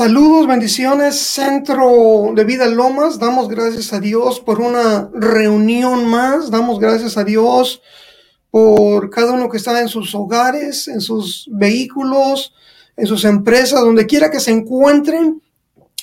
Saludos, 0.00 0.46
bendiciones, 0.46 1.18
Centro 1.18 2.32
de 2.34 2.44
Vida 2.44 2.66
Lomas. 2.66 3.18
Damos 3.18 3.50
gracias 3.50 3.92
a 3.92 4.00
Dios 4.00 4.40
por 4.40 4.58
una 4.58 5.10
reunión 5.12 6.06
más. 6.06 6.50
Damos 6.50 6.80
gracias 6.80 7.18
a 7.18 7.24
Dios 7.24 7.82
por 8.50 9.10
cada 9.10 9.32
uno 9.32 9.50
que 9.50 9.58
está 9.58 9.78
en 9.78 9.88
sus 9.88 10.14
hogares, 10.14 10.88
en 10.88 11.02
sus 11.02 11.50
vehículos, 11.52 12.54
en 12.96 13.06
sus 13.06 13.26
empresas, 13.26 13.82
donde 13.82 14.06
quiera 14.06 14.30
que 14.30 14.40
se 14.40 14.52
encuentren. 14.52 15.42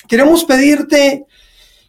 Queremos 0.06 0.44
pedirte 0.44 1.26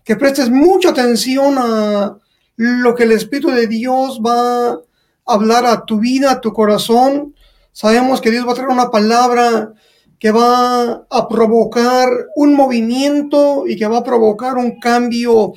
que 0.04 0.15
prestes 0.15 0.50
mucha 0.50 0.89
atención 0.89 1.60
a 1.60 2.18
lo 2.55 2.96
que 2.96 3.04
el 3.04 3.11
Espíritu 3.11 3.51
de 3.51 3.68
Dios 3.68 4.19
va 4.19 4.69
a 4.71 4.79
hablar 5.28 5.68
a 5.68 5.86
tu 5.86 6.00
vida, 6.00 6.32
a 6.32 6.41
tu 6.41 6.54
corazón. 6.54 7.36
Sabemos 7.71 8.19
que 8.19 8.32
Dios 8.32 8.47
va 8.47 8.54
a 8.54 8.55
traer 8.55 8.69
una 8.69 8.89
palabra 8.89 9.75
que 10.19 10.32
va 10.32 11.05
a 11.09 11.28
provocar 11.29 12.09
un 12.36 12.54
movimiento 12.54 13.65
y 13.65 13.78
que 13.78 13.87
va 13.87 14.00
a 14.00 14.04
provocar 14.04 14.57
un 14.57 14.79
cambio 14.79 15.54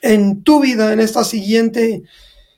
en 0.00 0.42
tu 0.42 0.60
vida 0.60 0.92
en 0.92 1.00
esta 1.00 1.22
siguiente 1.22 2.02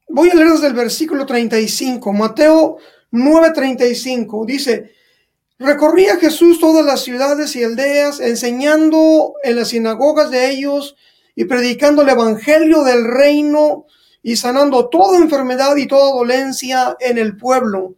Voy 0.09 0.31
a 0.31 0.35
leer 0.35 0.51
desde 0.51 0.67
el 0.67 0.75
versículo 0.75 1.25
35. 1.25 2.13
Mateo 2.13 2.79
9:35 3.13 4.47
dice, 4.47 4.91
recorría 5.61 6.17
Jesús 6.17 6.59
todas 6.59 6.85
las 6.85 7.05
ciudades 7.05 7.55
y 7.55 7.63
aldeas, 7.63 8.19
enseñando 8.19 9.35
en 9.45 9.55
las 9.55 9.69
sinagogas 9.69 10.33
de 10.33 10.51
ellos 10.51 10.97
y 11.35 11.45
predicando 11.45 12.03
el 12.03 12.09
evangelio 12.09 12.85
del 12.85 13.05
reino 13.05 13.87
y 14.23 14.37
sanando 14.37 14.89
toda 14.89 15.19
enfermedad 15.19 15.77
y 15.77 15.87
toda 15.87 16.15
dolencia 16.15 16.97
en 17.01 17.19
el 17.19 17.37
pueblo. 17.37 17.97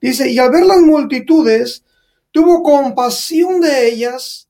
Dice, 0.00 0.30
y 0.30 0.38
al 0.38 0.50
ver 0.50 0.64
las 0.64 0.80
multitudes, 0.80 1.84
tuvo 2.30 2.62
compasión 2.62 3.60
de 3.60 3.88
ellas, 3.88 4.48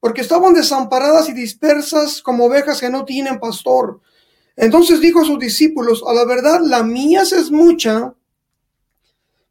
porque 0.00 0.20
estaban 0.20 0.54
desamparadas 0.54 1.28
y 1.28 1.32
dispersas 1.32 2.22
como 2.22 2.46
ovejas 2.46 2.80
que 2.80 2.90
no 2.90 3.04
tienen 3.04 3.38
pastor. 3.38 4.00
Entonces 4.56 5.00
dijo 5.00 5.20
a 5.20 5.24
sus 5.24 5.38
discípulos, 5.38 6.02
a 6.06 6.14
la 6.14 6.24
verdad, 6.24 6.60
la 6.62 6.82
mies 6.82 7.32
es 7.32 7.50
mucha, 7.50 8.14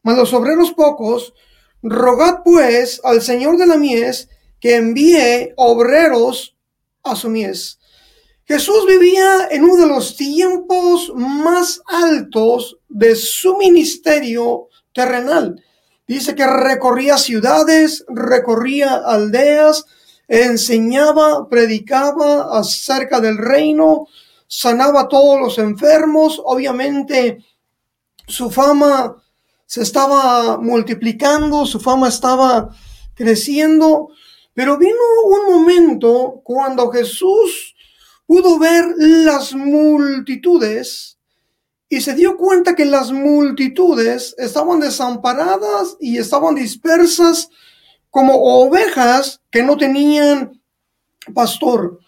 mas 0.02 0.18
los 0.18 0.34
obreros 0.34 0.72
pocos, 0.74 1.34
rogad 1.82 2.44
pues 2.44 3.02
al 3.04 3.22
Señor 3.22 3.58
de 3.58 3.68
la 3.68 3.78
mies 3.78 4.30
que 4.60 4.76
envíe 4.76 5.54
obreros 5.58 6.56
a 7.04 7.16
su 7.16 7.30
mies. 7.30 7.80
Jesús 8.48 8.86
vivía 8.88 9.48
en 9.50 9.64
uno 9.64 9.78
de 9.78 9.88
los 9.88 10.16
tiempos 10.16 11.12
más 11.16 11.82
altos 11.88 12.78
de 12.88 13.16
su 13.16 13.58
ministerio 13.58 14.70
terrenal. 14.94 15.64
Dice 16.08 16.36
que 16.36 16.46
recorría 16.46 17.18
ciudades, 17.18 18.06
recorría 18.08 18.98
aldeas, 18.98 19.86
enseñaba, 20.28 21.50
predicaba 21.50 22.60
acerca 22.60 23.20
del 23.20 23.40
reino, 23.40 24.06
sanaba 24.46 25.02
a 25.02 25.08
todos 25.08 25.42
los 25.42 25.58
enfermos. 25.58 26.40
Obviamente 26.46 27.44
su 28.28 28.52
fama 28.52 29.16
se 29.66 29.82
estaba 29.82 30.58
multiplicando, 30.58 31.66
su 31.66 31.80
fama 31.80 32.10
estaba 32.10 32.70
creciendo, 33.16 34.10
pero 34.54 34.78
vino 34.78 35.00
un 35.26 35.52
momento 35.52 36.42
cuando 36.44 36.92
Jesús 36.92 37.75
pudo 38.26 38.58
ver 38.60 38.86
las 38.98 39.54
multitudes 39.54 41.18
y 41.88 42.02
se 42.02 42.16
dio 42.16 42.38
cuenta 42.38 42.76
que 42.76 42.86
las 42.86 43.12
multitudes 43.12 44.36
estaban 44.38 44.80
desamparadas 44.80 45.98
y 46.00 46.18
estaban 46.18 46.56
dispersas 46.56 47.50
como 48.10 48.34
ovejas 48.34 49.42
que 49.52 49.62
no 49.62 49.78
tenían 49.78 50.62
pastor. 51.34 52.00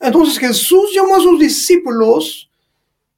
Entonces 0.00 0.38
Jesús 0.38 0.90
llamó 0.94 1.16
a 1.16 1.20
sus 1.20 1.38
discípulos 1.38 2.50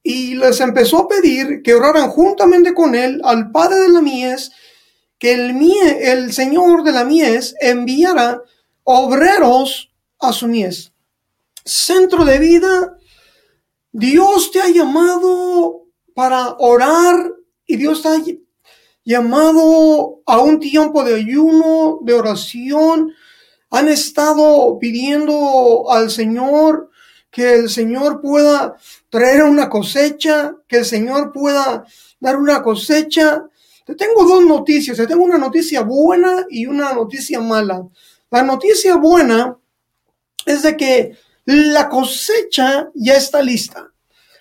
y 0.02 0.34
les 0.34 0.60
empezó 0.60 0.98
a 0.98 1.08
pedir 1.08 1.62
que 1.62 1.74
oraran 1.74 2.10
juntamente 2.10 2.74
con 2.74 2.94
él 2.94 3.20
al 3.24 3.50
Padre 3.50 3.80
de 3.80 3.88
la 3.90 4.00
mies, 4.00 4.50
que 5.18 5.32
el, 5.32 5.54
mie, 5.54 6.12
el 6.12 6.32
Señor 6.32 6.82
de 6.82 6.92
la 6.92 7.04
mies 7.04 7.54
enviara 7.60 8.42
obreros 8.84 9.90
a 10.18 10.32
su 10.32 10.48
mies 10.48 10.92
centro 11.68 12.24
de 12.24 12.38
vida, 12.38 12.96
Dios 13.92 14.50
te 14.50 14.60
ha 14.60 14.68
llamado 14.68 15.84
para 16.14 16.56
orar 16.58 17.32
y 17.66 17.76
Dios 17.76 18.02
te 18.02 18.08
ha 18.08 18.16
llamado 19.04 20.20
a 20.26 20.40
un 20.40 20.58
tiempo 20.58 21.04
de 21.04 21.14
ayuno, 21.14 21.98
de 22.02 22.14
oración. 22.14 23.12
Han 23.70 23.88
estado 23.88 24.78
pidiendo 24.78 25.90
al 25.90 26.10
Señor 26.10 26.90
que 27.30 27.54
el 27.54 27.70
Señor 27.70 28.20
pueda 28.20 28.76
traer 29.10 29.42
una 29.44 29.68
cosecha, 29.68 30.56
que 30.66 30.78
el 30.78 30.84
Señor 30.84 31.32
pueda 31.32 31.84
dar 32.20 32.36
una 32.36 32.62
cosecha. 32.62 33.44
Te 33.84 33.94
tengo 33.94 34.24
dos 34.24 34.44
noticias, 34.44 34.96
te 34.96 35.06
tengo 35.06 35.24
una 35.24 35.38
noticia 35.38 35.82
buena 35.82 36.46
y 36.50 36.66
una 36.66 36.92
noticia 36.92 37.40
mala. 37.40 37.86
La 38.30 38.42
noticia 38.42 38.96
buena 38.96 39.56
es 40.44 40.62
de 40.62 40.76
que 40.76 41.16
la 41.48 41.88
cosecha 41.88 42.90
ya 42.94 43.16
está 43.16 43.40
lista. 43.40 43.90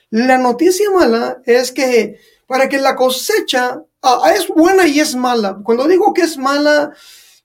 La 0.09 0.37
noticia 0.37 0.89
mala 0.91 1.41
es 1.45 1.71
que 1.71 2.19
para 2.45 2.67
que 2.67 2.79
la 2.79 2.97
cosecha 2.97 3.81
ah, 4.01 4.33
es 4.35 4.49
buena 4.49 4.85
y 4.85 4.99
es 4.99 5.15
mala. 5.15 5.57
Cuando 5.63 5.87
digo 5.87 6.13
que 6.13 6.23
es 6.23 6.37
mala, 6.37 6.91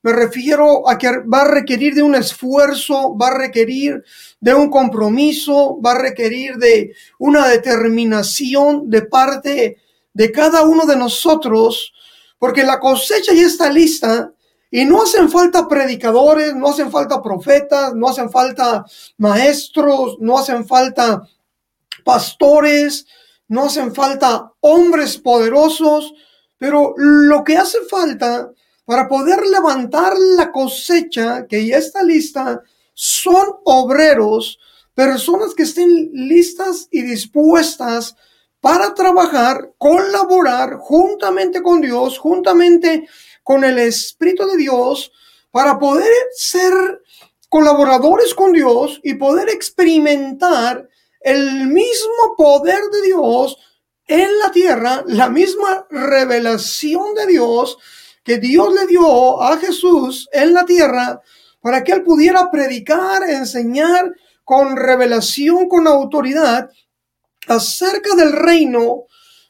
me 0.03 0.13
refiero 0.13 0.89
a 0.91 0.99
que 0.99 1.11
va 1.33 1.43
a 1.43 1.49
requerir 1.49 1.95
de 1.95 2.03
un 2.03 2.17
esfuerzo, 2.17 3.17
va 3.17 3.29
a 3.29 3.39
requerir 3.39 4.03
de 4.41 4.53
un 4.53 4.69
compromiso, 4.69 5.81
va 5.81 5.93
a 5.93 5.99
requerir 5.99 6.57
de 6.57 6.97
una 7.21 7.47
determinación 7.47 8.91
de 8.91 9.03
parte 9.03 9.77
de 10.13 10.33
cada 10.33 10.63
uno 10.63 10.87
de 10.87 10.97
nosotros, 10.97 11.93
porque 12.37 12.65
la 12.65 12.81
cosecha 12.81 13.33
ya 13.33 13.47
está 13.47 13.71
lista 13.71 14.33
y 14.75 14.87
no 14.87 15.03
hacen 15.03 15.29
falta 15.29 15.69
predicadores, 15.69 16.57
no 16.57 16.71
hacen 16.71 16.91
falta 16.91 17.23
profetas, 17.23 17.95
no 17.95 18.09
hacen 18.09 18.31
falta 18.31 18.87
maestros, 19.19 20.17
no 20.19 20.39
hacen 20.39 20.67
falta 20.67 21.29
pastores, 22.03 23.07
no 23.49 23.67
hacen 23.67 23.95
falta 23.95 24.51
hombres 24.61 25.19
poderosos, 25.19 26.15
pero 26.57 26.95
lo 26.97 27.45
que 27.45 27.59
hace 27.59 27.83
falta 27.83 28.51
para 28.87 29.07
poder 29.09 29.47
levantar 29.47 30.15
la 30.37 30.51
cosecha 30.51 31.47
que 31.47 31.67
ya 31.67 31.77
está 31.77 32.03
lista 32.03 32.63
son 32.95 33.47
obreros, 33.65 34.59
personas 34.95 35.53
que 35.55 35.65
estén 35.65 36.11
listas 36.15 36.89
y 36.91 37.03
dispuestas 37.03 38.17
para 38.63 38.95
trabajar, 38.95 39.73
colaborar 39.77 40.77
juntamente 40.79 41.63
con 41.63 41.83
Dios, 41.83 42.19
juntamente 42.19 43.07
con 43.43 43.65
el 43.65 43.79
Espíritu 43.79 44.47
de 44.47 44.57
Dios 44.57 45.13
para 45.51 45.79
poder 45.79 46.13
ser 46.35 46.73
colaboradores 47.49 48.35
con 48.35 48.53
Dios 48.53 49.01
y 49.03 49.15
poder 49.15 49.49
experimentar 49.49 50.89
el 51.21 51.67
mismo 51.67 52.35
poder 52.37 52.81
de 52.91 53.03
Dios 53.03 53.57
en 54.07 54.39
la 54.39 54.51
tierra 54.51 55.05
la 55.07 55.29
misma 55.29 55.87
revelación 55.91 57.15
de 57.15 57.27
Dios 57.27 57.79
que 58.25 58.39
Dios 58.39 58.73
le 58.73 58.87
dio 58.87 59.43
a 59.43 59.57
Jesús 59.59 60.29
en 60.33 60.55
la 60.55 60.65
tierra 60.65 61.21
para 61.61 61.85
que 61.85 61.93
él 61.93 62.03
pudiera 62.03 62.51
predicar, 62.51 63.23
enseñar 63.29 64.13
con 64.45 64.77
revelación, 64.77 65.69
con 65.69 65.87
autoridad 65.87 66.71
acerca 67.49 68.15
del 68.15 68.33
reino, 68.33 69.05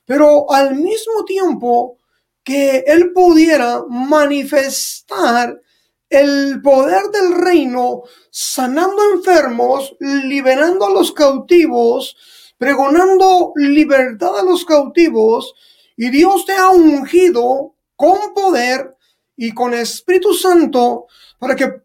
pero 0.05 0.51
al 0.53 0.75
mismo 0.75 1.25
tiempo 1.25 1.99
que 2.45 2.85
él 2.87 3.13
pudiera 3.13 3.85
manifestar 3.89 5.61
el 6.09 6.61
poder 6.63 7.05
del 7.13 7.35
reino, 7.35 8.03
sanando 8.31 9.03
enfermos, 9.15 9.97
liberando 10.01 10.87
a 10.87 10.91
los 10.91 11.13
cautivos, 11.13 12.17
pregonando 12.59 13.53
libertad 13.57 14.39
a 14.39 14.43
los 14.43 14.65
cautivos, 14.65 15.55
y 15.97 16.11
Dios 16.11 16.45
te 16.45 16.53
ha 16.53 16.69
ungido 16.69 17.75
con 17.97 18.35
poder 18.35 18.97
y 19.37 19.53
con 19.53 19.75
Espíritu 19.75 20.35
Santo 20.35 21.07
para 21.39 21.57
que 21.57 21.83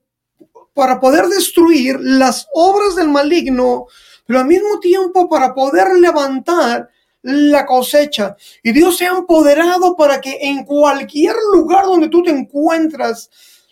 para 0.73 0.99
poder 0.99 1.25
destruir 1.25 1.97
las 1.99 2.47
obras 2.53 2.95
del 2.95 3.09
maligno, 3.09 3.87
pero 4.27 4.39
al 4.41 4.45
mismo 4.45 4.79
tiempo 4.79 5.27
para 5.27 5.55
poder 5.55 5.95
levantar 5.99 6.89
la 7.21 7.65
cosecha. 7.65 8.35
Y 8.63 8.71
Dios 8.71 8.97
se 8.97 9.05
ha 9.05 9.09
empoderado 9.09 9.95
para 9.95 10.21
que 10.21 10.37
en 10.41 10.63
cualquier 10.65 11.35
lugar 11.53 11.85
donde 11.85 12.09
tú 12.09 12.23
te 12.23 12.31
encuentras, 12.31 13.29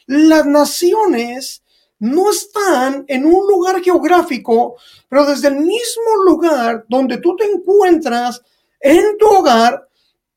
las 0.07 0.45
naciones 0.45 1.63
no 1.99 2.29
están 2.29 3.05
en 3.07 3.25
un 3.25 3.47
lugar 3.47 3.81
geográfico, 3.81 4.75
pero 5.07 5.25
desde 5.25 5.47
el 5.47 5.55
mismo 5.55 6.15
lugar 6.25 6.85
donde 6.89 7.17
tú 7.17 7.35
te 7.35 7.45
encuentras, 7.45 8.41
en 8.79 9.17
tu 9.17 9.27
hogar, 9.27 9.87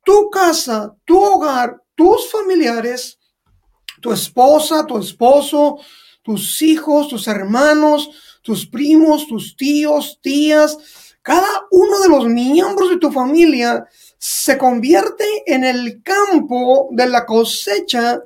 tu 0.04 0.30
casa, 0.30 0.94
tu 1.04 1.22
hogar, 1.22 1.82
tus 1.94 2.30
familiares, 2.30 3.18
tu 4.00 4.12
esposa, 4.12 4.86
tu 4.86 4.98
esposo, 4.98 5.78
tus 6.22 6.62
hijos, 6.62 7.08
tus 7.08 7.26
hermanos, 7.26 8.08
tus 8.42 8.66
primos, 8.66 9.26
tus 9.26 9.56
tíos, 9.56 10.18
tías, 10.22 10.78
cada 11.28 11.66
uno 11.72 12.00
de 12.00 12.08
los 12.08 12.24
miembros 12.24 12.88
de 12.88 12.96
tu 12.96 13.12
familia 13.12 13.86
se 14.16 14.56
convierte 14.56 15.26
en 15.44 15.62
el 15.62 16.02
campo 16.02 16.88
de 16.90 17.06
la 17.06 17.26
cosecha 17.26 18.22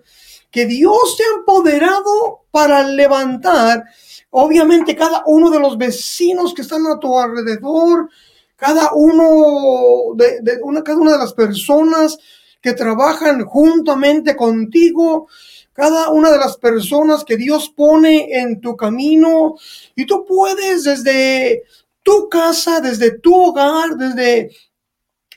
que 0.53 0.67
Dios 0.67 1.17
te 1.17 1.25
ha 1.25 1.39
empoderado 1.41 2.45
para 2.53 2.87
levantar. 2.87 3.83
Obviamente 4.31 4.95
cada 4.95 5.25
uno 5.27 5.51
de 5.51 5.59
los 5.59 5.77
vecinos 5.77 6.55
que 6.55 6.63
están 6.63 6.87
a 6.87 7.01
tu 7.01 7.19
alrededor, 7.19 8.09
cada 8.55 8.91
uno 8.95 10.15
de, 10.15 10.61
una, 10.63 10.85
cada 10.85 10.99
una 10.99 11.15
de 11.15 11.19
las 11.19 11.33
personas 11.33 12.17
que 12.61 12.73
trabajan 12.73 13.45
juntamente 13.45 14.37
contigo, 14.37 15.27
cada 15.73 16.11
una 16.11 16.31
de 16.31 16.39
las 16.39 16.57
personas 16.57 17.25
que 17.25 17.37
Dios 17.37 17.69
pone 17.77 18.29
en 18.39 18.61
tu 18.61 18.77
camino 18.77 19.57
y 19.97 20.07
tú 20.07 20.25
puedes 20.25 20.85
desde 20.85 21.65
tu 22.03 22.29
casa, 22.29 22.81
desde 22.81 23.19
tu 23.19 23.35
hogar, 23.35 23.97
desde 23.97 24.51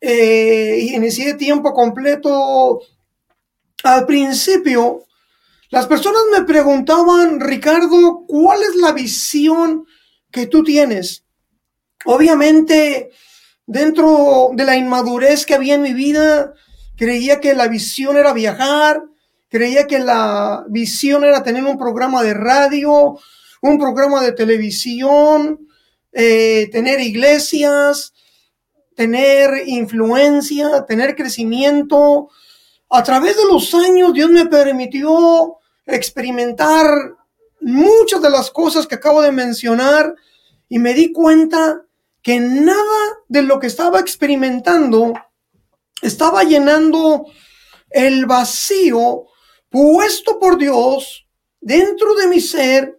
eh, 0.03 0.79
y 0.81 0.95
inicié 0.95 1.35
tiempo 1.35 1.75
completo, 1.75 2.81
al 3.83 4.07
principio, 4.07 5.05
las 5.71 5.87
personas 5.87 6.23
me 6.33 6.45
preguntaban, 6.45 7.41
Ricardo, 7.41 8.25
¿cuál 8.27 8.63
es 8.63 8.77
la 8.77 8.93
visión 8.93 9.87
que 10.31 10.47
tú 10.47 10.65
tienes? 10.65 11.25
Obviamente, 12.05 13.11
dentro 13.67 14.51
de 14.55 14.65
la 14.65 14.77
inmadurez 14.77 15.47
que 15.47 15.55
había 15.55 15.75
en 15.75 15.83
mi 15.83 15.95
vida, 15.95 16.55
creía 17.01 17.41
que 17.41 17.55
la 17.55 17.67
visión 17.67 18.19
era 18.19 18.35
viajar, 18.35 19.03
creía 19.49 19.87
que 19.87 20.01
la 20.01 20.67
visión 20.69 21.25
era 21.25 21.43
tener 21.43 21.65
un 21.65 21.79
programa 21.79 22.23
de 22.23 22.35
radio, 22.35 23.19
un 23.63 23.79
programa 23.79 24.23
de 24.23 24.33
televisión, 24.33 25.67
eh, 26.13 26.69
tener 26.71 27.01
iglesias, 27.01 28.13
tener 28.95 29.67
influencia, 29.67 30.85
tener 30.87 31.17
crecimiento. 31.17 32.29
A 32.91 33.03
través 33.03 33.35
de 33.39 33.47
los 33.47 33.75
años 33.75 34.13
Dios 34.13 34.29
me 34.29 34.45
permitió 34.45 35.57
experimentar 35.87 36.85
muchas 37.63 38.21
de 38.21 38.29
las 38.29 38.51
cosas 38.51 38.87
que 38.87 38.97
acabo 38.97 39.23
de 39.23 39.33
mencionar 39.33 40.15
y 40.69 40.79
me 40.79 40.93
di 40.93 41.13
cuenta 41.13 41.81
que 42.21 42.41
nada 42.41 43.01
de 43.27 43.41
lo 43.41 43.59
que 43.59 43.69
estaba 43.69 44.01
experimentando 44.01 45.15
estaba 46.03 46.45
llenando 46.45 47.27
el 47.91 48.27
vacío 48.27 49.27
puesto 49.69 50.39
por 50.39 50.59
Dios 50.59 51.27
dentro 51.61 52.15
de 52.15 52.27
mi 52.27 52.41
ser 52.41 52.97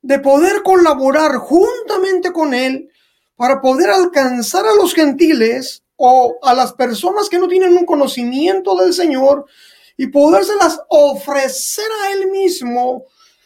de 0.00 0.18
poder 0.18 0.62
colaborar 0.62 1.36
juntamente 1.36 2.32
con 2.32 2.54
Él 2.54 2.90
para 3.36 3.60
poder 3.60 3.90
alcanzar 3.90 4.66
a 4.66 4.74
los 4.74 4.94
gentiles 4.94 5.84
o 5.96 6.38
a 6.42 6.54
las 6.54 6.72
personas 6.72 7.28
que 7.28 7.38
no 7.38 7.48
tienen 7.48 7.76
un 7.76 7.86
conocimiento 7.86 8.74
del 8.76 8.92
Señor 8.92 9.46
y 9.96 10.08
podérselas 10.08 10.80
ofrecer 10.88 11.86
a 12.02 12.12
Él 12.12 12.30
mismo 12.30 13.04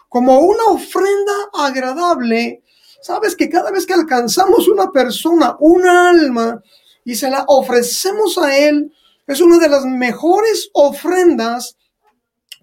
como 0.08 0.40
una 0.40 0.64
ofrenda 0.66 1.32
agradable. 1.52 2.62
Sabes 3.02 3.36
que 3.36 3.50
cada 3.50 3.70
vez 3.70 3.84
que 3.84 3.92
alcanzamos 3.92 4.68
una 4.68 4.90
persona, 4.90 5.56
una 5.60 6.08
alma, 6.08 6.62
y 7.06 7.14
se 7.14 7.30
la 7.30 7.44
ofrecemos 7.46 8.36
a 8.36 8.58
Él, 8.58 8.92
es 9.28 9.40
una 9.40 9.58
de 9.58 9.68
las 9.68 9.84
mejores 9.84 10.70
ofrendas 10.72 11.76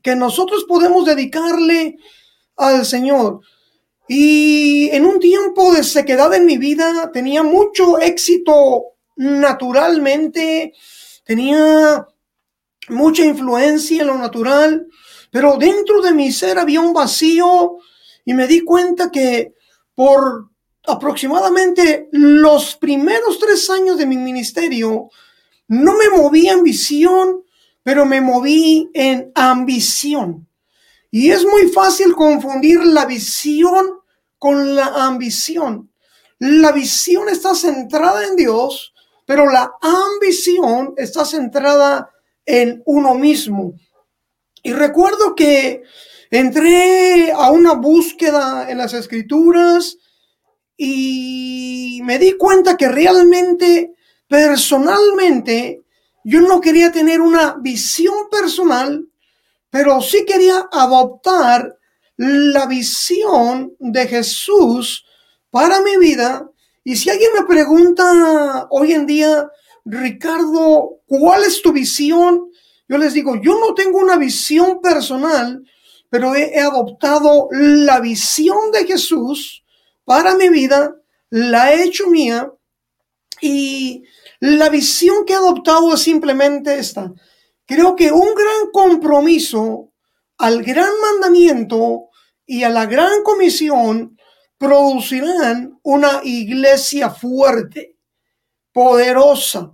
que 0.04 0.18
nosotros 0.18 0.66
podemos 0.68 1.06
dedicarle 1.06 1.96
al 2.58 2.86
Señor. 2.86 3.40
Y 4.10 4.90
en 4.92 5.06
un 5.06 5.22
tiempo 5.22 5.74
de 5.74 5.82
sequedad 5.84 6.34
en 6.34 6.46
mi 6.46 6.58
vida 6.58 7.10
tenía 7.14 7.42
mucho 7.42 8.00
éxito 8.00 8.84
naturalmente, 9.16 10.74
tenía 11.24 12.06
mucha 12.90 13.24
influencia 13.24 14.02
en 14.02 14.08
lo 14.08 14.18
natural, 14.18 14.88
pero 15.32 15.56
dentro 15.58 16.02
de 16.02 16.12
mi 16.12 16.34
ser 16.34 16.60
había 16.60 16.82
un 16.82 16.92
vacío 16.92 17.78
y 18.26 18.34
me 18.34 18.46
di 18.48 18.60
cuenta 18.60 19.10
que 19.10 19.54
por 19.96 20.50
aproximadamente 20.86 22.10
los 22.12 22.76
primeros 22.76 23.40
tres 23.40 23.70
años 23.70 23.98
de 23.98 24.06
mi 24.06 24.18
ministerio, 24.18 25.10
no 25.68 25.94
me 25.98 26.10
moví 26.10 26.48
en 26.48 26.64
visión, 26.64 27.44
pero 27.84 28.06
me 28.06 28.22
moví 28.22 28.90
en 28.94 29.32
ambición. 29.36 30.48
Y 31.12 31.32
es 31.32 31.46
muy 31.46 31.70
fácil 31.70 32.14
confundir 32.14 32.84
la 32.84 33.06
visión 33.06 34.00
con 34.38 34.76
la 34.76 34.88
ambición. 35.06 35.92
La 36.40 36.72
visión 36.72 37.30
está 37.30 37.56
centrada 37.56 38.26
en 38.28 38.36
Dios, 38.36 38.94
pero 39.26 39.50
la 39.50 39.72
ambición 39.82 40.94
está 40.98 41.24
centrada 41.24 42.10
en 42.46 42.82
uno 42.86 43.16
mismo. 43.16 43.74
Y 44.64 44.74
recuerdo 44.74 45.36
que 45.36 45.84
entré 46.32 47.32
a 47.32 47.52
una 47.52 47.74
búsqueda 47.74 48.70
en 48.70 48.78
las 48.78 48.94
escrituras 48.94 49.98
y 50.78 52.02
me 52.04 52.20
di 52.20 52.34
cuenta 52.34 52.78
que 52.78 52.88
realmente, 52.88 53.94
personalmente, 54.28 55.84
yo 56.24 56.42
no 56.42 56.62
quería 56.62 56.92
tener 56.92 57.22
una 57.22 57.56
visión 57.60 58.30
personal, 58.32 59.08
pero 59.70 60.02
sí 60.02 60.26
quería 60.26 60.68
adoptar 60.72 61.78
la 62.18 62.66
visión 62.68 63.76
de 63.80 64.08
Jesús 64.08 65.06
para 65.50 65.82
mi 65.82 65.98
vida. 65.98 66.50
Y 66.84 66.96
si 66.96 67.10
alguien 67.10 67.32
me 67.38 67.46
pregunta 67.46 68.68
hoy 68.70 68.94
en 68.94 69.06
día, 69.06 69.48
Ricardo, 69.86 71.02
¿cuál 71.06 71.44
es 71.44 71.62
tu 71.62 71.72
visión? 71.72 72.50
Yo 72.88 72.98
les 72.98 73.14
digo, 73.14 73.36
yo 73.42 73.60
no 73.60 73.74
tengo 73.74 73.98
una 74.00 74.18
visión 74.18 74.82
personal, 74.82 75.64
pero 76.10 76.36
he, 76.36 76.60
adoptado 76.60 77.48
la 77.52 78.00
visión 78.00 78.72
de 78.72 78.86
Jesús 78.86 79.63
para 80.06 80.36
mi 80.36 80.50
vida, 80.50 80.96
la 81.30 81.74
he 81.74 81.84
hecho 81.84 82.08
mía 82.08 82.52
y 83.42 84.04
la 84.40 84.70
visión 84.70 85.26
que 85.26 85.34
he 85.34 85.36
adoptado 85.36 85.94
es 85.94 86.02
simplemente 86.02 86.78
esta. 86.78 87.12
Creo 87.66 87.96
que 87.96 88.12
un 88.12 88.36
gran 88.36 88.72
compromiso 88.72 89.94
al 90.38 90.64
gran 90.64 90.92
mandamiento 91.02 92.10
y 92.46 92.64
a 92.64 92.70
la 92.70 92.86
gran 92.86 93.24
comisión 93.24 94.18
producirán 94.58 95.80
una 95.84 96.22
iglesia 96.24 97.10
fuerte, 97.10 97.98
poderosa, 98.72 99.72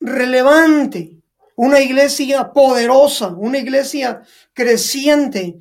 relevante, 0.00 1.22
una 1.56 1.80
iglesia 1.80 2.52
poderosa, 2.52 3.28
una 3.28 3.58
iglesia 3.58 4.22
creciente. 4.52 5.58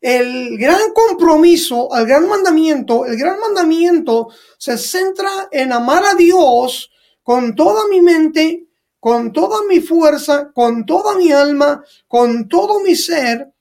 El 0.00 0.56
gran 0.56 0.92
compromiso, 0.94 1.88
el 1.94 2.06
gran 2.06 2.26
mandamiento, 2.26 3.04
el 3.04 3.18
gran 3.18 3.38
mandamiento 3.38 4.28
se 4.56 4.78
centra 4.78 5.48
en 5.50 5.72
amar 5.72 6.04
a 6.04 6.14
Dios 6.14 6.90
con 7.22 7.54
toda 7.54 7.86
mi 7.88 8.00
mente, 8.00 8.66
con 8.98 9.32
toda 9.32 9.58
mi 9.68 9.80
fuerza, 9.80 10.52
con 10.54 10.86
toda 10.86 11.16
mi 11.16 11.32
alma, 11.32 11.84
con 12.08 12.48
todo 12.48 12.80
mi 12.80 12.96
ser. 12.96 13.52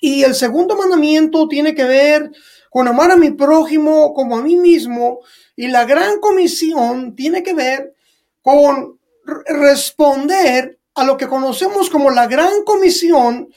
Y 0.00 0.24
el 0.24 0.34
segundo 0.34 0.76
mandamiento 0.76 1.46
tiene 1.48 1.74
que 1.74 1.84
ver 1.84 2.30
con 2.70 2.88
amar 2.88 3.10
a 3.10 3.16
mi 3.16 3.30
prójimo 3.30 4.14
como 4.14 4.38
a 4.38 4.42
mí 4.42 4.56
mismo. 4.56 5.20
Y 5.54 5.68
la 5.68 5.84
gran 5.84 6.18
comisión 6.20 7.14
tiene 7.14 7.42
que 7.42 7.54
ver 7.54 7.94
con 8.40 8.98
responder 9.46 10.78
a 10.94 11.04
lo 11.04 11.16
que 11.16 11.28
conocemos 11.28 11.88
como 11.88 12.10
la 12.10 12.26
gran 12.26 12.64
comisión, 12.64 13.52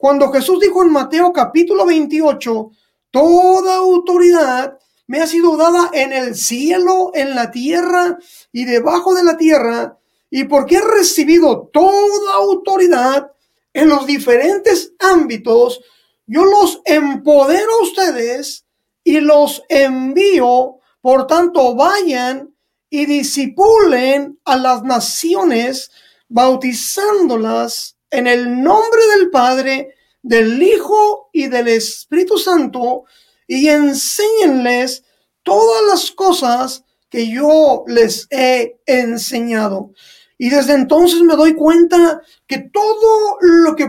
cuando 0.00 0.32
Jesús 0.32 0.60
dijo 0.60 0.82
en 0.82 0.90
Mateo 0.90 1.30
capítulo 1.30 1.84
28, 1.84 2.70
toda 3.10 3.76
autoridad 3.76 4.78
me 5.06 5.20
ha 5.20 5.26
sido 5.26 5.58
dada 5.58 5.90
en 5.92 6.14
el 6.14 6.34
cielo, 6.36 7.10
en 7.12 7.34
la 7.34 7.50
tierra 7.50 8.18
y 8.50 8.64
debajo 8.64 9.14
de 9.14 9.24
la 9.24 9.36
tierra, 9.36 9.98
y 10.30 10.44
porque 10.44 10.76
he 10.76 10.80
recibido 10.80 11.68
toda 11.70 12.32
autoridad 12.36 13.30
en 13.74 13.90
los 13.90 14.06
diferentes 14.06 14.94
ámbitos, 15.00 15.82
yo 16.26 16.46
los 16.46 16.80
empodero 16.86 17.70
a 17.70 17.82
ustedes 17.82 18.64
y 19.04 19.20
los 19.20 19.62
envío, 19.68 20.78
por 21.02 21.26
tanto 21.26 21.74
vayan 21.74 22.54
y 22.88 23.04
disipulen 23.04 24.40
a 24.46 24.56
las 24.56 24.82
naciones, 24.82 25.90
bautizándolas 26.26 27.99
en 28.10 28.26
el 28.26 28.62
nombre 28.62 29.00
del 29.16 29.30
Padre, 29.30 29.94
del 30.22 30.62
Hijo 30.62 31.30
y 31.32 31.48
del 31.48 31.68
Espíritu 31.68 32.38
Santo, 32.38 33.04
y 33.46 33.68
enséñenles 33.68 35.04
todas 35.42 35.82
las 35.88 36.10
cosas 36.10 36.84
que 37.08 37.28
yo 37.28 37.84
les 37.86 38.26
he 38.30 38.80
enseñado. 38.86 39.92
Y 40.38 40.48
desde 40.48 40.74
entonces 40.74 41.20
me 41.20 41.36
doy 41.36 41.54
cuenta 41.54 42.22
que 42.46 42.58
todo 42.58 43.36
lo 43.40 43.76
que 43.76 43.88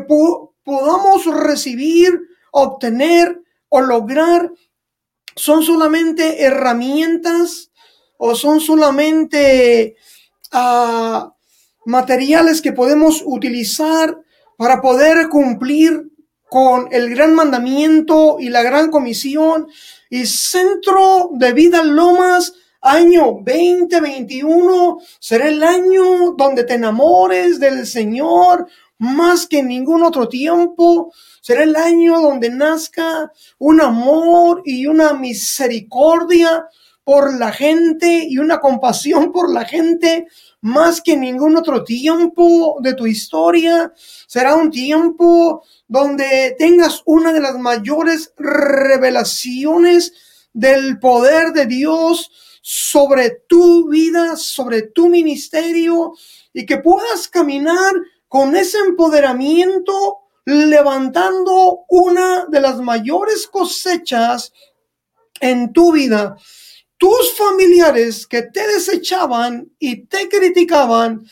podamos 0.64 1.26
recibir, 1.26 2.20
obtener 2.52 3.42
o 3.70 3.82
lograr 3.82 4.52
son 5.36 5.64
solamente 5.64 6.44
herramientas 6.44 7.72
o 8.18 8.36
son 8.36 8.60
solamente 8.60 9.96
uh, 10.54 11.32
materiales 11.86 12.62
que 12.62 12.74
podemos 12.74 13.24
utilizar 13.26 14.18
para 14.58 14.82
poder 14.82 15.30
cumplir 15.30 16.12
con 16.50 16.90
el 16.92 17.10
gran 17.10 17.34
mandamiento 17.34 18.38
y 18.40 18.50
la 18.50 18.62
gran 18.62 18.92
comisión 18.92 19.68
y 20.10 20.26
centro 20.26 21.30
de 21.34 21.54
vida 21.54 21.84
Lomas 21.84 22.54
año 22.82 23.42
2021 23.46 25.00
será 25.20 25.48
el 25.48 25.64
año 25.64 26.34
donde 26.38 26.64
te 26.64 26.74
enamores 26.74 27.60
del 27.60 27.86
Señor 27.86 28.68
más 28.98 29.48
que 29.48 29.60
en 29.60 29.68
ningún 29.68 30.04
otro 30.04 30.28
tiempo. 30.28 31.12
Será 31.42 31.64
el 31.64 31.76
año 31.76 32.20
donde 32.22 32.50
nazca 32.50 33.32
un 33.58 33.82
amor 33.82 34.62
y 34.66 34.86
una 34.86 35.14
misericordia 35.14 36.68
por 37.04 37.34
la 37.38 37.52
gente 37.52 38.26
y 38.28 38.38
una 38.38 38.60
compasión 38.60 39.32
por 39.32 39.52
la 39.52 39.66
gente 39.66 40.28
más 40.62 41.02
que 41.02 41.18
ningún 41.18 41.58
otro 41.58 41.84
tiempo 41.84 42.78
de 42.82 42.94
tu 42.94 43.08
historia. 43.08 43.92
Será 44.28 44.56
un 44.56 44.70
tiempo 44.70 45.64
donde 45.88 46.56
tengas 46.58 47.02
una 47.06 47.34
de 47.34 47.42
las 47.42 47.58
mayores 47.58 48.34
revelaciones 48.38 50.14
del 50.54 51.00
poder 51.00 51.52
de 51.54 51.66
Dios 51.66 52.32
sobre 52.62 53.42
tu 53.48 53.90
vida, 53.90 54.36
sobre 54.36 54.84
tu 54.84 55.10
ministerio 55.10 56.14
y 56.54 56.66
que 56.66 56.78
puedas 56.78 57.28
caminar 57.28 57.94
con 58.28 58.56
ese 58.56 58.78
empoderamiento 58.78 60.20
levantando 60.46 61.86
una 61.90 62.46
de 62.46 62.62
las 62.62 62.80
mayores 62.80 63.48
cosechas 63.48 64.54
en 65.40 65.74
tu 65.74 65.92
vida 65.92 66.36
tus 67.02 67.36
familiares 67.36 68.28
que 68.28 68.44
te 68.44 68.68
desechaban 68.68 69.72
y 69.80 70.06
te 70.06 70.30
criticaban, 70.30 71.26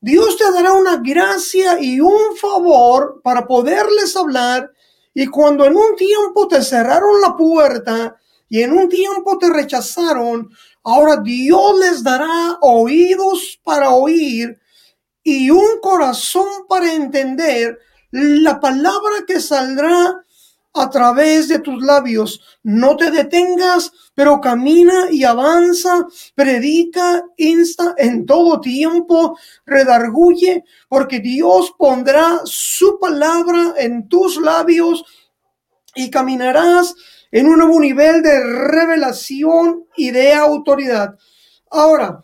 Dios 0.00 0.36
te 0.36 0.48
dará 0.52 0.72
una 0.72 0.98
gracia 0.98 1.80
y 1.80 1.98
un 1.98 2.36
favor 2.36 3.20
para 3.24 3.44
poderles 3.44 4.14
hablar. 4.14 4.70
Y 5.12 5.26
cuando 5.26 5.64
en 5.64 5.74
un 5.74 5.96
tiempo 5.96 6.46
te 6.46 6.62
cerraron 6.62 7.20
la 7.20 7.36
puerta 7.36 8.14
y 8.48 8.62
en 8.62 8.72
un 8.72 8.88
tiempo 8.88 9.36
te 9.36 9.50
rechazaron, 9.50 10.48
ahora 10.84 11.16
Dios 11.16 11.76
les 11.80 12.04
dará 12.04 12.58
oídos 12.60 13.58
para 13.64 13.90
oír 13.90 14.60
y 15.24 15.50
un 15.50 15.80
corazón 15.82 16.68
para 16.68 16.94
entender 16.94 17.80
la 18.12 18.60
palabra 18.60 19.24
que 19.26 19.40
saldrá 19.40 20.24
a 20.76 20.90
través 20.90 21.48
de 21.48 21.58
tus 21.58 21.82
labios. 21.82 22.40
No 22.62 22.96
te 22.96 23.10
detengas, 23.10 23.92
pero 24.14 24.40
camina 24.40 25.10
y 25.10 25.24
avanza, 25.24 26.06
predica, 26.34 27.24
insta 27.36 27.94
en 27.96 28.26
todo 28.26 28.60
tiempo, 28.60 29.38
redarguye, 29.64 30.64
porque 30.88 31.20
Dios 31.20 31.74
pondrá 31.78 32.40
su 32.44 32.98
palabra 32.98 33.74
en 33.78 34.08
tus 34.08 34.40
labios 34.40 35.04
y 35.94 36.10
caminarás 36.10 36.94
en 37.30 37.48
un 37.48 37.58
nuevo 37.58 37.80
nivel 37.80 38.22
de 38.22 38.42
revelación 38.42 39.86
y 39.96 40.10
de 40.10 40.34
autoridad. 40.34 41.16
Ahora, 41.70 42.20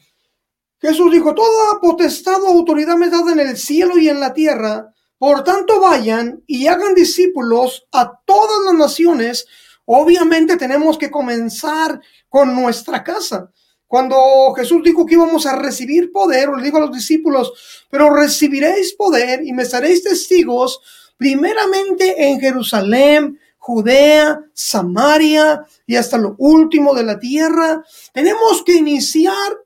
Jesús 0.80 1.12
dijo, 1.12 1.34
toda 1.34 1.80
potestad 1.80 2.42
o 2.42 2.48
autoridad 2.48 2.96
me 2.96 3.08
dada 3.08 3.32
en 3.32 3.40
el 3.40 3.56
cielo 3.56 3.98
y 3.98 4.08
en 4.08 4.20
la 4.20 4.34
tierra. 4.34 4.91
Por 5.22 5.44
tanto, 5.44 5.78
vayan 5.78 6.42
y 6.48 6.66
hagan 6.66 6.96
discípulos 6.96 7.86
a 7.92 8.12
todas 8.26 8.64
las 8.64 8.74
naciones. 8.74 9.46
Obviamente 9.84 10.56
tenemos 10.56 10.98
que 10.98 11.12
comenzar 11.12 12.00
con 12.28 12.56
nuestra 12.56 13.04
casa. 13.04 13.48
Cuando 13.86 14.16
Jesús 14.56 14.82
dijo 14.82 15.06
que 15.06 15.14
íbamos 15.14 15.46
a 15.46 15.54
recibir 15.54 16.10
poder, 16.10 16.48
le 16.48 16.64
dijo 16.64 16.78
a 16.78 16.80
los 16.80 16.90
discípulos, 16.90 17.52
pero 17.88 18.12
recibiréis 18.12 18.94
poder 18.94 19.46
y 19.46 19.52
me 19.52 19.64
seréis 19.64 20.02
testigos 20.02 20.80
primeramente 21.16 22.26
en 22.26 22.40
Jerusalén, 22.40 23.38
Judea, 23.58 24.40
Samaria 24.52 25.64
y 25.86 25.94
hasta 25.94 26.18
lo 26.18 26.34
último 26.38 26.94
de 26.94 27.04
la 27.04 27.20
tierra. 27.20 27.84
Tenemos 28.12 28.64
que 28.64 28.72
iniciar 28.72 29.56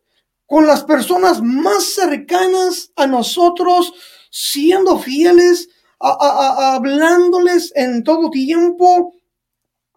con 0.45 0.67
las 0.67 0.85
personas 0.85 1.41
más 1.41 1.95
cercanas 1.95 2.93
a 2.95 3.07
nosotros, 3.07 3.95
siendo 4.39 4.99
fieles, 4.99 5.71
hablándoles 5.99 7.73
en 7.75 8.05
todo 8.05 8.29
tiempo. 8.29 9.15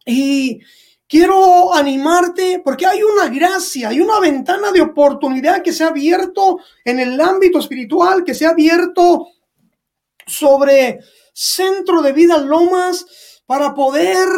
Y 0.06 0.62
quiero 1.10 1.74
animarte 1.74 2.62
porque 2.64 2.86
hay 2.86 3.04
una 3.04 3.28
gracia, 3.28 3.90
hay 3.90 4.00
una 4.00 4.18
ventana 4.22 4.72
de 4.72 4.80
oportunidad 4.80 5.62
que 5.62 5.74
se 5.74 5.84
ha 5.84 5.88
abierto 5.88 6.60
en 6.86 7.02
el 7.02 7.20
ámbito 7.20 7.60
espiritual, 7.60 8.24
que 8.24 8.34
se 8.34 8.46
ha 8.46 8.52
abierto 8.52 9.28
sobre 10.26 11.00
centro 11.34 12.02
de 12.02 12.14
vida 12.14 12.38
Lomas 12.38 13.06
para 13.46 13.74
poder 13.74 14.30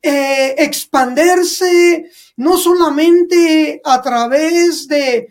eh, 0.00 0.54
expandirse 0.58 2.08
no 2.36 2.56
solamente 2.56 3.80
a 3.82 4.00
través 4.00 4.86
de, 4.86 5.26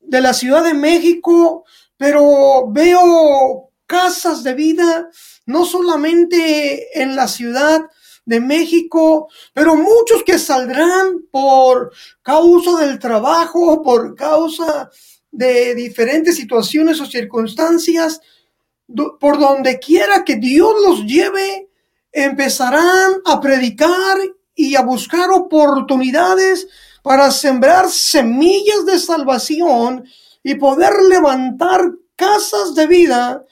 de 0.00 0.20
la 0.20 0.34
Ciudad 0.34 0.64
de 0.64 0.74
México, 0.74 1.64
pero 2.02 2.66
veo 2.68 3.70
casas 3.86 4.42
de 4.42 4.54
vida, 4.54 5.08
no 5.46 5.64
solamente 5.64 7.00
en 7.00 7.14
la 7.14 7.28
ciudad 7.28 7.80
de 8.24 8.40
México, 8.40 9.28
pero 9.54 9.76
muchos 9.76 10.24
que 10.26 10.36
saldrán 10.36 11.26
por 11.30 11.92
causa 12.20 12.84
del 12.84 12.98
trabajo, 12.98 13.82
por 13.84 14.16
causa 14.16 14.90
de 15.30 15.76
diferentes 15.76 16.34
situaciones 16.34 17.00
o 17.00 17.06
circunstancias, 17.06 18.20
por 19.20 19.38
donde 19.38 19.78
quiera 19.78 20.24
que 20.24 20.34
Dios 20.34 20.74
los 20.84 21.04
lleve, 21.06 21.68
empezarán 22.10 23.12
a 23.24 23.40
predicar 23.40 24.18
y 24.56 24.74
a 24.74 24.82
buscar 24.82 25.30
oportunidades 25.30 26.66
para 27.04 27.30
sembrar 27.30 27.88
semillas 27.88 28.86
de 28.86 28.98
salvación 28.98 30.04
y 30.42 30.54
poder 30.56 30.92
levantar 31.08 31.80
casas 32.16 32.74
de 32.74 32.86
vida 32.86 33.44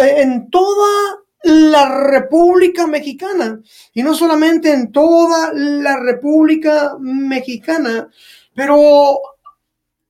en 0.00 0.50
toda 0.50 1.18
la 1.42 1.88
República 2.08 2.86
Mexicana. 2.86 3.60
Y 3.92 4.02
no 4.02 4.14
solamente 4.14 4.72
en 4.72 4.90
toda 4.92 5.52
la 5.54 5.96
República 5.98 6.96
Mexicana, 6.98 8.08
pero 8.54 9.18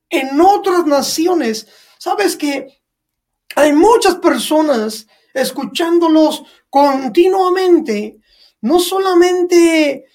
en 0.09 0.39
otras 0.39 0.85
naciones. 0.85 1.67
Sabes 1.97 2.35
que 2.35 2.81
hay 3.55 3.73
muchas 3.73 4.15
personas 4.15 5.07
escuchándolos 5.33 6.43
continuamente, 6.69 8.17
no 8.61 8.79
solamente 8.79 10.05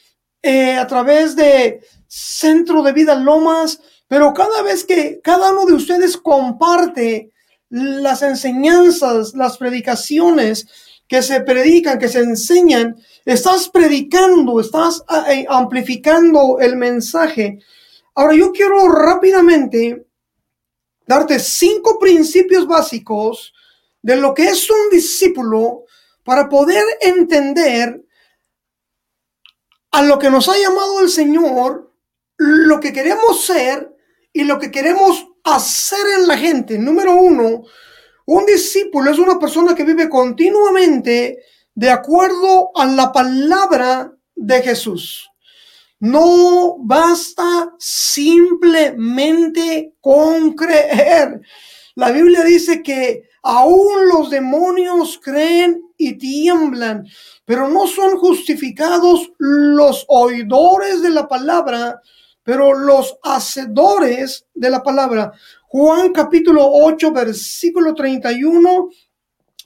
eh, 0.42 0.74
a 0.74 0.86
través 0.86 1.36
de 1.36 1.80
Centro 2.06 2.82
de 2.82 2.92
Vida 2.92 3.14
Lomas, 3.14 3.80
pero 4.12 4.34
cada 4.34 4.60
vez 4.60 4.84
que 4.84 5.22
cada 5.24 5.52
uno 5.52 5.64
de 5.64 5.72
ustedes 5.72 6.18
comparte 6.18 7.32
las 7.70 8.20
enseñanzas, 8.20 9.32
las 9.32 9.56
predicaciones 9.56 10.66
que 11.08 11.22
se 11.22 11.40
predican, 11.40 11.98
que 11.98 12.10
se 12.10 12.18
enseñan, 12.18 12.94
estás 13.24 13.70
predicando, 13.70 14.60
estás 14.60 15.02
eh, 15.30 15.46
amplificando 15.48 16.58
el 16.60 16.76
mensaje. 16.76 17.60
Ahora 18.14 18.34
yo 18.34 18.52
quiero 18.52 18.86
rápidamente 18.86 20.06
darte 21.06 21.38
cinco 21.38 21.98
principios 21.98 22.66
básicos 22.66 23.54
de 24.02 24.16
lo 24.16 24.34
que 24.34 24.44
es 24.44 24.68
un 24.68 24.90
discípulo 24.90 25.84
para 26.22 26.50
poder 26.50 26.84
entender 27.00 28.04
a 29.90 30.02
lo 30.02 30.18
que 30.18 30.28
nos 30.28 30.50
ha 30.50 30.58
llamado 30.58 31.00
el 31.00 31.08
Señor, 31.08 31.90
lo 32.36 32.78
que 32.78 32.92
queremos 32.92 33.46
ser 33.46 33.91
y 34.32 34.44
lo 34.44 34.58
que 34.58 34.70
queremos 34.70 35.26
hacer 35.44 36.06
en 36.18 36.26
la 36.26 36.38
gente. 36.38 36.78
Número 36.78 37.14
uno, 37.14 37.64
un 38.26 38.46
discípulo 38.46 39.10
es 39.10 39.18
una 39.18 39.38
persona 39.38 39.74
que 39.74 39.84
vive 39.84 40.08
continuamente 40.08 41.42
de 41.74 41.90
acuerdo 41.90 42.70
a 42.74 42.86
la 42.86 43.12
palabra 43.12 44.12
de 44.34 44.62
Jesús. 44.62 45.28
No 45.98 46.76
basta 46.78 47.74
simplemente 47.78 48.94
con 50.00 50.54
creer. 50.54 51.40
La 51.94 52.10
Biblia 52.10 52.42
dice 52.42 52.82
que 52.82 53.28
aún 53.42 54.08
los 54.08 54.30
demonios 54.30 55.20
creen 55.22 55.82
y 55.96 56.18
tiemblan, 56.18 57.06
pero 57.44 57.68
no 57.68 57.86
son 57.86 58.16
justificados 58.18 59.30
los 59.38 60.04
oidores 60.08 61.02
de 61.02 61.10
la 61.10 61.28
palabra, 61.28 62.00
pero 62.42 62.74
los 62.74 63.16
hacedores 63.22 64.46
de 64.54 64.70
la 64.70 64.82
palabra. 64.82 65.32
Juan 65.68 66.12
capítulo 66.12 66.66
8, 66.66 67.12
versículo 67.12 67.94
31, 67.94 68.88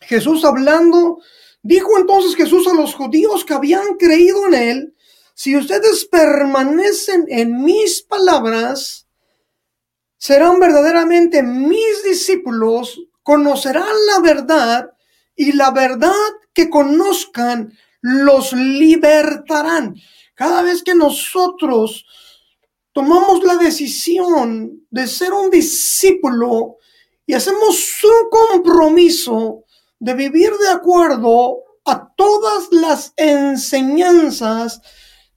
Jesús 0.01 0.45
hablando, 0.45 1.19
dijo 1.63 1.99
entonces 1.99 2.37
Jesús 2.37 2.67
a 2.69 2.75
los 2.75 2.95
judíos 2.95 3.45
que 3.45 3.55
habían 3.55 3.97
creído 3.99 4.47
en 4.47 4.55
él, 4.55 4.95
si 5.35 5.57
ustedes 5.57 6.07
permanecen 6.07 7.27
en 7.29 7.63
mis 7.63 8.03
palabras, 8.03 9.07
serán 10.17 10.59
verdaderamente 10.59 11.43
mis 11.43 12.03
discípulos, 12.05 13.01
conocerán 13.23 13.95
la 14.15 14.21
verdad 14.21 14.91
y 15.35 15.53
la 15.53 15.71
verdad 15.73 16.13
que 16.55 16.71
conozcan 16.71 17.73
los 18.01 18.53
libertarán. 18.53 19.97
Cada 20.35 20.63
vez 20.63 20.83
que 20.83 20.95
nosotros 20.95 22.07
tomamos 22.97 23.45
la 23.45 23.57
decisión 23.57 24.87
de 24.91 25.07
ser 25.07 25.31
un 25.35 25.51
discípulo 25.51 26.79
y 27.27 27.35
hacemos 27.35 28.03
un 28.03 28.31
compromiso 28.31 29.65
de 29.99 30.15
vivir 30.15 30.51
de 30.57 30.71
acuerdo 30.71 31.59
a 31.85 32.11
todas 32.17 32.69
las 32.71 33.13
enseñanzas 33.19 34.81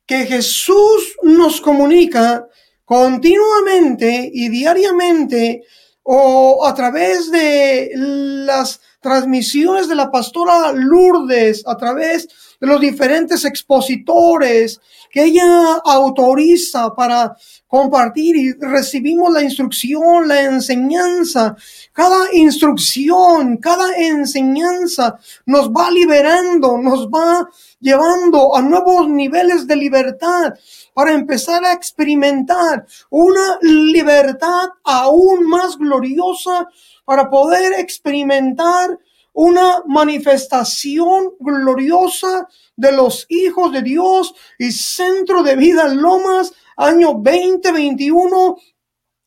que 0.06 0.26
Jesús 0.26 1.18
nos 1.22 1.60
comunica 1.60 2.48
continuamente 2.86 4.32
y 4.34 4.48
diariamente 4.48 5.64
o 6.04 6.66
a 6.66 6.74
través 6.74 7.30
de 7.30 7.92
las 7.94 8.80
transmisiones 9.02 9.90
de 9.90 9.96
la 9.96 10.10
pastora 10.10 10.72
Lourdes, 10.72 11.64
a 11.68 11.76
través 11.76 12.30
de 12.60 12.68
los 12.68 12.82
diferentes 12.82 13.46
expositores 13.46 14.82
que 15.10 15.24
ella 15.24 15.76
autoriza 15.84 16.94
para 16.94 17.36
compartir 17.68 18.36
y 18.36 18.54
recibimos 18.54 19.32
la 19.32 19.42
instrucción, 19.42 20.28
la 20.28 20.42
enseñanza. 20.42 21.56
Cada 21.94 22.34
instrucción, 22.34 23.58
cada 23.58 23.96
enseñanza 23.96 25.18
nos 25.46 25.70
va 25.70 25.90
liberando, 25.90 26.78
nos 26.78 27.08
va 27.08 27.50
llevando 27.80 28.56
a 28.56 28.62
nuevos 28.62 29.08
niveles 29.10 29.66
de 29.66 29.76
libertad 29.76 30.54
para 30.94 31.14
empezar 31.14 31.64
a 31.64 31.74
experimentar 31.74 32.86
una 33.10 33.58
libertad 33.62 34.70
aún 34.84 35.48
más 35.48 35.78
gloriosa 35.78 36.68
para 37.06 37.30
poder 37.30 37.80
experimentar 37.80 39.00
una 39.34 39.84
manifestación 39.86 41.34
gloriosa 41.40 42.48
de 42.76 42.92
los 42.92 43.26
hijos 43.30 43.72
de 43.72 43.82
Dios 43.82 44.34
y 44.58 44.72
Centro 44.72 45.44
de 45.44 45.56
Vida 45.56 45.88
Lomas, 45.88 46.54
año 46.78 47.14
2021, 47.14 48.58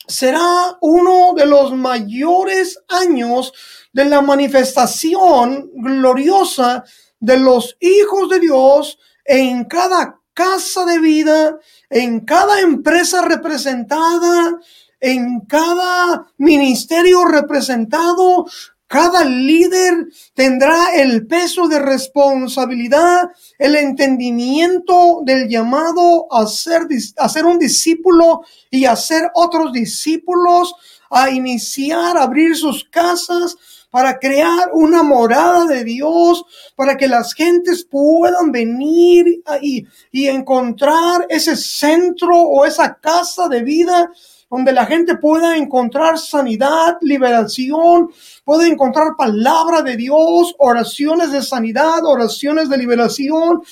será 0.07 0.77
uno 0.81 1.35
de 1.35 1.47
los 1.47 1.73
mayores 1.73 2.79
años 2.89 3.53
de 3.93 4.05
la 4.05 4.21
manifestación 4.21 5.71
gloriosa 5.75 6.85
de 7.21 7.39
los 7.39 7.77
hijos 7.81 8.29
de 8.31 8.41
Dios 8.41 8.99
en 9.25 9.65
cada 9.65 10.21
casa 10.35 10.85
de 10.85 10.99
vida, 10.99 11.59
en 11.91 12.21
cada 12.21 12.61
empresa 12.61 13.23
representada, 13.23 14.59
en 15.01 15.41
cada 15.43 16.27
ministerio 16.39 17.25
representado, 17.25 18.47
cada 18.93 19.25
líder 19.25 20.09
tendrá 20.35 20.95
el 20.95 21.27
peso 21.27 21.67
de 21.67 21.79
responsabilidad, 21.79 23.31
el 23.59 23.75
entendimiento 23.75 25.23
del 25.25 25.49
llamado 25.49 26.27
a 26.31 26.47
ser, 26.47 26.83
a 27.17 27.29
ser 27.31 27.47
un 27.47 27.59
discípulo 27.59 28.43
y 28.71 28.85
a 28.85 28.95
ser 28.95 29.31
otros 29.33 29.73
discípulos, 29.73 30.75
a 31.09 31.31
iniciar, 31.31 32.19
a 32.19 32.25
abrir 32.25 32.55
sus 32.55 32.85
casas, 32.85 33.57
para 33.89 34.19
crear 34.19 34.71
una 34.75 35.03
morada 35.03 35.65
de 35.65 35.85
Dios, 35.85 36.45
para 36.77 36.97
que 36.99 37.09
las 37.09 37.33
gentes 37.33 37.85
puedan 37.85 38.53
venir 38.53 39.43
y, 39.63 39.87
y 40.11 40.27
encontrar 40.29 41.27
ese 41.31 41.57
centro 41.57 42.39
o 42.39 42.67
esa 42.67 42.95
casa 42.95 43.49
de 43.49 43.63
vida 43.63 44.11
donde 44.53 44.73
la 44.73 44.85
gente 44.85 45.17
pueda 45.17 45.57
encontrar 45.57 46.19
sanidad, 46.19 46.99
liberación, 47.01 48.11
puede 48.45 48.69
encontrar 48.69 49.17
palabra 49.17 49.81
de 49.81 49.97
Dios, 49.97 50.55
oraciones 50.59 51.33
de 51.33 51.41
sanidad, 51.41 52.05
oraciones 52.05 52.69
de 52.69 52.77
liberación, 52.77 53.63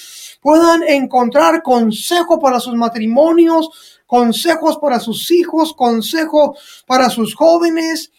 puedan 0.41 0.83
encontrar 0.85 1.63
consejo 1.63 2.41
para 2.41 2.61
sus 2.61 2.75
matrimonios, 2.77 4.01
consejos 4.07 4.79
para 4.79 4.99
sus 5.01 5.31
hijos, 5.31 5.75
consejo 5.75 6.57
para 6.87 7.11
sus 7.11 7.35
jóvenes, 7.35 8.11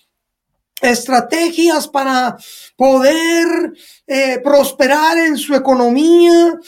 estrategias 0.82 1.88
para 1.88 2.36
poder 2.76 3.74
eh, 4.08 4.40
prosperar 4.44 5.18
en 5.18 5.38
su 5.38 5.54
economía, 5.54 6.60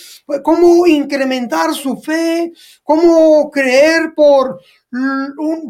cómo 0.43 0.85
incrementar 0.85 1.73
su 1.73 1.97
fe, 1.97 2.53
cómo 2.83 3.49
creer 3.49 4.13
por, 4.15 4.61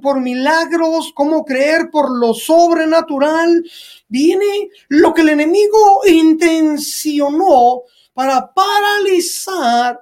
por 0.01 0.19
milagros, 0.19 1.11
cómo 1.15 1.45
creer 1.45 1.89
por 1.89 2.11
lo 2.11 2.33
sobrenatural. 2.33 3.63
Viene 4.07 4.69
lo 4.89 5.13
que 5.13 5.21
el 5.21 5.29
enemigo 5.29 6.01
intencionó 6.05 7.83
para 8.13 8.53
paralizar 8.53 10.01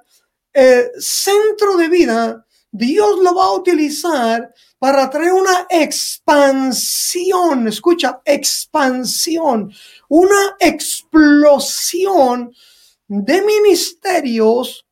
el 0.52 0.90
centro 0.98 1.76
de 1.76 1.88
vida. 1.88 2.46
Dios 2.70 3.20
lo 3.20 3.34
va 3.34 3.44
a 3.44 3.52
utilizar 3.52 4.52
para 4.82 5.08
traer 5.08 5.32
una 5.32 5.68
expansión, 5.70 7.68
escucha, 7.68 8.20
expansión, 8.24 9.72
una 10.08 10.56
explosión 10.58 12.52
de 13.06 13.42
ministerios 13.42 14.84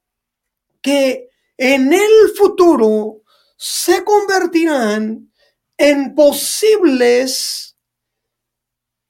que 0.81 1.29
en 1.57 1.93
el 1.93 2.29
futuro 2.39 3.23
se 3.57 4.05
convertirán 4.05 5.33
en 5.77 6.15
posibles 6.15 7.77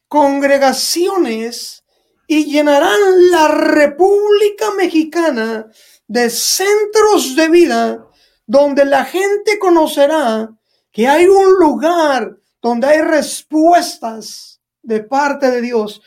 congregaciones 0.08 1.84
y 2.26 2.46
llenarán 2.46 3.30
la 3.30 3.48
República 3.48 4.70
Mexicana 4.78 5.70
de 6.08 6.30
centros 6.30 7.36
de 7.36 7.50
vida 7.50 8.06
donde 8.46 8.86
la 8.86 9.04
gente 9.04 9.58
conocerá 9.58 10.56
que 10.92 11.06
hay 11.06 11.26
un 11.26 11.54
lugar 11.58 12.36
donde 12.60 12.86
hay 12.86 13.00
respuestas 13.00 14.60
de 14.82 15.00
parte 15.00 15.50
de 15.50 15.60
Dios. 15.60 16.02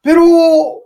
Pero 0.00 0.24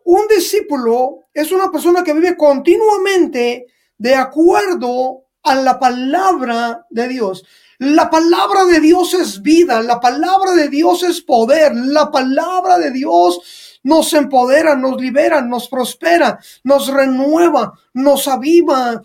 un 0.05 0.27
discípulo 0.29 1.27
es 1.33 1.53
una 1.53 1.71
persona 1.71 2.03
que 2.03 2.13
vive 2.13 2.37
continuamente 2.37 3.67
de 3.99 4.15
acuerdo 4.15 5.25
a 5.43 5.55
la 5.55 5.79
palabra 5.79 6.87
de 6.91 7.09
Dios. 7.09 7.45
La 7.79 8.09
palabra 8.11 8.65
de 8.65 8.81
Dios 8.81 9.13
es 9.15 9.43
vida, 9.43 9.83
la 9.83 9.99
palabra 9.99 10.53
de 10.53 10.69
Dios 10.69 11.03
es 11.03 11.21
poder, 11.21 11.75
la 11.75 12.11
palabra 12.11 12.79
de 12.79 12.93
Dios 12.93 13.81
nos 13.83 14.13
empodera, 14.13 14.77
nos 14.77 15.01
libera, 15.01 15.43
nos 15.43 15.69
prospera, 15.69 16.39
nos 16.63 16.87
renueva, 16.87 17.73
nos 17.95 18.29
aviva, 18.29 19.03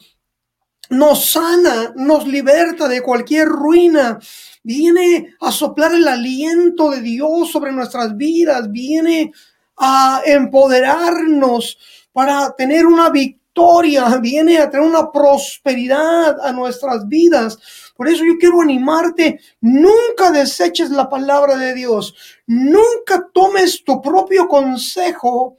nos 0.89 1.31
sana, 1.31 1.93
nos 1.95 2.27
liberta 2.27 2.87
de 2.87 3.01
cualquier 3.01 3.47
ruina. 3.47 4.19
Viene 4.63 5.35
a 5.39 5.51
soplar 5.51 5.93
el 5.93 6.07
aliento 6.07 6.91
de 6.91 7.01
Dios 7.01 7.51
sobre 7.51 7.71
nuestras 7.71 8.15
vidas, 8.15 8.71
viene 8.71 9.31
a 9.77 10.21
empoderarnos 10.25 11.77
para 12.11 12.53
tener 12.55 12.85
una 12.85 13.09
victoria, 13.09 14.17
viene 14.17 14.57
a 14.57 14.69
tener 14.69 14.85
una 14.85 15.11
prosperidad 15.11 16.39
a 16.41 16.51
nuestras 16.51 17.07
vidas. 17.07 17.57
Por 17.95 18.07
eso 18.07 18.23
yo 18.25 18.37
quiero 18.39 18.61
animarte, 18.61 19.39
nunca 19.61 20.31
deseches 20.31 20.89
la 20.89 21.09
palabra 21.09 21.57
de 21.57 21.73
Dios, 21.73 22.15
nunca 22.45 23.27
tomes 23.33 23.83
tu 23.83 24.01
propio 24.01 24.47
consejo 24.47 25.57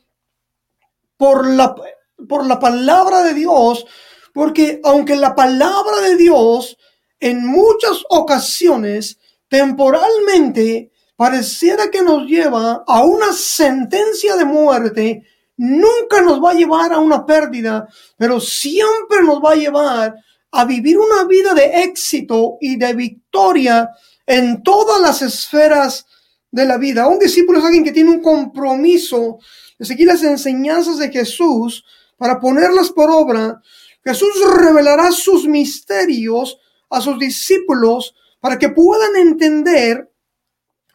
por 1.17 1.47
la, 1.47 1.75
por 2.29 2.47
la 2.47 2.59
palabra 2.59 3.23
de 3.23 3.35
Dios, 3.35 3.85
porque 4.33 4.81
aunque 4.85 5.17
la 5.17 5.35
palabra 5.35 6.01
de 6.03 6.17
Dios 6.17 6.77
en 7.21 7.47
muchas 7.47 8.03
ocasiones 8.09 9.19
temporalmente 9.49 10.93
pareciera 11.17 11.91
que 11.91 12.03
nos 12.03 12.27
lleva 12.27 12.85
a 12.87 13.03
una 13.03 13.33
sentencia 13.33 14.37
de 14.37 14.45
muerte, 14.45 15.23
nunca 15.57 16.21
nos 16.23 16.43
va 16.43 16.53
a 16.53 16.55
llevar 16.55 16.93
a 16.93 16.99
una 16.99 17.27
pérdida, 17.27 17.89
pero 18.17 18.41
siempre 18.41 19.23
nos 19.25 19.43
va 19.43 19.53
a 19.53 19.57
llevar 19.57 20.15
a 20.51 20.65
vivir 20.65 20.99
una 20.99 21.25
vida 21.25 21.55
de 21.55 21.83
éxito 21.83 22.57
y 22.61 22.77
de 22.77 22.95
victoria 22.95 23.91
en 24.27 24.63
todas 24.63 25.01
las 25.01 25.23
esferas 25.23 26.07
de 26.51 26.65
la 26.65 26.79
vida. 26.79 27.09
Un 27.09 27.19
discípulo 27.19 27.59
es 27.59 27.65
alguien 27.65 27.85
que 27.85 27.93
tiene 27.93 28.11
un 28.11 28.23
compromiso 28.23 29.39
de 29.79 29.87
seguir 29.87 30.07
las 30.07 30.23
enseñanzas 30.23 30.99
de 30.99 31.11
Jesús 31.11 31.85
para 32.17 32.41
ponerlas 32.41 32.91
por 32.91 33.11
obra. 33.11 33.61
Jesús 34.05 34.33
revelará 34.57 35.11
sus 35.13 35.47
misterios 35.47 36.59
a 36.91 37.01
sus 37.01 37.19
discípulos 37.19 38.15
para 38.41 38.59
que 38.59 38.69
puedan 38.69 39.17
entender 39.17 40.11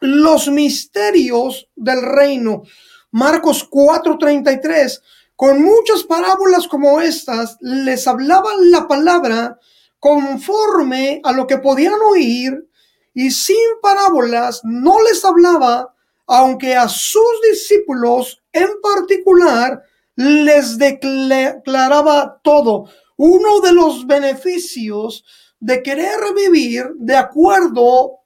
los 0.00 0.48
misterios 0.48 1.68
del 1.76 2.02
reino. 2.02 2.62
Marcos 3.10 3.68
4:33, 3.70 5.02
con 5.36 5.62
muchas 5.62 6.04
parábolas 6.04 6.68
como 6.68 7.00
estas, 7.00 7.56
les 7.60 8.06
hablaban 8.06 8.70
la 8.70 8.88
palabra 8.88 9.58
conforme 9.98 11.20
a 11.24 11.32
lo 11.32 11.46
que 11.46 11.58
podían 11.58 11.94
oír 12.10 12.68
y 13.14 13.30
sin 13.30 13.56
parábolas 13.80 14.60
no 14.64 15.00
les 15.02 15.24
hablaba, 15.24 15.94
aunque 16.26 16.74
a 16.74 16.88
sus 16.88 17.40
discípulos 17.50 18.42
en 18.52 18.68
particular 18.82 19.82
les 20.16 20.78
declaraba 20.78 22.40
todo. 22.42 22.88
Uno 23.16 23.60
de 23.60 23.72
los 23.72 24.06
beneficios 24.06 25.24
de 25.60 25.82
querer 25.82 26.18
vivir 26.36 26.90
de 26.96 27.16
acuerdo 27.16 28.18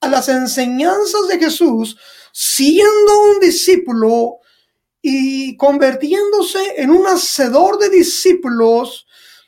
a 0.00 0.08
las 0.08 0.28
enseñanzas 0.28 1.28
de 1.28 1.38
Jesús, 1.38 1.96
siendo 2.32 3.20
un 3.32 3.40
discípulo 3.40 4.38
y 5.02 5.56
convirtiéndose 5.56 6.80
en 6.80 6.90
un 6.90 7.06
hacedor 7.06 7.78
de 7.78 7.90
discípulos, 7.90 9.06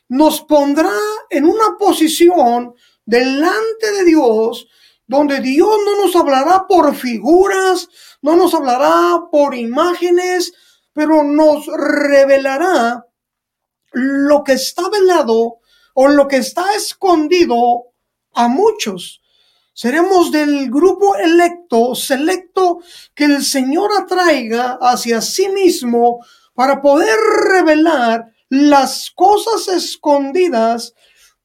nos 0.09 0.42
pondrá 0.42 0.92
en 1.31 1.44
una 1.46 1.76
posición 1.78 2.74
delante 3.05 3.92
de 3.98 4.05
Dios 4.05 4.66
donde 5.07 5.40
Dios 5.40 5.78
no 5.85 6.05
nos 6.05 6.16
hablará 6.16 6.66
por 6.66 6.94
figuras, 6.94 7.88
no 8.22 8.37
nos 8.37 8.55
hablará 8.55 9.24
por 9.31 9.55
imágenes, 9.55 10.52
pero 10.92 11.22
nos 11.22 11.66
revelará 11.66 13.07
lo 13.92 14.42
que 14.44 14.52
está 14.52 14.88
velado 14.88 15.59
o 15.94 16.09
lo 16.09 16.28
que 16.28 16.38
está 16.38 16.74
escondido 16.74 17.92
a 18.35 18.48
muchos. 18.48 19.20
Seremos 19.74 20.31
del 20.31 20.70
grupo 20.70 21.16
electo, 21.16 21.94
selecto, 21.94 22.81
que 23.14 23.24
el 23.24 23.42
Señor 23.42 23.90
atraiga 23.98 24.78
hacia 24.81 25.20
sí 25.20 25.48
mismo 25.48 26.24
para 26.55 26.83
poder 26.83 27.16
revelar 27.48 28.26
las 28.50 29.11
cosas 29.14 29.68
escondidas, 29.68 30.94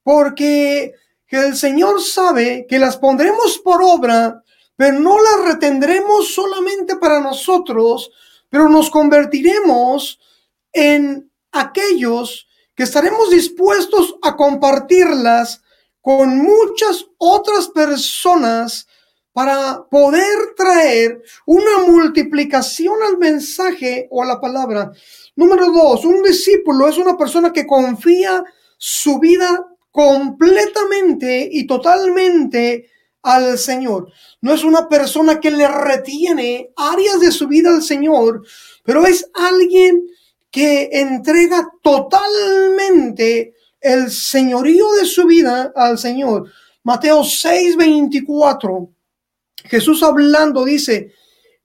porque 0.04 0.94
el 1.30 1.56
Señor 1.56 2.02
sabe 2.02 2.66
que 2.68 2.80
las 2.80 2.98
pondremos 2.98 3.60
por 3.60 3.82
obra, 3.82 4.44
pero 4.76 5.00
no 5.00 5.18
las 5.22 5.54
retendremos 5.54 6.34
solamente 6.34 6.98
para 6.98 7.22
nosotros, 7.22 8.12
pero 8.50 8.70
nos 8.70 8.90
convertiremos 8.90 10.20
en 10.72 11.32
aquellos 11.52 12.48
que 12.76 12.84
estaremos 12.84 13.32
dispuestos 13.32 14.16
a 14.22 14.36
compartirlas 14.36 15.62
con 16.02 16.38
muchas 16.38 17.06
otras 17.18 17.68
personas 17.70 18.88
para 19.34 19.86
poder 19.90 20.56
traer 20.56 21.22
una 21.46 21.80
multiplicación 21.86 22.96
al 23.04 23.18
mensaje 23.18 24.08
o 24.10 24.24
a 24.24 24.26
la 24.26 24.40
palabra. 24.40 24.92
Número 25.36 25.72
dos, 25.72 26.06
un 26.06 26.24
discípulo 26.24 26.88
es 26.88 26.98
una 26.98 27.16
persona 27.16 27.54
que 27.54 27.68
confía 27.68 28.44
su 28.78 29.20
vida 29.20 29.68
completamente 29.92 31.50
y 31.52 31.68
totalmente 31.68 32.90
al 33.28 33.58
Señor. 33.58 34.12
No 34.42 34.54
es 34.54 34.64
una 34.64 34.88
persona 34.88 35.40
que 35.40 35.52
le 35.52 35.68
retiene 35.68 36.72
áreas 36.76 37.20
de 37.20 37.32
su 37.32 37.48
vida 37.48 37.70
al 37.70 37.84
Señor, 37.84 38.44
pero 38.84 39.06
es 39.06 39.30
alguien 39.34 40.08
que 40.50 40.90
entrega 40.94 41.70
totalmente 41.84 43.54
el 43.82 44.10
señorío 44.10 44.92
de 44.94 45.06
su 45.06 45.26
vida 45.26 45.74
al 45.76 45.98
Señor. 45.98 46.50
Mateo 46.84 47.22
6:24. 47.22 48.90
Jesús 49.66 50.02
hablando 50.04 50.64
dice, 50.64 51.12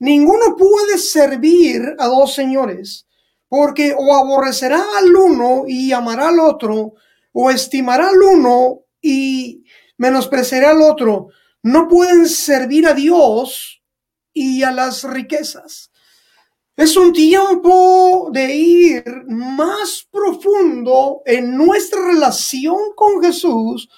ninguno 0.01 0.57
puede 0.57 0.98
servir 0.98 1.94
a 1.98 2.09
dos 2.09 2.35
señores, 2.35 3.07
porque 3.48 3.94
o 3.96 4.16
aborrecerá 4.16 4.83
al 4.98 5.14
uno 5.14 5.64
y 5.68 5.92
amará 5.92 6.29
al 6.29 6.40
otro, 6.40 6.94
o 7.33 7.51
estimará 7.51 8.09
al 8.09 8.20
uno 8.20 8.81
y 9.01 9.64
menospreciará 9.96 10.70
al 10.70 10.83
otro. 10.83 11.29
No 11.62 11.88
pueden 11.88 12.29
servir 12.29 12.87
a 12.87 12.94
Dios 12.94 13.83
y 14.33 14.62
a 14.62 14.72
las 14.72 15.05
riquezas. 15.05 15.92
Es 16.77 16.96
un 16.96 17.12
tiempo 17.12 18.31
de 18.33 18.55
ir 18.55 19.05
más 19.29 20.09
profundo 20.11 21.22
en 21.27 21.57
nuestra 21.57 22.05
relación 22.07 22.79
con 22.96 23.22
Jesús, 23.22 23.88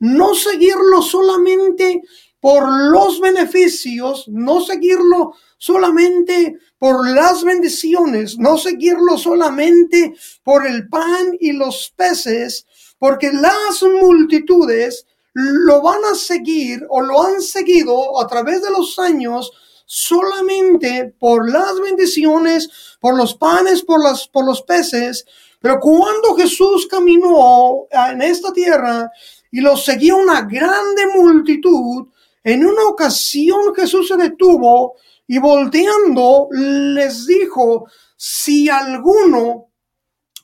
no 0.00 0.34
seguirlo 0.34 1.00
solamente 1.00 2.02
por 2.40 2.68
los 2.90 3.20
beneficios, 3.20 4.26
no 4.28 4.60
seguirlo 4.60 5.32
solamente 5.56 6.58
por 6.76 7.08
las 7.08 7.42
bendiciones, 7.44 8.36
no 8.36 8.58
seguirlo 8.58 9.16
solamente 9.16 10.14
por 10.42 10.66
el 10.66 10.88
pan 10.88 11.36
y 11.40 11.52
los 11.52 11.94
peces, 11.96 12.66
porque 12.98 13.32
las 13.32 13.82
multitudes 13.82 15.06
lo 15.34 15.82
van 15.82 16.04
a 16.10 16.14
seguir 16.14 16.86
o 16.88 17.02
lo 17.02 17.22
han 17.22 17.42
seguido 17.42 18.20
a 18.20 18.26
través 18.26 18.62
de 18.62 18.70
los 18.70 18.98
años 18.98 19.50
solamente 19.84 21.14
por 21.18 21.50
las 21.50 21.78
bendiciones, 21.80 22.70
por 23.00 23.16
los 23.16 23.34
panes, 23.34 23.82
por, 23.82 24.02
las, 24.02 24.28
por 24.28 24.46
los 24.46 24.62
peces. 24.62 25.24
Pero 25.60 25.80
cuando 25.80 26.34
Jesús 26.36 26.86
caminó 26.86 27.86
en 27.90 28.22
esta 28.22 28.52
tierra 28.52 29.10
y 29.50 29.60
lo 29.60 29.76
seguía 29.76 30.14
una 30.14 30.42
grande 30.42 31.06
multitud, 31.14 32.06
en 32.44 32.64
una 32.64 32.84
ocasión 32.84 33.74
Jesús 33.74 34.08
se 34.08 34.16
detuvo 34.16 34.94
y 35.26 35.38
volteando 35.38 36.48
les 36.52 37.26
dijo, 37.26 37.86
si 38.16 38.68
alguno 38.68 39.70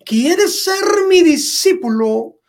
quiere 0.05 0.49
ser 0.49 1.07
mi 1.09 1.23
discípulo, 1.23 2.40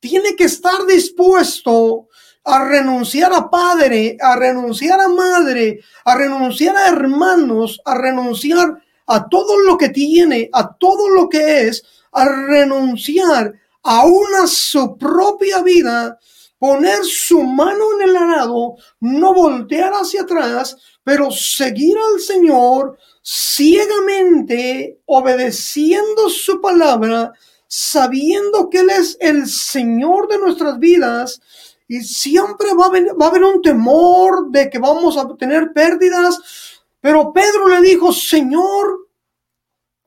tiene 0.00 0.36
que 0.36 0.44
estar 0.44 0.86
dispuesto 0.86 2.08
a 2.44 2.64
renunciar 2.64 3.32
a 3.32 3.50
padre, 3.50 4.16
a 4.20 4.36
renunciar 4.36 5.00
a 5.00 5.08
madre, 5.08 5.80
a 6.04 6.16
renunciar 6.16 6.76
a 6.76 6.88
hermanos, 6.88 7.80
a 7.84 7.98
renunciar 7.98 8.82
a 9.06 9.28
todo 9.28 9.58
lo 9.60 9.76
que 9.76 9.88
tiene, 9.88 10.48
a 10.52 10.74
todo 10.74 11.08
lo 11.08 11.28
que 11.28 11.62
es, 11.62 11.82
a 12.12 12.24
renunciar 12.24 13.52
aún 13.82 14.26
a 14.42 14.46
su 14.46 14.96
propia 14.96 15.62
vida, 15.62 16.18
poner 16.58 17.04
su 17.04 17.42
mano 17.42 17.84
en 17.98 18.08
el 18.08 18.16
arado, 18.16 18.76
no 19.00 19.34
voltear 19.34 19.92
hacia 19.92 20.22
atrás, 20.22 20.76
pero 21.04 21.30
seguir 21.30 21.96
al 21.98 22.20
Señor 22.20 22.98
ciegamente, 23.22 25.00
obedeciendo 25.06 26.28
su 26.30 26.60
palabra, 26.60 27.32
sabiendo 27.68 28.68
que 28.70 28.78
Él 28.78 28.90
es 28.90 29.16
el 29.20 29.46
Señor 29.46 30.28
de 30.28 30.38
nuestras 30.38 30.78
vidas. 30.78 31.40
Y 31.88 32.00
siempre 32.02 32.68
va 32.74 32.86
a, 32.86 32.90
va 32.90 33.26
a 33.26 33.28
haber 33.28 33.44
un 33.44 33.62
temor 33.62 34.50
de 34.50 34.68
que 34.68 34.78
vamos 34.78 35.16
a 35.16 35.28
tener 35.36 35.72
pérdidas. 35.72 36.38
Pero 37.00 37.32
Pedro 37.32 37.68
le 37.68 37.80
dijo, 37.80 38.12
Señor, 38.12 39.08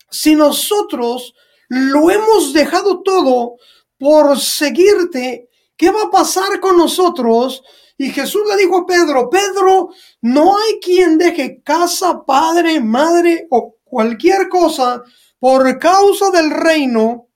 si 0.10 0.36
nosotros 0.36 1.34
lo 1.70 2.10
hemos 2.10 2.52
dejado 2.52 3.02
todo 3.02 3.56
por 3.98 4.40
seguirte, 4.40 5.50
¿qué 5.78 5.92
va 5.92 6.04
a 6.04 6.12
pasar 6.12 6.60
con 6.60 6.78
nosotros? 6.78 7.64
Y 7.98 8.10
Jesús 8.10 8.42
le 8.50 8.58
dijo 8.58 8.80
a 8.80 8.86
Pedro, 8.86 9.30
Pedro, 9.30 9.90
no 10.22 10.58
hay 10.58 10.80
quien 10.80 11.18
deje 11.18 11.62
casa, 11.64 12.26
padre, 12.26 12.80
madre 12.80 13.48
o 13.50 13.76
cualquier 13.84 14.50
cosa 14.50 15.04
por 15.40 15.78
causa 15.80 16.32
del 16.32 16.50
reino 16.50 17.29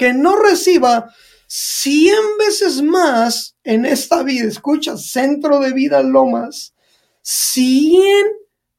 que 0.00 0.14
no 0.14 0.34
reciba 0.34 1.12
cien 1.46 2.38
veces 2.38 2.80
más 2.80 3.54
en 3.64 3.84
esta 3.84 4.22
vida. 4.22 4.48
Escucha, 4.48 4.96
centro 4.96 5.60
de 5.60 5.74
vida 5.74 6.02
Lomas, 6.02 6.72
cien 7.20 8.26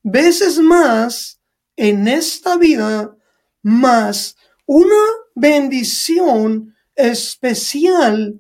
veces 0.02 0.58
más 0.58 1.40
en 1.76 2.08
esta 2.08 2.58
vida, 2.58 3.16
más 3.62 4.36
una 4.66 5.04
bendición 5.36 6.76
especial 6.96 8.40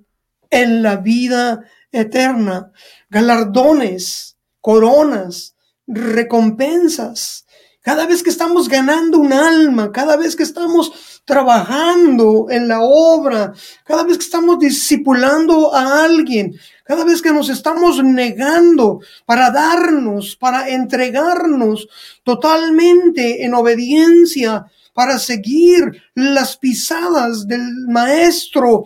en 0.50 0.82
la 0.82 0.96
vida 0.96 1.64
eterna, 1.92 2.72
galardones, 3.12 4.38
coronas, 4.60 5.56
recompensas. 5.86 7.46
Cada 7.82 8.06
vez 8.06 8.22
que 8.22 8.30
estamos 8.30 8.70
ganando 8.70 9.18
un 9.18 9.34
alma, 9.34 9.92
cada 9.92 10.16
vez 10.16 10.36
que 10.36 10.44
estamos 10.44 11.22
trabajando 11.26 12.46
en 12.52 12.68
la 12.68 12.82
obra, 12.82 13.54
cada 13.84 14.04
vez 14.04 14.20
que 14.20 14.24
estamos 14.24 14.60
discipulando 14.60 15.74
a 15.74 16.04
alguien, 16.04 16.54
cada 16.84 17.04
vez 17.04 17.24
que 17.24 17.32
nos 17.32 17.50
estamos 17.50 18.04
negando 18.04 19.00
para 19.26 19.50
darnos, 19.50 20.36
para 20.36 20.70
entregarnos 20.70 21.88
totalmente 22.24 23.44
en 23.44 23.56
obediencia, 23.56 24.66
para 24.94 25.18
seguir 25.18 26.04
las 26.14 26.58
pisadas 26.58 27.48
del 27.48 27.88
Maestro 27.88 28.84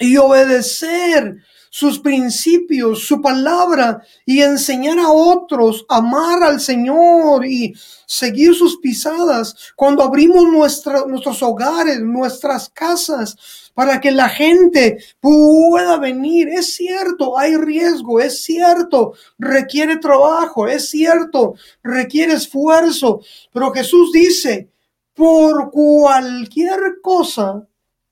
y 0.00 0.16
obedecer 0.16 1.36
sus 1.70 2.00
principios, 2.00 3.06
su 3.06 3.22
palabra 3.22 4.02
y 4.26 4.42
enseñar 4.42 4.98
a 4.98 5.10
otros 5.10 5.86
amar 5.88 6.42
al 6.42 6.60
Señor 6.60 7.46
y 7.46 7.74
seguir 8.06 8.54
sus 8.54 8.78
pisadas. 8.78 9.72
Cuando 9.76 10.02
abrimos 10.02 10.44
nuestros 10.48 11.42
hogares, 11.42 12.00
nuestras 12.00 12.68
casas, 12.68 13.36
para 13.72 14.00
que 14.00 14.10
la 14.10 14.28
gente 14.28 14.98
pueda 15.20 15.96
venir. 15.98 16.48
Es 16.48 16.74
cierto, 16.74 17.38
hay 17.38 17.56
riesgo, 17.56 18.20
es 18.20 18.42
cierto, 18.42 19.14
requiere 19.38 19.96
trabajo, 19.96 20.66
es 20.66 20.90
cierto, 20.90 21.54
requiere 21.82 22.34
esfuerzo, 22.34 23.22
pero 23.52 23.72
Jesús 23.72 24.12
dice, 24.12 24.70
por 25.14 25.70
cualquier 25.70 27.00
cosa 27.02 27.66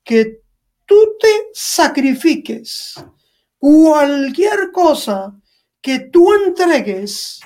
que 0.04 0.42
tú 0.86 0.96
te 1.20 1.48
sacrifiques, 1.52 2.94
cualquier 3.58 4.72
cosa 4.72 5.34
que 5.80 5.98
tú 5.98 6.32
entregues, 6.32 7.40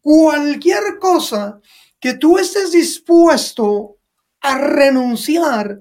cualquier 0.00 0.98
cosa 1.00 1.60
que 2.00 2.14
tú 2.14 2.38
estés 2.38 2.72
dispuesto 2.72 3.98
a 4.40 4.58
renunciar 4.58 5.80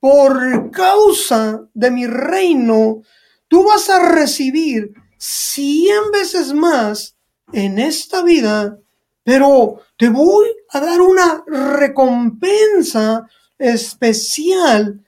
por 0.00 0.70
causa 0.70 1.68
de 1.74 1.90
mi 1.90 2.06
reino, 2.06 3.02
tú 3.48 3.64
vas 3.64 3.90
a 3.90 4.08
recibir 4.10 4.92
cien 5.18 6.10
veces 6.12 6.52
más 6.52 7.16
en 7.52 7.78
esta 7.78 8.22
vida, 8.22 8.78
pero 9.24 9.80
te 9.96 10.08
voy 10.08 10.46
a 10.70 10.80
dar 10.80 11.00
una 11.00 11.44
recompensa 11.46 13.28
especial 13.58 15.04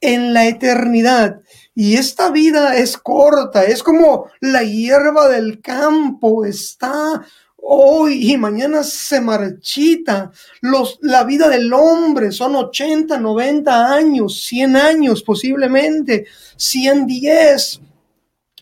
en 0.00 0.32
la 0.32 0.46
eternidad. 0.46 1.40
Y 1.74 1.96
esta 1.96 2.30
vida 2.30 2.76
es 2.76 2.96
corta, 2.96 3.64
es 3.64 3.82
como 3.82 4.26
la 4.40 4.62
hierba 4.62 5.28
del 5.28 5.60
campo, 5.60 6.44
está 6.44 7.24
hoy 7.56 8.32
y 8.32 8.36
mañana 8.36 8.82
se 8.82 9.20
marchita. 9.20 10.30
Los, 10.60 10.98
la 11.02 11.24
vida 11.24 11.48
del 11.48 11.72
hombre 11.72 12.32
son 12.32 12.56
80, 12.56 13.18
90 13.18 13.94
años, 13.94 14.44
100 14.44 14.76
años 14.76 15.22
posiblemente, 15.22 16.26
110 16.56 17.80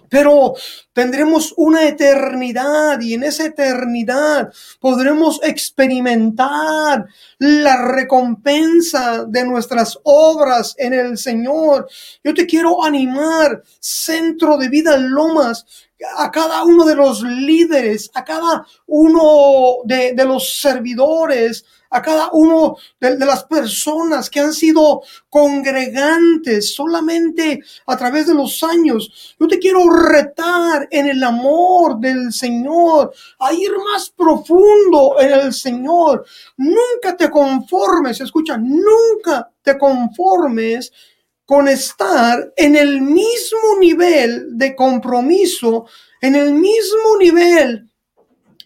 pero 0.08 0.54
tendremos 0.92 1.54
una 1.56 1.86
eternidad 1.86 3.00
y 3.00 3.14
en 3.14 3.24
esa 3.24 3.46
eternidad 3.46 4.52
podremos 4.80 5.40
experimentar 5.42 7.06
la 7.38 7.86
recompensa 7.92 9.24
de 9.24 9.44
nuestras 9.44 9.98
obras 10.02 10.74
en 10.78 10.94
el 10.94 11.18
Señor. 11.18 11.88
Yo 12.24 12.34
te 12.34 12.46
quiero 12.46 12.84
animar, 12.84 13.62
Centro 13.80 14.56
de 14.56 14.68
Vida 14.68 14.96
Lomas, 14.96 15.64
a 16.16 16.30
cada 16.30 16.62
uno 16.62 16.84
de 16.84 16.94
los 16.94 17.22
líderes, 17.22 18.10
a 18.14 18.24
cada 18.24 18.66
uno 18.86 19.78
de, 19.84 20.14
los 20.24 20.60
servidores, 20.60 21.64
a 21.90 22.02
cada 22.02 22.30
uno 22.32 22.76
de, 23.00 23.16
las 23.18 23.44
personas 23.44 24.28
que 24.28 24.40
han 24.40 24.52
sido 24.52 25.02
congregantes 25.28 26.74
solamente 26.74 27.60
a 27.86 27.96
través 27.96 28.26
de 28.26 28.34
los 28.34 28.62
años. 28.62 29.34
Yo 29.38 29.46
te 29.46 29.58
quiero 29.58 29.88
retar 29.90 30.88
en 30.90 31.06
el 31.06 31.22
amor 31.22 31.98
del 31.98 32.32
Señor, 32.32 33.12
a 33.38 33.52
ir 33.52 33.70
más 33.92 34.10
profundo 34.10 35.16
en 35.20 35.30
el 35.30 35.52
Señor. 35.52 36.24
Nunca 36.56 37.16
te 37.16 37.30
conformes, 37.30 38.20
escucha, 38.20 38.56
nunca 38.58 39.50
te 39.62 39.78
conformes 39.78 40.92
con 41.44 41.66
estar 41.66 42.52
en 42.56 42.76
el 42.76 43.00
mismo 43.00 43.78
nivel 43.80 44.58
de 44.58 44.76
compromiso, 44.76 45.86
en 46.20 46.34
el 46.34 46.52
mismo 46.52 47.16
nivel 47.18 47.88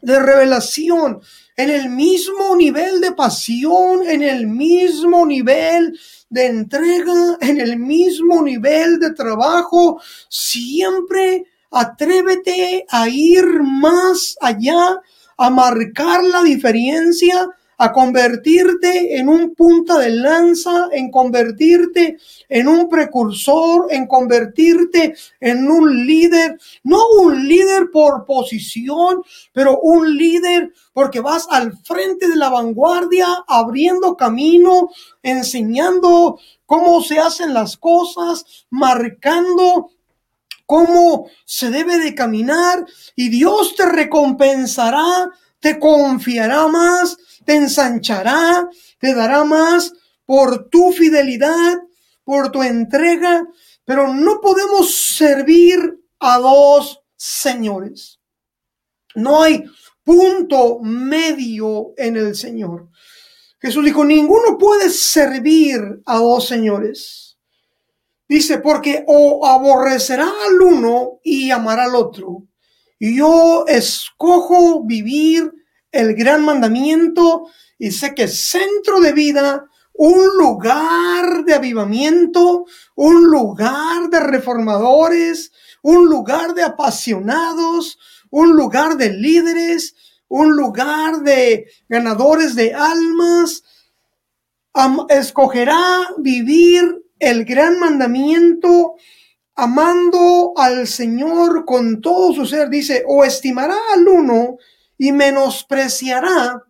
de 0.01 0.19
revelación, 0.19 1.21
en 1.57 1.71
el 1.71 1.89
mismo 1.91 2.57
nivel 2.57 3.01
de 3.01 3.13
pasión, 3.13 4.03
en 4.07 4.23
el 4.23 4.47
mismo 4.47 5.27
nivel 5.27 5.99
de 6.31 6.47
entrega, 6.47 7.37
en 7.41 7.61
el 7.61 7.79
mismo 7.79 8.43
nivel 8.43 8.99
de 8.99 9.13
trabajo. 9.13 10.01
Siempre 10.29 11.45
atrévete 11.71 12.87
a 12.89 13.09
ir 13.09 13.45
más 13.63 14.37
allá, 14.41 15.01
a 15.37 15.51
marcar 15.51 16.23
la 16.25 16.43
diferencia 16.43 17.51
a 17.83 17.93
convertirte 17.93 19.19
en 19.19 19.29
un 19.29 19.57
punta 19.57 19.99
de 19.99 20.11
lanza, 20.11 20.89
en 20.93 21.11
convertirte 21.11 22.17
en 22.49 22.69
un 22.69 22.89
precursor, 22.89 23.89
en 23.91 24.07
convertirte 24.07 25.17
en 25.41 25.69
un 25.69 26.07
líder, 26.07 26.61
no 26.85 27.01
un 27.21 27.49
líder 27.49 27.91
por 27.93 28.25
posición, 28.25 29.23
pero 29.53 29.81
un 29.81 30.17
líder 30.17 30.73
porque 30.93 31.19
vas 31.19 31.49
al 31.51 31.77
frente 31.79 32.29
de 32.29 32.37
la 32.37 32.51
vanguardia, 32.51 33.27
abriendo 33.49 34.17
camino, 34.17 34.91
enseñando 35.21 36.39
cómo 36.65 37.03
se 37.03 37.19
hacen 37.19 37.53
las 37.53 37.77
cosas, 37.77 38.65
marcando 38.71 39.91
cómo 40.67 41.27
se 41.45 41.71
debe 41.71 41.99
de 41.99 42.15
caminar 42.15 42.87
y 43.17 43.29
Dios 43.29 43.75
te 43.75 43.87
recompensará, 43.87 45.33
te 45.59 45.81
confiará 45.81 46.69
más, 46.69 47.17
te 47.45 47.55
ensanchará, 47.55 48.69
te 48.99 49.15
dará 49.15 49.45
más 49.45 49.93
por 50.25 50.69
tu 50.69 50.93
fidelidad, 50.93 51.79
por 52.25 52.51
tu 52.51 52.63
entrega, 52.63 53.47
pero 53.85 54.13
no 54.13 54.41
podemos 54.41 55.15
servir 55.17 55.79
a 56.21 56.39
dos 56.39 57.03
señores. 57.17 58.21
No 59.15 59.43
hay 59.43 59.65
punto 60.05 60.81
medio 60.81 61.93
en 61.97 62.17
el 62.17 62.35
Señor. 62.35 62.89
Jesús 63.61 63.85
dijo, 63.85 64.05
ninguno 64.05 64.59
puede 64.59 64.91
servir 64.91 65.81
a 66.07 66.17
dos 66.19 66.49
señores. 66.49 67.39
Dice, 68.29 68.59
porque 68.59 69.05
o 69.07 69.47
aborrecerá 69.47 70.27
al 70.47 70.61
uno 70.61 71.21
y 71.23 71.51
amará 71.51 71.85
al 71.85 71.95
otro. 71.95 72.49
Y 72.99 73.17
yo 73.17 73.65
escojo 73.67 74.85
vivir 74.85 75.53
el 75.93 76.15
gran 76.15 76.45
mandamiento 76.45 77.47
y 77.79 77.91
sé 77.91 78.15
que 78.15 78.29
centro 78.29 79.01
de 79.01 79.13
vida, 79.13 79.67
un 79.93 80.27
lugar 80.39 81.45
de 81.45 81.55
avivamiento, 81.55 82.65
un 82.95 83.25
lugar 83.25 84.09
de 84.11 84.21
reformadores, 84.21 85.53
un 85.83 86.07
lugar 86.07 86.55
de 86.55 86.63
apasionados, 86.63 87.99
un 88.31 88.57
lugar 88.57 88.97
de 88.97 89.11
líderes, 89.11 89.95
un 90.29 90.57
lugar 90.57 91.21
de 91.21 91.67
ganadores 91.89 92.55
de 92.55 92.73
almas. 92.73 93.63
escogerá 95.11 96.09
vivir 96.19 97.05
el 97.19 97.45
gran 97.45 97.79
mandamiento 97.79 98.95
amando 99.55 100.55
al 100.57 100.87
Señor 100.87 101.67
con 101.67 102.01
todo 102.01 102.33
su 102.33 102.47
ser. 102.47 102.71
Dice, 102.71 103.05
o 103.07 103.25
estimará 103.25 103.77
al 103.93 104.09
uno 104.09 104.57
y 105.03 105.11
menospreciará 105.11 106.63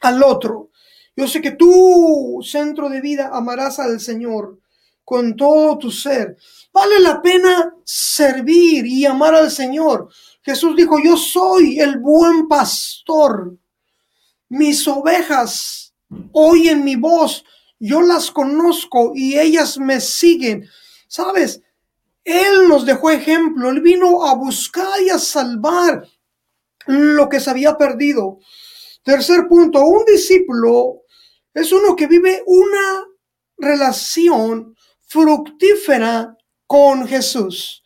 al 0.00 0.22
otro. 0.24 0.70
Yo 1.14 1.28
sé 1.28 1.40
que 1.40 1.52
tú, 1.52 2.40
centro 2.42 2.88
de 2.88 3.00
vida, 3.00 3.30
amarás 3.32 3.78
al 3.78 4.00
Señor 4.00 4.58
con 5.04 5.36
todo 5.36 5.78
tu 5.78 5.92
ser. 5.92 6.36
Vale 6.72 6.98
la 6.98 7.22
pena 7.22 7.72
servir 7.84 8.84
y 8.84 9.06
amar 9.06 9.36
al 9.36 9.52
Señor. 9.52 10.08
Jesús 10.42 10.74
dijo, 10.74 10.96
yo 10.98 11.16
soy 11.16 11.78
el 11.78 12.00
buen 12.00 12.48
pastor. 12.48 13.56
Mis 14.48 14.88
ovejas 14.88 15.94
oyen 16.32 16.82
mi 16.82 16.96
voz, 16.96 17.44
yo 17.78 18.02
las 18.02 18.32
conozco 18.32 19.12
y 19.14 19.38
ellas 19.38 19.78
me 19.78 20.00
siguen. 20.00 20.68
¿Sabes? 21.06 21.62
Él 22.24 22.66
nos 22.68 22.84
dejó 22.84 23.12
ejemplo, 23.12 23.70
Él 23.70 23.82
vino 23.82 24.24
a 24.24 24.34
buscar 24.34 25.00
y 25.00 25.10
a 25.10 25.18
salvar 25.20 26.08
lo 26.86 27.28
que 27.28 27.40
se 27.40 27.50
había 27.50 27.76
perdido. 27.76 28.38
Tercer 29.02 29.48
punto, 29.48 29.84
un 29.84 30.04
discípulo 30.04 31.02
es 31.54 31.72
uno 31.72 31.96
que 31.96 32.06
vive 32.06 32.42
una 32.46 33.04
relación 33.56 34.76
fructífera 35.02 36.36
con 36.66 37.06
Jesús. 37.06 37.82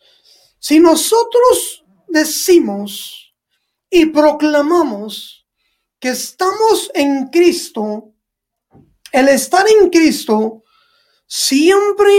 Si 0.59 0.79
nosotros 0.79 1.85
decimos 2.07 3.33
y 3.89 4.07
proclamamos 4.07 5.47
que 5.99 6.09
estamos 6.09 6.91
en 6.93 7.27
Cristo, 7.27 8.13
el 9.11 9.27
estar 9.29 9.65
en 9.67 9.89
Cristo 9.89 10.63
siempre 11.27 12.13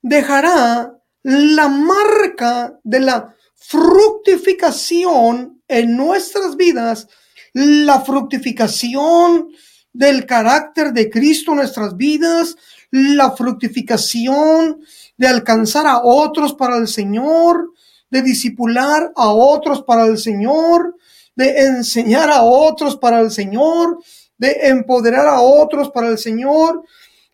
dejará 0.00 0.98
la 1.22 1.68
marca 1.68 2.78
de 2.82 3.00
la 3.00 3.36
fructificación 3.54 5.61
en 5.72 5.96
nuestras 5.96 6.56
vidas, 6.56 7.08
la 7.52 8.00
fructificación 8.00 9.48
del 9.92 10.26
carácter 10.26 10.92
de 10.92 11.10
Cristo 11.10 11.52
en 11.52 11.58
nuestras 11.58 11.96
vidas, 11.96 12.56
la 12.90 13.32
fructificación 13.32 14.80
de 15.16 15.26
alcanzar 15.26 15.86
a 15.86 16.02
otros 16.02 16.54
para 16.54 16.76
el 16.76 16.88
Señor, 16.88 17.72
de 18.10 18.22
disipular 18.22 19.12
a 19.16 19.30
otros 19.30 19.82
para 19.82 20.06
el 20.06 20.18
Señor, 20.18 20.96
de 21.34 21.62
enseñar 21.62 22.30
a 22.30 22.42
otros 22.42 22.96
para 22.96 23.20
el 23.20 23.30
Señor, 23.30 23.98
de 24.36 24.52
empoderar 24.64 25.26
a 25.26 25.40
otros 25.40 25.90
para 25.90 26.08
el 26.08 26.18
Señor. 26.18 26.82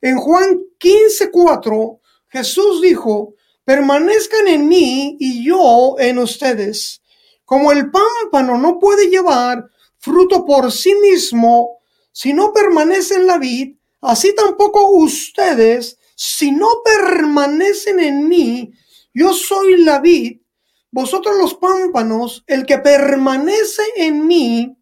En 0.00 0.16
Juan 0.18 0.60
15, 0.78 1.30
4, 1.32 2.00
Jesús 2.28 2.82
dijo, 2.82 3.34
permanezcan 3.64 4.46
en 4.46 4.68
mí 4.68 5.16
y 5.18 5.44
yo 5.44 5.96
en 5.98 6.18
ustedes. 6.18 7.02
Como 7.48 7.72
el 7.72 7.90
pámpano 7.90 8.58
no 8.58 8.78
puede 8.78 9.08
llevar 9.08 9.64
fruto 9.96 10.44
por 10.44 10.70
sí 10.70 10.94
mismo 10.96 11.78
si 12.12 12.34
no 12.34 12.52
permanece 12.52 13.14
en 13.14 13.26
la 13.26 13.38
vid, 13.38 13.74
así 14.02 14.34
tampoco 14.34 14.90
ustedes 14.90 15.98
si 16.14 16.52
no 16.52 16.68
permanecen 16.84 18.00
en 18.00 18.28
mí. 18.28 18.70
Yo 19.14 19.32
soy 19.32 19.82
la 19.82 19.98
vid 19.98 20.42
vosotros 20.90 21.38
los 21.38 21.54
pámpanos, 21.54 22.44
el 22.46 22.66
que 22.66 22.76
permanece 22.80 23.82
en 23.96 24.26
mí 24.26 24.76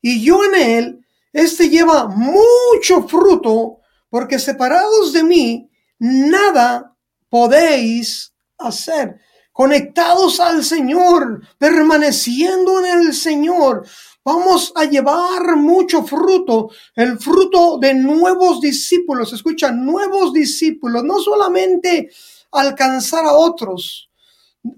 y 0.00 0.24
yo 0.24 0.42
en 0.42 0.54
él, 0.54 1.06
este 1.34 1.68
lleva 1.68 2.08
mucho 2.08 3.06
fruto, 3.06 3.80
porque 4.08 4.38
separados 4.38 5.12
de 5.12 5.22
mí, 5.22 5.70
nada 5.98 6.96
podéis 7.28 8.32
hacer. 8.56 9.20
Conectados 9.56 10.38
al 10.38 10.62
Señor, 10.62 11.40
permaneciendo 11.56 12.84
en 12.84 13.00
el 13.00 13.14
Señor, 13.14 13.86
vamos 14.22 14.70
a 14.76 14.84
llevar 14.84 15.56
mucho 15.56 16.04
fruto, 16.04 16.68
el 16.94 17.18
fruto 17.18 17.78
de 17.78 17.94
nuevos 17.94 18.60
discípulos. 18.60 19.32
Escucha, 19.32 19.70
nuevos 19.70 20.34
discípulos, 20.34 21.04
no 21.04 21.20
solamente 21.20 22.10
alcanzar 22.52 23.24
a 23.24 23.32
otros, 23.32 24.10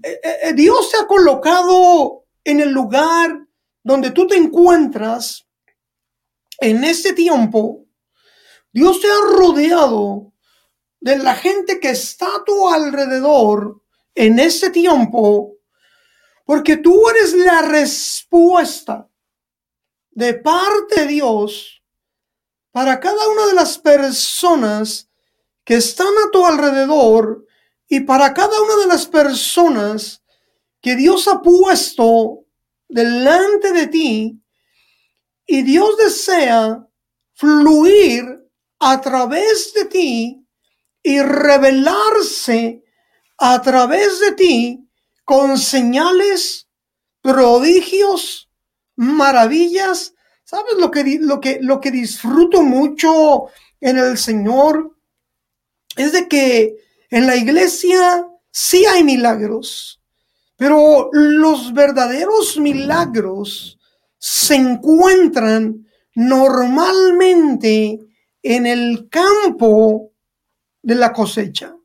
eh, 0.01 0.21
eh, 0.23 0.37
eh, 0.43 0.53
Dios 0.53 0.89
te 0.91 0.97
ha 0.99 1.07
colocado 1.07 2.23
en 2.41 2.61
el 2.61 2.69
lugar 2.69 3.37
donde 3.83 4.11
tú 4.11 4.27
te 4.27 4.37
encuentras 4.37 5.45
en 6.57 6.85
este 6.85 7.11
tiempo. 7.11 7.83
Dios 8.71 9.01
te 9.01 9.07
ha 9.07 9.37
rodeado 9.37 10.31
de 11.01 11.17
la 11.17 11.35
gente 11.35 11.81
que 11.81 11.89
está 11.89 12.27
a 12.27 12.45
tu 12.45 12.69
alrededor 12.69 13.81
en 14.19 14.37
este 14.37 14.69
tiempo, 14.69 15.55
porque 16.43 16.75
tú 16.75 17.07
eres 17.07 17.33
la 17.33 17.61
respuesta 17.61 19.09
de 20.11 20.33
parte 20.33 21.01
de 21.01 21.07
Dios 21.07 21.81
para 22.69 22.99
cada 22.99 23.29
una 23.29 23.47
de 23.47 23.53
las 23.53 23.77
personas 23.77 25.09
que 25.63 25.75
están 25.75 26.09
a 26.27 26.29
tu 26.31 26.45
alrededor 26.45 27.45
y 27.87 28.01
para 28.01 28.33
cada 28.33 28.61
una 28.61 28.75
de 28.75 28.87
las 28.87 29.07
personas 29.07 30.21
que 30.81 30.97
Dios 30.97 31.25
ha 31.29 31.41
puesto 31.41 32.45
delante 32.89 33.71
de 33.71 33.87
ti, 33.87 34.43
y 35.45 35.61
Dios 35.61 35.95
desea 35.95 36.85
fluir 37.35 38.25
a 38.79 38.99
través 38.99 39.73
de 39.73 39.85
ti 39.85 40.45
y 41.01 41.21
revelarse 41.21 42.83
a 43.39 43.61
través 43.61 44.19
de 44.19 44.33
ti 44.33 44.89
con 45.23 45.57
señales, 45.57 46.67
prodigios, 47.21 48.49
maravillas. 48.95 50.13
¿Sabes 50.43 50.75
lo 50.77 50.91
que, 50.91 51.19
lo 51.21 51.39
que, 51.39 51.59
lo 51.61 51.79
que 51.79 51.91
disfruto 51.91 52.61
mucho 52.61 53.45
en 53.79 53.97
el 53.97 54.17
Señor? 54.17 54.97
Es 55.95 56.11
de 56.11 56.27
que 56.27 56.75
en 57.09 57.27
la 57.27 57.35
iglesia 57.35 58.27
sí 58.51 58.85
hay 58.85 59.03
milagros, 59.03 60.01
pero 60.57 61.09
los 61.13 61.73
verdaderos 61.73 62.57
milagros 62.57 63.79
se 64.17 64.55
encuentran 64.55 65.87
normalmente 66.13 67.99
en 68.43 68.65
el 68.65 69.07
campo 69.09 70.11
de 70.81 70.95
la 70.95 71.13
cosecha. 71.13 71.78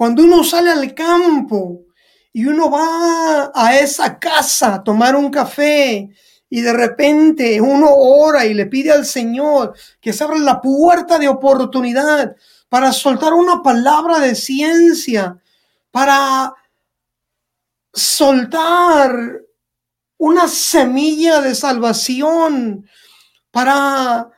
Cuando 0.00 0.22
uno 0.22 0.42
sale 0.42 0.70
al 0.70 0.94
campo 0.94 1.82
y 2.32 2.46
uno 2.46 2.70
va 2.70 3.52
a 3.54 3.78
esa 3.78 4.18
casa 4.18 4.76
a 4.76 4.82
tomar 4.82 5.14
un 5.14 5.28
café 5.28 6.08
y 6.48 6.60
de 6.62 6.72
repente 6.72 7.60
uno 7.60 7.90
ora 7.92 8.46
y 8.46 8.54
le 8.54 8.64
pide 8.64 8.92
al 8.92 9.04
Señor 9.04 9.74
que 10.00 10.14
se 10.14 10.24
abra 10.24 10.38
la 10.38 10.58
puerta 10.58 11.18
de 11.18 11.28
oportunidad 11.28 12.34
para 12.70 12.94
soltar 12.94 13.34
una 13.34 13.62
palabra 13.62 14.20
de 14.20 14.34
ciencia, 14.34 15.38
para 15.90 16.54
soltar 17.92 19.42
una 20.16 20.48
semilla 20.48 21.42
de 21.42 21.54
salvación, 21.54 22.88
para 23.50 24.30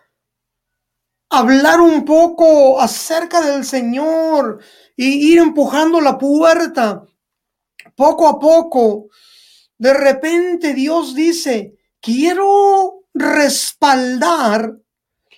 hablar 1.30 1.80
un 1.80 2.04
poco 2.04 2.80
acerca 2.80 3.40
del 3.40 3.64
Señor 3.64 4.58
y 4.96 5.32
ir 5.32 5.38
empujando 5.38 6.00
la 6.00 6.18
puerta 6.18 7.06
poco 7.96 8.28
a 8.28 8.38
poco. 8.38 9.08
De 9.78 9.92
repente 9.94 10.74
Dios 10.74 11.14
dice, 11.14 11.76
quiero 12.00 13.04
respaldar 13.14 14.78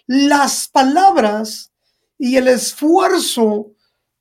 las 0.07 0.69
palabras 0.69 1.73
y 2.19 2.37
el 2.37 2.49
esfuerzo 2.49 3.73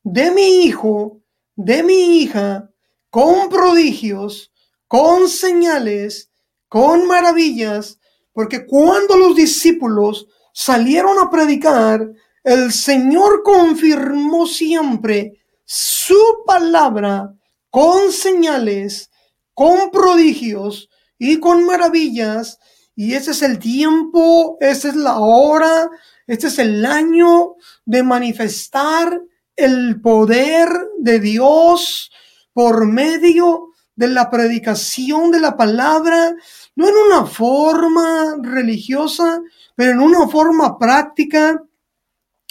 de 0.03 0.31
mi 0.31 0.65
hijo, 0.65 1.21
de 1.55 1.83
mi 1.83 2.21
hija, 2.21 2.69
con 3.09 3.49
prodigios, 3.49 4.51
con 4.87 5.29
señales, 5.29 6.31
con 6.67 7.07
maravillas, 7.07 7.99
porque 8.31 8.65
cuando 8.65 9.15
los 9.15 9.35
discípulos 9.35 10.27
salieron 10.53 11.19
a 11.19 11.29
predicar, 11.29 12.11
el 12.43 12.71
Señor 12.71 13.41
confirmó 13.43 14.45
siempre 14.47 15.43
su 15.65 16.17
palabra 16.45 17.33
con 17.69 18.11
señales, 18.11 19.09
con 19.53 19.91
prodigios 19.91 20.89
y 21.17 21.39
con 21.39 21.65
maravillas, 21.65 22.59
Y 22.95 23.15
ese 23.15 23.31
es 23.31 23.41
el 23.41 23.57
tiempo, 23.57 24.57
esta 24.59 24.89
es 24.89 24.95
la 24.95 25.17
hora, 25.17 25.89
este 26.27 26.45
es 26.45 26.59
el 26.59 26.85
año 26.85 27.55
de 27.85 28.03
manifestar 28.03 29.19
el 29.55 29.99
poder 29.99 30.69
de 30.99 31.19
Dios 31.19 32.11
por 32.53 32.85
medio 32.85 33.69
de 33.95 34.09
la 34.09 34.29
predicación 34.29 35.31
de 35.31 35.39
la 35.39 35.57
palabra, 35.57 36.35
no 36.75 36.87
en 36.87 36.95
una 36.95 37.25
forma 37.25 38.35
religiosa, 38.41 39.41
pero 39.75 39.91
en 39.91 39.99
una 39.99 40.27
forma 40.27 40.77
práctica, 40.77 41.63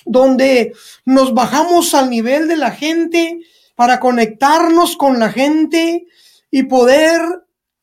donde 0.05 0.73
nos 1.05 1.35
bajamos 1.35 1.95
al 1.95 2.11
nivel 2.11 2.49
de 2.49 2.57
la 2.57 2.71
gente 2.71 3.41
para 3.75 4.01
conectarnos 4.01 4.97
con 4.97 5.19
la 5.19 5.31
gente 5.31 6.07
y 6.51 6.65
poder 6.65 7.21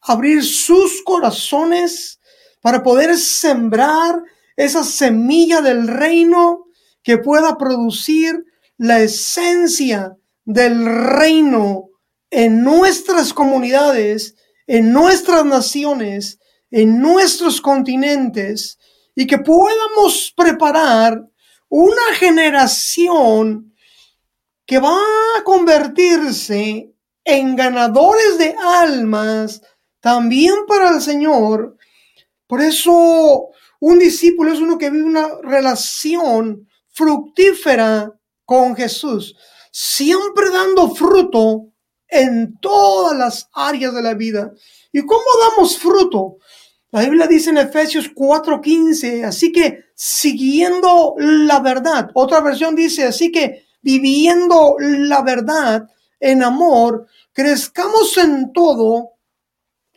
abrir 0.01 0.43
sus 0.43 1.01
corazones 1.03 2.19
para 2.61 2.83
poder 2.83 3.17
sembrar 3.17 4.21
esa 4.55 4.83
semilla 4.83 5.61
del 5.61 5.87
reino 5.87 6.65
que 7.03 7.17
pueda 7.17 7.57
producir 7.57 8.45
la 8.77 8.99
esencia 8.99 10.17
del 10.45 10.85
reino 10.85 11.89
en 12.29 12.63
nuestras 12.63 13.33
comunidades, 13.33 14.35
en 14.67 14.91
nuestras 14.91 15.45
naciones, 15.45 16.39
en 16.71 17.01
nuestros 17.01 17.61
continentes 17.61 18.77
y 19.15 19.25
que 19.27 19.37
podamos 19.37 20.33
preparar 20.35 21.28
una 21.69 22.13
generación 22.15 23.73
que 24.65 24.79
va 24.79 24.97
a 25.37 25.43
convertirse 25.43 26.93
en 27.23 27.55
ganadores 27.55 28.37
de 28.37 28.55
almas 28.59 29.61
también 29.99 30.65
para 30.67 30.89
el 30.89 31.01
Señor. 31.01 31.77
Por 32.47 32.61
eso 32.61 33.49
un 33.79 33.99
discípulo 33.99 34.51
es 34.51 34.59
uno 34.59 34.77
que 34.77 34.89
vive 34.89 35.05
una 35.05 35.27
relación 35.41 36.67
fructífera 36.91 38.13
con 38.45 38.75
Jesús, 38.75 39.35
siempre 39.71 40.49
dando 40.49 40.93
fruto 40.93 41.67
en 42.07 42.57
todas 42.59 43.17
las 43.17 43.49
áreas 43.53 43.93
de 43.93 44.01
la 44.01 44.15
vida. 44.15 44.51
¿Y 44.91 45.05
cómo 45.05 45.23
damos 45.49 45.77
fruto? 45.77 46.37
La 46.91 47.01
Biblia 47.01 47.27
dice 47.27 47.51
en 47.51 47.57
Efesios 47.57 48.09
4:15, 48.13 49.23
así 49.23 49.51
que 49.51 49.88
siguiendo 50.01 51.15
la 51.17 51.59
verdad. 51.59 52.09
Otra 52.13 52.39
versión 52.39 52.73
dice, 52.73 53.03
así 53.03 53.33
que 53.33 53.65
viviendo 53.81 54.77
la 54.79 55.21
verdad 55.23 55.89
en 56.21 56.41
amor, 56.41 57.05
crezcamos 57.33 58.17
en 58.17 58.53
todo 58.53 59.15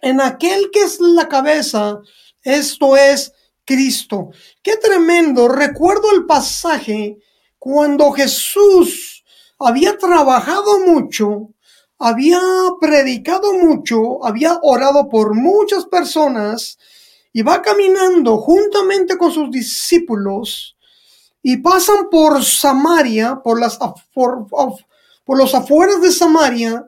en 0.00 0.20
aquel 0.20 0.72
que 0.72 0.82
es 0.82 0.98
la 0.98 1.28
cabeza, 1.28 2.00
esto 2.42 2.96
es 2.96 3.32
Cristo. 3.64 4.30
Qué 4.60 4.76
tremendo. 4.76 5.46
Recuerdo 5.46 6.10
el 6.10 6.26
pasaje 6.26 7.18
cuando 7.56 8.10
Jesús 8.10 9.22
había 9.60 9.96
trabajado 9.98 10.80
mucho, 10.80 11.50
había 11.96 12.40
predicado 12.80 13.52
mucho, 13.52 14.24
había 14.26 14.58
orado 14.62 15.08
por 15.08 15.36
muchas 15.36 15.86
personas 15.86 16.76
y 17.32 17.42
va 17.42 17.62
caminando 17.62 18.38
juntamente 18.38 19.16
con 19.16 19.32
sus 19.32 19.50
discípulos 19.50 20.76
y 21.42 21.56
pasan 21.56 22.08
por 22.10 22.44
Samaria, 22.44 23.40
por, 23.42 23.58
las, 23.58 23.78
por, 24.12 24.46
los 25.26 25.54
afueras 25.54 26.00
de 26.00 26.12
Samaria 26.12 26.86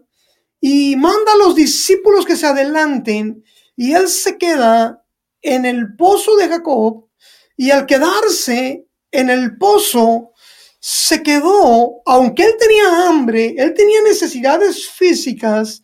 y 0.60 0.96
manda 0.96 1.32
a 1.32 1.36
los 1.38 1.54
discípulos 1.54 2.24
que 2.24 2.36
se 2.36 2.46
adelanten 2.46 3.42
y 3.76 3.94
él 3.94 4.08
se 4.08 4.38
queda 4.38 5.02
en 5.42 5.64
el 5.64 5.96
pozo 5.96 6.36
de 6.36 6.48
Jacob 6.48 7.08
y 7.56 7.70
al 7.70 7.86
quedarse 7.86 8.86
en 9.10 9.30
el 9.30 9.56
pozo 9.58 10.32
se 10.78 11.22
quedó, 11.22 12.02
aunque 12.04 12.44
él 12.44 12.54
tenía 12.58 13.08
hambre, 13.08 13.54
él 13.56 13.72
tenía 13.74 14.02
necesidades 14.02 14.86
físicas, 14.90 15.82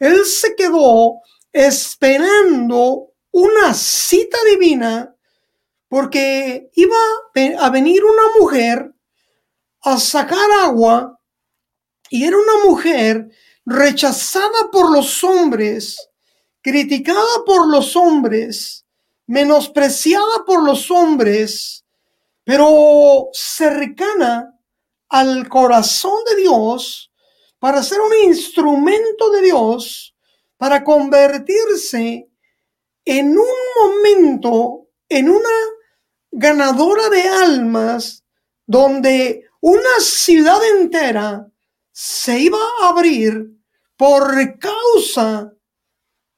él 0.00 0.24
se 0.24 0.56
quedó 0.56 1.20
esperando 1.52 3.11
una 3.32 3.74
cita 3.74 4.38
divina 4.48 5.14
porque 5.88 6.70
iba 6.74 6.96
a 7.58 7.70
venir 7.70 8.04
una 8.04 8.38
mujer 8.38 8.94
a 9.82 9.98
sacar 9.98 10.50
agua 10.62 11.20
y 12.08 12.24
era 12.24 12.36
una 12.36 12.64
mujer 12.64 13.30
rechazada 13.64 14.70
por 14.70 14.90
los 14.90 15.22
hombres, 15.24 16.10
criticada 16.60 17.44
por 17.44 17.68
los 17.68 17.96
hombres, 17.96 18.86
menospreciada 19.26 20.44
por 20.46 20.62
los 20.62 20.90
hombres, 20.90 21.84
pero 22.44 23.28
cercana 23.32 24.58
al 25.08 25.48
corazón 25.48 26.24
de 26.24 26.42
Dios 26.42 27.12
para 27.58 27.82
ser 27.82 28.00
un 28.00 28.12
instrumento 28.28 29.30
de 29.30 29.42
Dios, 29.42 30.16
para 30.56 30.82
convertirse 30.82 32.28
en 33.04 33.36
un 33.38 33.56
momento, 33.80 34.88
en 35.08 35.28
una 35.28 35.48
ganadora 36.30 37.08
de 37.08 37.22
almas, 37.22 38.24
donde 38.66 39.44
una 39.60 40.00
ciudad 40.00 40.60
entera 40.78 41.46
se 41.92 42.38
iba 42.38 42.58
a 42.58 42.88
abrir 42.88 43.50
por 43.96 44.58
causa 44.58 45.52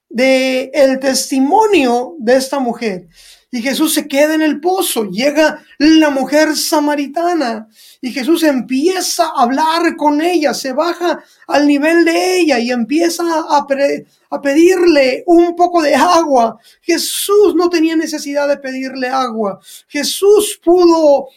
de 0.08 0.70
el 0.74 0.98
testimonio 1.00 2.16
de 2.18 2.36
esta 2.36 2.58
mujer. 2.58 3.08
Y 3.54 3.62
Jesús 3.62 3.94
se 3.94 4.08
queda 4.08 4.34
en 4.34 4.42
el 4.42 4.60
pozo, 4.60 5.04
llega 5.04 5.64
la 5.78 6.10
mujer 6.10 6.56
samaritana 6.56 7.68
y 8.00 8.10
Jesús 8.10 8.42
empieza 8.42 9.26
a 9.26 9.42
hablar 9.42 9.94
con 9.94 10.20
ella, 10.20 10.52
se 10.52 10.72
baja 10.72 11.22
al 11.46 11.68
nivel 11.68 12.04
de 12.04 12.40
ella 12.40 12.58
y 12.58 12.72
empieza 12.72 13.22
a, 13.22 13.64
a 14.30 14.42
pedirle 14.42 15.22
un 15.28 15.54
poco 15.54 15.82
de 15.82 15.94
agua. 15.94 16.58
Jesús 16.82 17.54
no 17.54 17.70
tenía 17.70 17.94
necesidad 17.94 18.48
de 18.48 18.56
pedirle 18.56 19.06
agua. 19.06 19.60
Jesús 19.86 20.58
pudo 20.60 21.28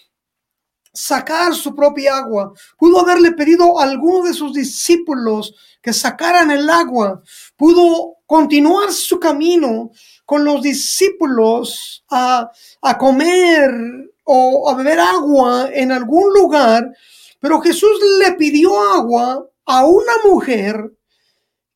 sacar 0.97 1.53
su 1.53 1.75
propia 1.75 2.17
agua. 2.17 2.53
Pudo 2.77 2.99
haberle 2.99 3.31
pedido 3.31 3.79
a 3.79 3.83
alguno 3.83 4.23
de 4.23 4.33
sus 4.33 4.53
discípulos 4.53 5.53
que 5.81 5.93
sacaran 5.93 6.51
el 6.51 6.69
agua. 6.69 7.21
Pudo 7.55 8.15
continuar 8.25 8.91
su 8.91 9.19
camino 9.19 9.91
con 10.25 10.43
los 10.43 10.61
discípulos 10.61 12.03
a, 12.09 12.51
a 12.81 12.97
comer 12.97 13.71
o 14.23 14.69
a 14.69 14.75
beber 14.75 14.99
agua 14.99 15.69
en 15.71 15.91
algún 15.91 16.33
lugar. 16.33 16.91
Pero 17.39 17.61
Jesús 17.61 17.91
le 18.19 18.33
pidió 18.33 18.79
agua 18.79 19.47
a 19.65 19.85
una 19.85 20.13
mujer 20.25 20.91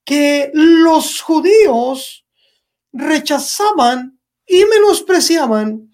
que 0.03 0.49
los 0.53 1.21
judíos 1.21 2.25
rechazaban 2.91 4.19
y 4.45 4.65
menospreciaban. 4.65 5.91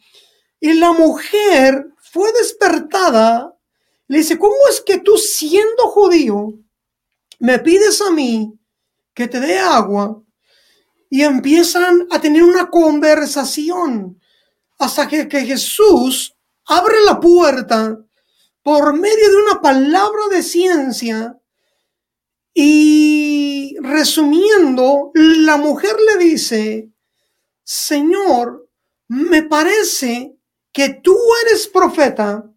Y 0.60 0.74
la 0.74 0.92
mujer 0.94 1.88
fue 2.18 2.34
despertada, 2.34 3.56
le 4.08 4.18
dice, 4.18 4.40
¿cómo 4.40 4.56
es 4.72 4.82
que 4.82 4.98
tú 4.98 5.18
siendo 5.18 5.84
judío 5.84 6.52
me 7.38 7.60
pides 7.60 8.02
a 8.02 8.10
mí 8.10 8.60
que 9.14 9.28
te 9.28 9.40
dé 9.40 9.60
agua? 9.60 10.20
Y 11.12 11.22
empiezan 11.22 12.08
a 12.10 12.20
tener 12.20 12.44
una 12.44 12.72
conversación 12.72 14.20
hasta 14.80 15.08
que, 15.08 15.28
que 15.28 15.46
Jesús 15.46 16.36
abre 16.66 16.96
la 17.06 17.20
puerta 17.20 18.00
por 18.64 18.98
medio 18.98 19.30
de 19.30 19.38
una 19.38 19.62
palabra 19.62 20.24
de 20.32 20.42
ciencia 20.42 21.38
y 22.52 23.78
resumiendo, 23.80 25.12
la 25.14 25.58
mujer 25.58 25.96
le 26.10 26.26
dice, 26.26 26.90
Señor, 27.64 28.68
me 29.08 29.44
parece 29.44 30.37
que 30.78 30.90
tú 30.90 31.18
eres 31.44 31.68
profeta 31.68 32.48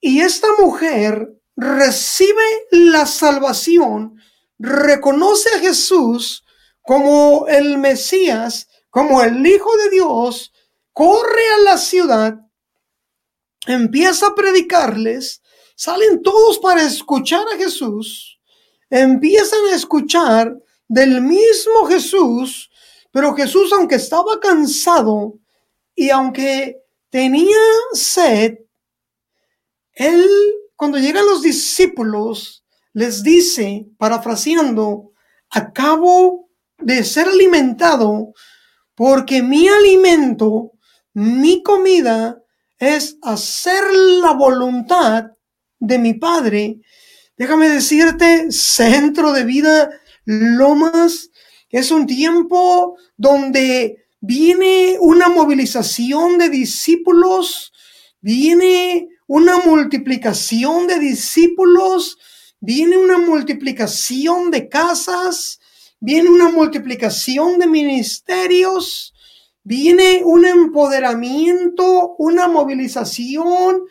y 0.00 0.20
esta 0.20 0.46
mujer 0.60 1.28
recibe 1.56 2.44
la 2.70 3.04
salvación, 3.04 4.14
reconoce 4.60 5.48
a 5.56 5.58
Jesús 5.58 6.44
como 6.82 7.48
el 7.48 7.78
Mesías, 7.78 8.68
como 8.90 9.24
el 9.24 9.44
Hijo 9.44 9.76
de 9.76 9.90
Dios, 9.90 10.52
corre 10.92 11.48
a 11.56 11.62
la 11.64 11.78
ciudad, 11.78 12.38
empieza 13.66 14.28
a 14.28 14.34
predicarles, 14.36 15.42
salen 15.74 16.22
todos 16.22 16.60
para 16.60 16.84
escuchar 16.84 17.44
a 17.52 17.56
Jesús, 17.56 18.38
empiezan 18.88 19.64
a 19.72 19.74
escuchar 19.74 20.56
del 20.86 21.22
mismo 21.22 21.86
Jesús, 21.86 22.70
pero 23.10 23.34
Jesús, 23.34 23.72
aunque 23.72 23.96
estaba 23.96 24.38
cansado 24.38 25.40
y 25.96 26.10
aunque 26.10 26.83
tenía 27.14 27.56
sed, 27.92 28.58
él, 29.92 30.26
cuando 30.74 30.98
llegan 30.98 31.24
los 31.24 31.42
discípulos, 31.42 32.64
les 32.92 33.22
dice, 33.22 33.86
parafraseando, 33.98 35.12
acabo 35.48 36.48
de 36.76 37.04
ser 37.04 37.28
alimentado 37.28 38.32
porque 38.96 39.42
mi 39.42 39.68
alimento, 39.68 40.72
mi 41.12 41.62
comida 41.62 42.42
es 42.80 43.16
hacer 43.22 43.84
la 43.92 44.32
voluntad 44.32 45.26
de 45.78 45.98
mi 46.00 46.14
Padre. 46.14 46.80
Déjame 47.36 47.68
decirte, 47.68 48.50
centro 48.50 49.32
de 49.32 49.44
vida 49.44 49.88
Lomas 50.24 51.30
es 51.70 51.92
un 51.92 52.08
tiempo 52.08 52.96
donde 53.16 54.03
viene 54.26 54.96
una 55.00 55.28
movilización 55.28 56.38
de 56.38 56.48
discípulos, 56.48 57.72
viene 58.22 59.08
una 59.26 59.58
multiplicación 59.58 60.86
de 60.86 60.98
discípulos, 60.98 62.16
viene 62.58 62.96
una 62.96 63.18
multiplicación 63.18 64.50
de 64.50 64.70
casas, 64.70 65.60
viene 66.00 66.30
una 66.30 66.48
multiplicación 66.48 67.58
de 67.58 67.66
ministerios, 67.66 69.12
viene 69.62 70.22
un 70.24 70.46
empoderamiento, 70.46 72.14
una 72.16 72.48
movilización, 72.48 73.82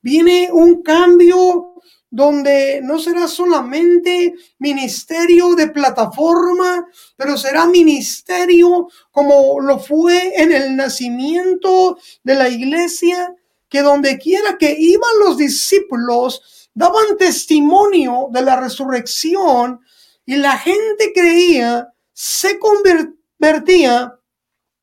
viene 0.00 0.50
un 0.52 0.82
cambio 0.82 1.69
donde 2.10 2.80
no 2.82 2.98
será 2.98 3.28
solamente 3.28 4.34
ministerio 4.58 5.54
de 5.54 5.68
plataforma, 5.68 6.86
pero 7.16 7.38
será 7.38 7.66
ministerio 7.66 8.88
como 9.12 9.60
lo 9.60 9.78
fue 9.78 10.34
en 10.42 10.50
el 10.50 10.76
nacimiento 10.76 11.98
de 12.24 12.34
la 12.34 12.48
iglesia, 12.48 13.34
que 13.68 13.82
donde 13.82 14.18
quiera 14.18 14.58
que 14.58 14.74
iban 14.76 15.18
los 15.24 15.36
discípulos, 15.36 16.68
daban 16.74 17.16
testimonio 17.16 18.28
de 18.32 18.42
la 18.42 18.58
resurrección 18.58 19.80
y 20.26 20.36
la 20.36 20.58
gente 20.58 21.12
creía, 21.14 21.92
se 22.12 22.58
convertía 22.58 24.18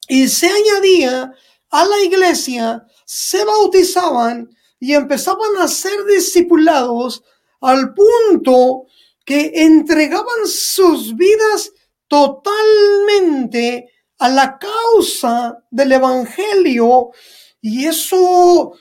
y 0.07 0.29
se 0.29 0.47
añadía 0.47 1.33
a 1.69 1.85
la 1.85 1.99
iglesia, 1.99 2.85
se 3.05 3.43
bautizaban 3.43 4.49
y 4.79 4.93
empezaban 4.93 5.57
a 5.59 5.67
ser 5.67 6.05
discipulados 6.05 7.23
al 7.61 7.93
punto 7.93 8.85
que 9.25 9.51
entregaban 9.55 10.45
sus 10.45 11.15
vidas 11.15 11.71
totalmente 12.07 13.89
a 14.19 14.29
la 14.29 14.57
causa 14.57 15.57
del 15.69 15.91
Evangelio 15.91 17.09
y 17.61 17.85
eso 17.85 18.73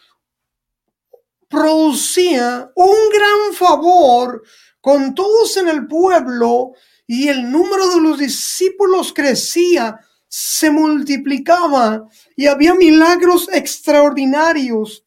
producía 1.48 2.70
un 2.74 3.08
gran 3.12 3.54
favor 3.54 4.42
con 4.80 5.14
todos 5.14 5.56
en 5.56 5.68
el 5.68 5.86
pueblo 5.86 6.72
y 7.06 7.28
el 7.28 7.50
número 7.50 7.88
de 7.88 8.00
los 8.00 8.18
discípulos 8.18 9.12
crecía, 9.12 9.98
se 10.28 10.70
multiplicaba 10.70 12.04
y 12.36 12.46
había 12.46 12.74
milagros 12.74 13.48
extraordinarios 13.52 15.05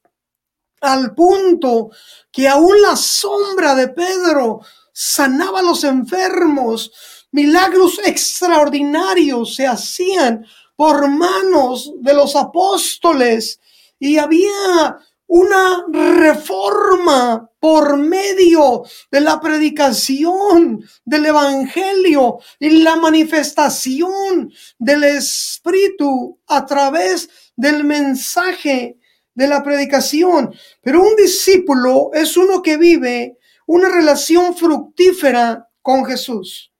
al 0.81 1.13
punto 1.13 1.89
que 2.31 2.47
aún 2.47 2.81
la 2.81 2.95
sombra 2.95 3.75
de 3.75 3.89
Pedro 3.89 4.61
sanaba 4.93 5.59
a 5.59 5.63
los 5.63 5.83
enfermos. 5.83 6.91
Milagros 7.31 7.99
extraordinarios 8.05 9.55
se 9.55 9.67
hacían 9.67 10.45
por 10.75 11.07
manos 11.07 11.93
de 11.99 12.13
los 12.13 12.35
apóstoles 12.35 13.59
y 13.99 14.17
había 14.17 14.97
una 15.27 15.85
reforma 15.91 17.51
por 17.59 17.97
medio 17.97 18.83
de 19.11 19.21
la 19.21 19.39
predicación 19.39 20.83
del 21.05 21.25
Evangelio 21.27 22.39
y 22.59 22.81
la 22.81 22.95
manifestación 22.95 24.51
del 24.79 25.03
Espíritu 25.03 26.39
a 26.47 26.65
través 26.65 27.29
del 27.55 27.83
mensaje 27.83 28.97
de 29.39 29.47
la 29.47 29.63
predicación. 29.63 30.53
Pero 30.83 31.01
un 31.01 31.15
discípulo 31.15 32.11
es 32.13 32.35
uno 32.35 32.61
que 32.61 32.75
vive 32.75 33.37
una 33.65 33.87
relación 33.87 34.53
fructífera 34.53 35.69
con 35.81 36.03
Jesús. 36.05 36.73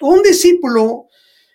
Un 0.00 0.22
discípulo 0.22 1.08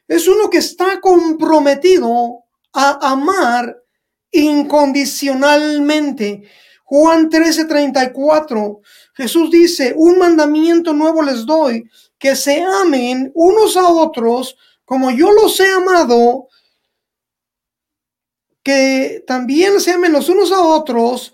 es 0.08 0.28
uno 0.28 0.50
que 0.50 0.58
está 0.58 1.00
comprometido 1.00 2.44
a 2.74 3.12
amar 3.12 3.82
incondicionalmente. 4.30 6.44
Juan 6.84 7.30
13:34, 7.30 8.82
Jesús 9.14 9.50
dice, 9.50 9.94
un 9.96 10.18
mandamiento 10.18 10.92
nuevo 10.92 11.22
les 11.22 11.46
doy, 11.46 11.90
que 12.18 12.36
se 12.36 12.62
amen 12.62 13.32
unos 13.36 13.78
a 13.78 13.88
otros 13.88 14.58
como 14.84 15.12
yo 15.12 15.32
los 15.32 15.58
he 15.60 15.72
amado, 15.72 16.48
que 18.70 19.24
también 19.26 19.82
se 19.82 19.94
amen 19.94 20.14
los 20.14 20.30
unos 20.30 20.52
a 20.52 20.62
otros. 20.62 21.34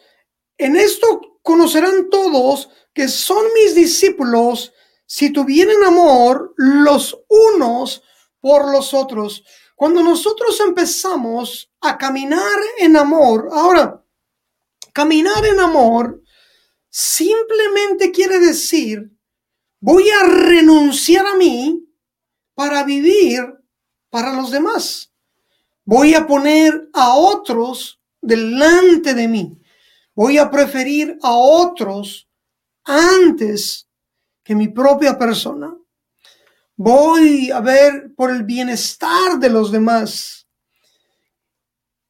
En 0.58 0.78
esto 0.78 1.38
conocerán 1.42 2.10
todos 2.10 2.70
que 2.94 3.10
son 3.10 3.44
mis 3.54 3.76
discípulos 3.76 4.72
si 5.06 5.34
tuvieran 5.34 5.84
amor 5.84 6.54
los 6.56 7.26
unos 7.28 8.04
por 8.40 8.72
los 8.72 8.94
otros. 8.94 9.44
Cuando 9.76 10.02
nosotros 10.02 10.58
empezamos 10.62 11.70
a 11.82 11.98
caminar 11.98 12.58
en 12.78 12.96
amor, 12.96 13.50
ahora, 13.52 14.02
caminar 14.94 15.46
en 15.46 15.60
amor 15.60 16.24
simplemente 16.90 18.14
quiere 18.14 18.40
decir, 18.40 19.12
voy 19.82 20.10
a 20.10 20.24
renunciar 20.24 21.28
a 21.28 21.36
mí 21.36 21.86
para 22.54 22.86
vivir 22.86 23.44
para 24.10 24.32
los 24.32 24.52
demás. 24.52 25.12
Voy 25.86 26.16
a 26.16 26.26
poner 26.26 26.90
a 26.94 27.16
otros 27.16 28.02
delante 28.20 29.14
de 29.14 29.28
mí. 29.28 29.62
Voy 30.16 30.40
a 30.40 30.50
preferir 30.50 31.18
a 31.22 31.32
otros 31.34 32.28
antes 32.84 33.88
que 34.44 34.56
mi 34.56 34.68
propia 34.70 35.18
persona. 35.18 35.76
Voy 36.76 37.52
a 37.52 37.60
ver 37.62 38.14
por 38.16 38.32
el 38.32 38.44
bienestar 38.44 39.38
de 39.40 39.50
los 39.50 39.72
demás. 39.72 40.48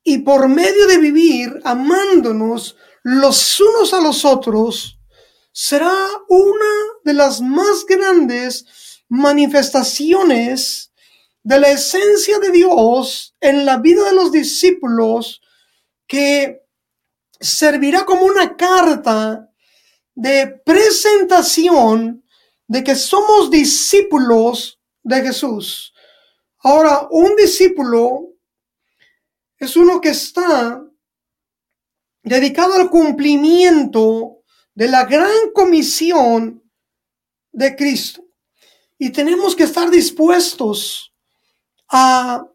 Y 0.04 0.20
por 0.20 0.48
medio 0.48 0.88
de 0.88 0.98
vivir 0.98 1.60
amándonos 1.66 2.78
los 3.04 3.60
unos 3.60 3.94
a 3.94 4.00
los 4.00 4.24
otros, 4.24 5.00
será 5.52 5.94
una 6.30 6.76
de 7.04 7.14
las 7.14 7.42
más 7.42 7.86
grandes 7.86 8.66
manifestaciones 9.10 10.92
de 11.46 11.60
la 11.60 11.70
esencia 11.70 12.40
de 12.40 12.50
Dios 12.52 13.36
en 13.40 13.66
la 13.68 13.78
vida 13.78 14.04
de 14.06 14.14
los 14.14 14.32
discípulos 14.32 15.44
que 16.08 16.66
servirá 17.40 18.04
como 18.04 18.24
una 18.26 18.58
carta 18.58 19.48
de 20.16 20.48
presentación 20.66 22.26
de 22.68 22.84
que 22.84 22.96
somos 22.96 23.52
discípulos 23.52 24.82
de 25.04 25.22
Jesús. 25.22 25.94
Ahora, 26.64 27.08
un 27.12 27.36
discípulo 27.36 28.34
es 29.60 29.78
uno 29.78 30.02
que 30.02 30.10
está 30.10 30.84
dedicado 32.24 32.74
al 32.74 32.90
cumplimiento 32.90 34.42
de 34.74 34.88
la 34.88 35.06
gran 35.06 35.52
comisión 35.54 36.64
de 37.52 37.76
Cristo. 37.76 38.26
Y 38.98 39.12
tenemos 39.12 39.56
que 39.56 39.66
estar 39.66 39.92
dispuestos 39.92 41.12
a 41.90 42.48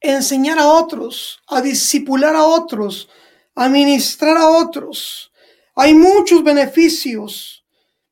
enseñar 0.00 0.58
a 0.58 0.68
otros, 0.68 1.42
a 1.48 1.62
discipular 1.62 2.36
a 2.36 2.44
otros, 2.44 3.08
a 3.54 3.68
ministrar 3.68 4.36
a 4.36 4.48
otros. 4.48 5.32
Hay 5.76 5.94
muchos 5.94 6.44
beneficios. 6.44 7.64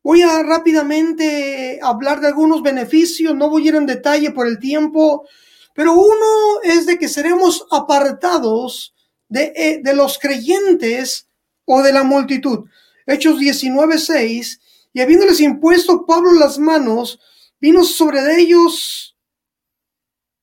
Voy 0.02 0.22
a 0.22 0.42
rápidamente 0.42 1.78
hablar 1.82 2.20
de 2.20 2.28
algunos 2.28 2.62
beneficios, 2.62 3.34
no 3.36 3.48
voy 3.50 3.66
a 3.66 3.68
ir 3.68 3.74
en 3.76 3.86
detalle 3.86 4.32
por 4.32 4.48
el 4.48 4.58
tiempo, 4.58 5.28
pero 5.74 5.92
uno 5.92 6.60
es 6.64 6.86
de 6.86 6.98
que 6.98 7.08
seremos 7.08 7.66
apartados 7.70 8.94
de, 9.28 9.52
eh, 9.54 9.80
de 9.82 9.94
los 9.94 10.18
creyentes 10.18 11.28
o 11.64 11.82
de 11.82 11.92
la 11.92 12.02
multitud. 12.02 12.66
Hechos 13.06 13.38
19:6, 13.38 14.60
y 14.92 15.00
habiéndoles 15.00 15.40
impuesto 15.40 16.04
Pablo 16.04 16.32
las 16.32 16.58
manos, 16.58 17.20
vino 17.62 17.84
sobre 17.84 18.40
ellos 18.40 19.16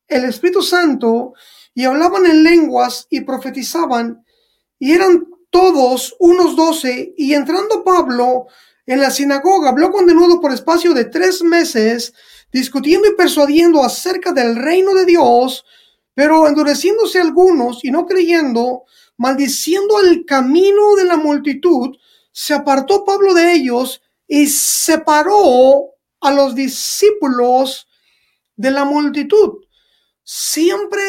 el 0.07 0.23
Espíritu 0.23 0.61
Santo 0.61 1.33
y 1.73 1.83
hablaban 1.83 2.25
en 2.25 2.43
lenguas 2.43 3.07
y 3.09 3.21
profetizaban 3.21 4.25
y 4.79 4.93
eran 4.93 5.27
todos 5.49 6.15
unos 6.19 6.55
doce 6.55 7.13
y 7.17 7.33
entrando 7.33 7.83
Pablo 7.83 8.47
en 8.85 9.01
la 9.01 9.11
sinagoga 9.11 9.69
habló 9.69 9.91
con 9.91 10.07
denudo 10.07 10.39
por 10.39 10.53
espacio 10.53 10.93
de 10.93 11.05
tres 11.05 11.43
meses 11.43 12.13
discutiendo 12.53 13.09
y 13.09 13.15
persuadiendo 13.15 13.83
acerca 13.83 14.31
del 14.31 14.55
reino 14.55 14.93
de 14.93 15.05
Dios, 15.05 15.65
pero 16.13 16.47
endureciéndose 16.47 17.19
algunos 17.19 17.83
y 17.83 17.91
no 17.91 18.05
creyendo, 18.05 18.85
maldiciendo 19.17 19.99
el 19.99 20.25
camino 20.25 20.95
de 20.95 21.03
la 21.03 21.17
multitud, 21.17 21.97
se 22.31 22.53
apartó 22.53 23.03
Pablo 23.03 23.33
de 23.33 23.51
ellos 23.51 24.01
y 24.25 24.47
separó 24.47 25.98
a 26.21 26.31
los 26.31 26.55
discípulos 26.55 27.87
de 28.55 28.71
la 28.71 28.85
multitud. 28.85 29.65
siempre 30.23 31.01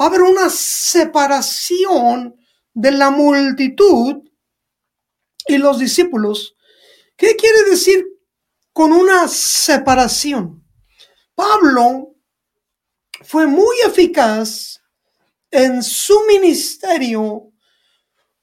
va 0.00 0.06
a 0.06 0.08
haber 0.08 0.22
una 0.22 0.48
separación 0.48 2.34
de 2.72 2.90
la 2.90 3.10
multitud 3.10 4.22
y 5.46 5.58
los 5.58 5.78
discípulos. 5.78 6.56
¿Qué 7.16 7.36
quiere 7.36 7.64
decir 7.68 8.06
con 8.72 8.92
una 8.92 9.28
separación? 9.28 10.64
Pablo 11.34 12.14
fue 13.24 13.46
muy 13.46 13.76
eficaz 13.86 14.80
en 15.50 15.82
su 15.82 16.18
ministerio 16.26 17.52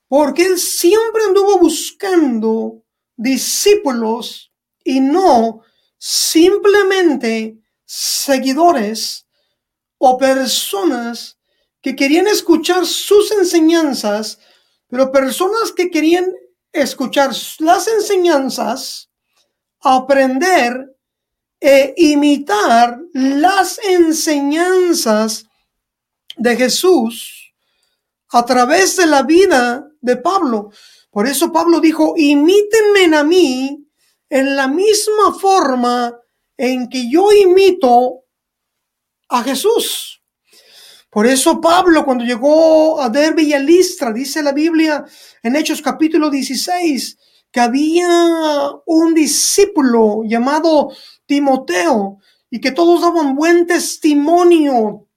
porque 0.07 0.43
él 0.43 0.59
siempre 0.59 1.23
anduvo 1.23 1.59
buscando 1.59 2.83
discípulos 3.15 4.51
y 4.83 4.99
no 4.99 5.61
simplemente 5.99 7.59
seguidores 7.85 9.27
o 9.97 10.17
personas 10.17 11.37
que 11.81 11.95
querían 11.95 12.27
escuchar 12.27 12.85
sus 12.85 13.31
enseñanzas, 13.31 14.39
pero 14.87 15.11
personas 15.11 15.71
que 15.71 15.91
querían 15.91 16.33
escuchar 16.71 17.31
las 17.59 17.87
enseñanzas, 17.87 19.09
aprender 19.81 20.95
e 21.59 21.93
imitar 21.97 22.99
las 23.13 23.79
enseñanzas 23.79 25.45
de 26.37 26.55
Jesús 26.55 27.53
a 28.29 28.45
través 28.45 28.95
de 28.95 29.05
la 29.05 29.23
vida 29.23 29.89
de 29.99 30.15
Pablo. 30.15 30.71
Por 31.11 31.27
eso 31.27 31.51
Pablo 31.51 31.79
dijo, 31.81 32.13
imítenme 32.15 33.15
a 33.17 33.23
mí 33.23 33.88
en 34.29 34.55
la 34.55 34.67
misma 34.67 35.33
forma 35.39 36.19
en 36.57 36.87
que 36.89 37.09
yo 37.09 37.31
imito 37.31 38.25
a 39.29 39.43
Jesús. 39.43 40.21
Por 41.09 41.25
eso 41.25 41.59
Pablo 41.59 42.05
cuando 42.05 42.23
llegó 42.23 43.01
a 43.01 43.09
Derbe 43.09 43.43
y 43.43 43.53
a 43.53 43.59
Listra, 43.59 44.13
dice 44.13 44.43
la 44.43 44.51
Biblia 44.51 45.03
en 45.41 45.55
Hechos 45.55 45.81
capítulo 45.81 46.29
16, 46.29 47.17
que 47.51 47.59
había 47.59 48.07
un 48.85 49.15
discípulo 49.15 50.21
llamado 50.23 50.91
Timoteo 51.25 52.19
y 52.51 52.59
que 52.59 52.71
todos 52.71 53.01
daban 53.01 53.35
buen 53.35 53.65
testimonio 53.65 55.07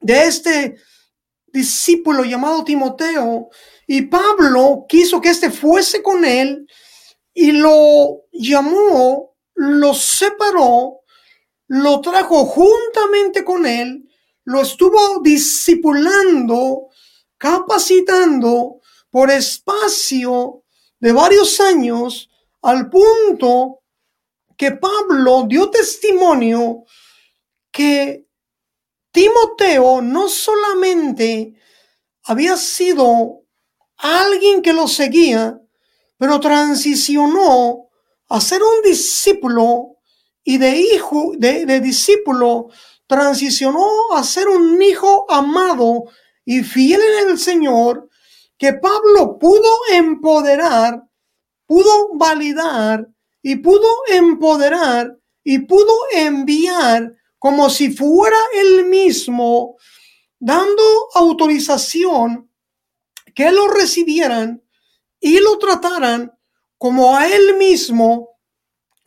de 0.00 0.24
este 0.24 0.76
discípulo 1.46 2.24
llamado 2.24 2.64
Timoteo. 2.64 3.50
Y 3.86 4.02
Pablo 4.02 4.86
quiso 4.88 5.20
que 5.20 5.30
éste 5.30 5.50
fuese 5.50 6.02
con 6.02 6.24
él 6.24 6.66
y 7.32 7.52
lo 7.52 8.19
llamó, 8.32 9.36
lo 9.54 9.94
separó 9.94 11.00
lo 11.72 12.00
trajo 12.00 12.46
juntamente 12.46 13.44
con 13.44 13.64
él, 13.64 14.08
lo 14.42 14.62
estuvo 14.62 15.20
discipulando, 15.22 16.88
capacitando 17.38 18.80
por 19.08 19.30
espacio 19.30 20.64
de 20.98 21.12
varios 21.12 21.60
años, 21.60 22.28
al 22.62 22.90
punto 22.90 23.82
que 24.56 24.72
Pablo 24.72 25.44
dio 25.46 25.70
testimonio 25.70 26.82
que 27.70 28.26
Timoteo 29.12 30.02
no 30.02 30.28
solamente 30.28 31.54
había 32.24 32.56
sido 32.56 33.44
alguien 33.96 34.60
que 34.60 34.72
lo 34.72 34.88
seguía, 34.88 35.56
pero 36.16 36.40
transicionó 36.40 37.89
a 38.30 38.40
ser 38.40 38.62
un 38.62 38.82
discípulo 38.82 39.96
y 40.44 40.56
de 40.56 40.76
hijo, 40.76 41.32
de, 41.36 41.80
discípulo, 41.80 42.68
transicionó 43.06 43.86
a 44.14 44.22
ser 44.22 44.48
un 44.48 44.80
hijo 44.80 45.26
amado 45.28 46.04
y 46.44 46.62
fiel 46.62 47.00
en 47.02 47.30
el 47.30 47.38
Señor, 47.38 48.08
que 48.56 48.72
Pablo 48.74 49.36
pudo 49.38 49.68
empoderar, 49.92 51.02
pudo 51.66 52.14
validar 52.14 53.08
y 53.42 53.56
pudo 53.56 53.88
empoderar 54.08 55.18
y 55.42 55.58
pudo 55.60 55.92
enviar 56.12 57.14
como 57.38 57.68
si 57.68 57.90
fuera 57.90 58.38
él 58.54 58.84
mismo, 58.86 59.76
dando 60.38 60.82
autorización 61.14 62.48
que 63.34 63.50
lo 63.50 63.68
recibieran 63.68 64.62
y 65.18 65.40
lo 65.40 65.58
trataran 65.58 66.32
como 66.80 67.14
a 67.14 67.26
él 67.26 67.58
mismo 67.58 68.38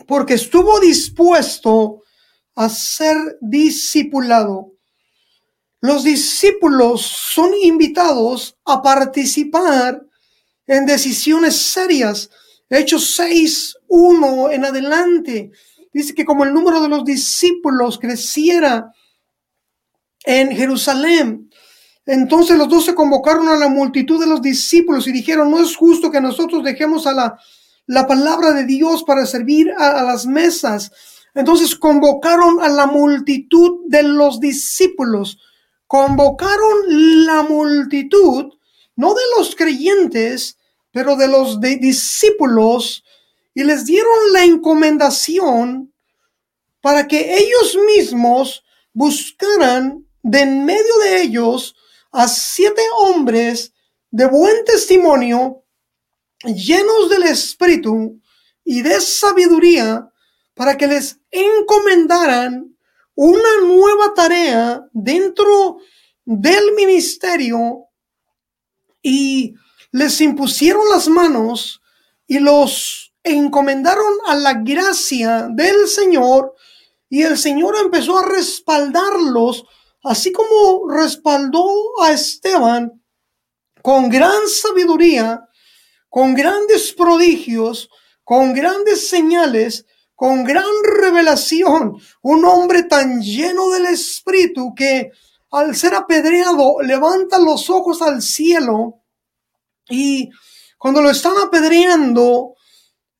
porque 0.05 0.35
estuvo 0.35 0.79
dispuesto 0.79 2.03
a 2.53 2.69
ser 2.69 3.17
discipulado. 3.41 4.73
Los 5.81 6.03
discípulos 6.03 7.01
son 7.01 7.51
invitados 7.63 8.55
a 8.63 8.79
participar 8.83 10.05
en 10.67 10.85
decisiones 10.85 11.55
serias. 11.55 12.29
Hechos 12.69 13.15
6, 13.15 13.75
1 13.87 14.51
en 14.51 14.65
adelante. 14.65 15.49
Dice 15.91 16.13
que 16.13 16.25
como 16.25 16.43
el 16.43 16.53
número 16.53 16.79
de 16.79 16.89
los 16.89 17.03
discípulos 17.03 17.97
creciera 17.97 18.91
en 20.25 20.55
Jerusalén, 20.55 21.49
entonces 22.05 22.55
los 22.55 22.69
dos 22.69 22.85
se 22.85 22.93
convocaron 22.93 23.47
a 23.47 23.57
la 23.57 23.67
multitud 23.67 24.19
de 24.19 24.27
los 24.27 24.43
discípulos 24.43 25.07
y 25.07 25.11
dijeron, 25.11 25.49
no 25.49 25.59
es 25.59 25.75
justo 25.75 26.11
que 26.11 26.21
nosotros 26.21 26.63
dejemos 26.63 27.07
a 27.07 27.13
la 27.13 27.39
la 27.85 28.07
palabra 28.07 28.53
de 28.53 28.65
Dios 28.65 29.03
para 29.03 29.25
servir 29.25 29.71
a, 29.77 30.03
las 30.03 30.25
mesas. 30.25 30.91
Entonces 31.35 31.75
convocaron 31.75 32.61
a 32.61 32.69
la 32.69 32.85
multitud 32.85 33.81
de 33.87 34.03
los 34.03 34.39
discípulos, 34.39 35.39
convocaron 35.87 37.25
la 37.25 37.43
multitud, 37.43 38.53
no 38.95 39.13
de 39.13 39.21
los 39.37 39.55
creyentes, 39.55 40.57
pero 40.91 41.15
de 41.15 41.27
los 41.27 41.59
discípulos, 41.59 43.03
y 43.55 43.63
les 43.63 43.85
dieron 43.85 44.31
la 44.31 44.43
encomendación 44.45 45.93
para 46.81 47.07
que 47.07 47.35
ellos 47.35 47.77
mismos 47.87 48.63
buscaran 48.93 50.05
de 50.21 50.41
en 50.41 50.65
medio 50.65 50.97
de 51.03 51.21
ellos 51.21 51.75
a 52.11 52.27
siete 52.27 52.81
hombres 52.99 53.73
de 54.11 54.27
buen 54.27 54.63
testimonio 54.65 55.62
llenos 56.43 57.09
del 57.09 57.23
Espíritu 57.23 58.19
y 58.63 58.81
de 58.81 58.99
sabiduría 59.01 60.09
para 60.53 60.77
que 60.77 60.87
les 60.87 61.19
encomendaran 61.31 62.75
una 63.15 63.61
nueva 63.65 64.13
tarea 64.13 64.85
dentro 64.91 65.77
del 66.25 66.73
ministerio 66.73 67.87
y 69.01 69.55
les 69.91 70.21
impusieron 70.21 70.89
las 70.89 71.07
manos 71.07 71.81
y 72.27 72.39
los 72.39 73.13
encomendaron 73.23 74.13
a 74.25 74.35
la 74.35 74.53
gracia 74.53 75.47
del 75.49 75.87
Señor. 75.87 76.55
Y 77.09 77.21
el 77.21 77.37
Señor 77.37 77.75
empezó 77.77 78.17
a 78.17 78.25
respaldarlos, 78.25 79.65
así 80.03 80.31
como 80.31 80.89
respaldó 80.89 82.01
a 82.01 82.11
Esteban 82.11 83.03
con 83.81 84.09
gran 84.09 84.47
sabiduría 84.47 85.47
con 86.13 86.35
grandes 86.35 86.93
prodigios, 86.93 87.89
con 88.23 88.53
grandes 88.53 89.09
señales, 89.09 89.87
con 90.13 90.43
gran 90.43 90.63
revelación, 91.01 91.97
un 92.21 92.45
hombre 92.45 92.83
tan 92.83 93.19
lleno 93.19 93.71
del 93.71 93.87
Espíritu 93.87 94.75
que 94.75 95.09
al 95.49 95.75
ser 95.75 95.95
apedreado 95.95 96.83
levanta 96.83 97.39
los 97.39 97.67
ojos 97.71 98.03
al 98.03 98.21
cielo 98.21 99.01
y 99.89 100.29
cuando 100.77 101.01
lo 101.01 101.09
están 101.09 101.33
apedreando, 101.43 102.53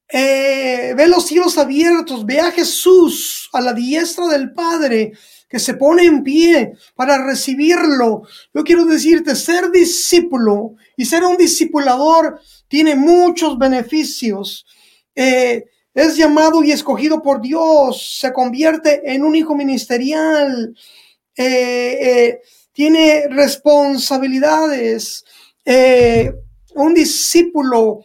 eh, 0.07 0.93
ve 0.95 1.07
los 1.07 1.25
cielos 1.25 1.57
abiertos, 1.57 2.23
ve 2.27 2.41
a 2.41 2.51
Jesús 2.51 3.49
a 3.53 3.61
la 3.61 3.73
diestra 3.73 4.27
del 4.27 4.53
Padre 4.53 5.13
que 5.53 5.59
se 5.59 5.75
pone 5.75 6.01
en 6.01 6.23
pie 6.23 6.73
para 6.95 7.23
recibirlo. 7.23 8.23
Yo 8.55 8.63
quiero 8.63 8.85
decirte, 8.85 9.35
ser 9.35 9.69
discípulo 9.69 10.73
y 10.97 11.05
ser 11.05 11.23
un 11.23 11.37
discipulador 11.37 12.41
tiene 12.67 12.95
muchos 12.95 13.55
beneficios. 13.59 14.65
Eh, 15.13 15.65
es 15.93 16.17
llamado 16.17 16.63
y 16.63 16.71
escogido 16.71 17.21
por 17.21 17.39
Dios, 17.39 18.17
se 18.19 18.33
convierte 18.33 19.03
en 19.13 19.23
un 19.23 19.35
hijo 19.35 19.53
ministerial, 19.53 20.75
eh, 21.37 21.99
eh, 22.01 22.41
tiene 22.71 23.27
responsabilidades. 23.29 25.23
un 26.73 26.95
discípulo 26.95 27.99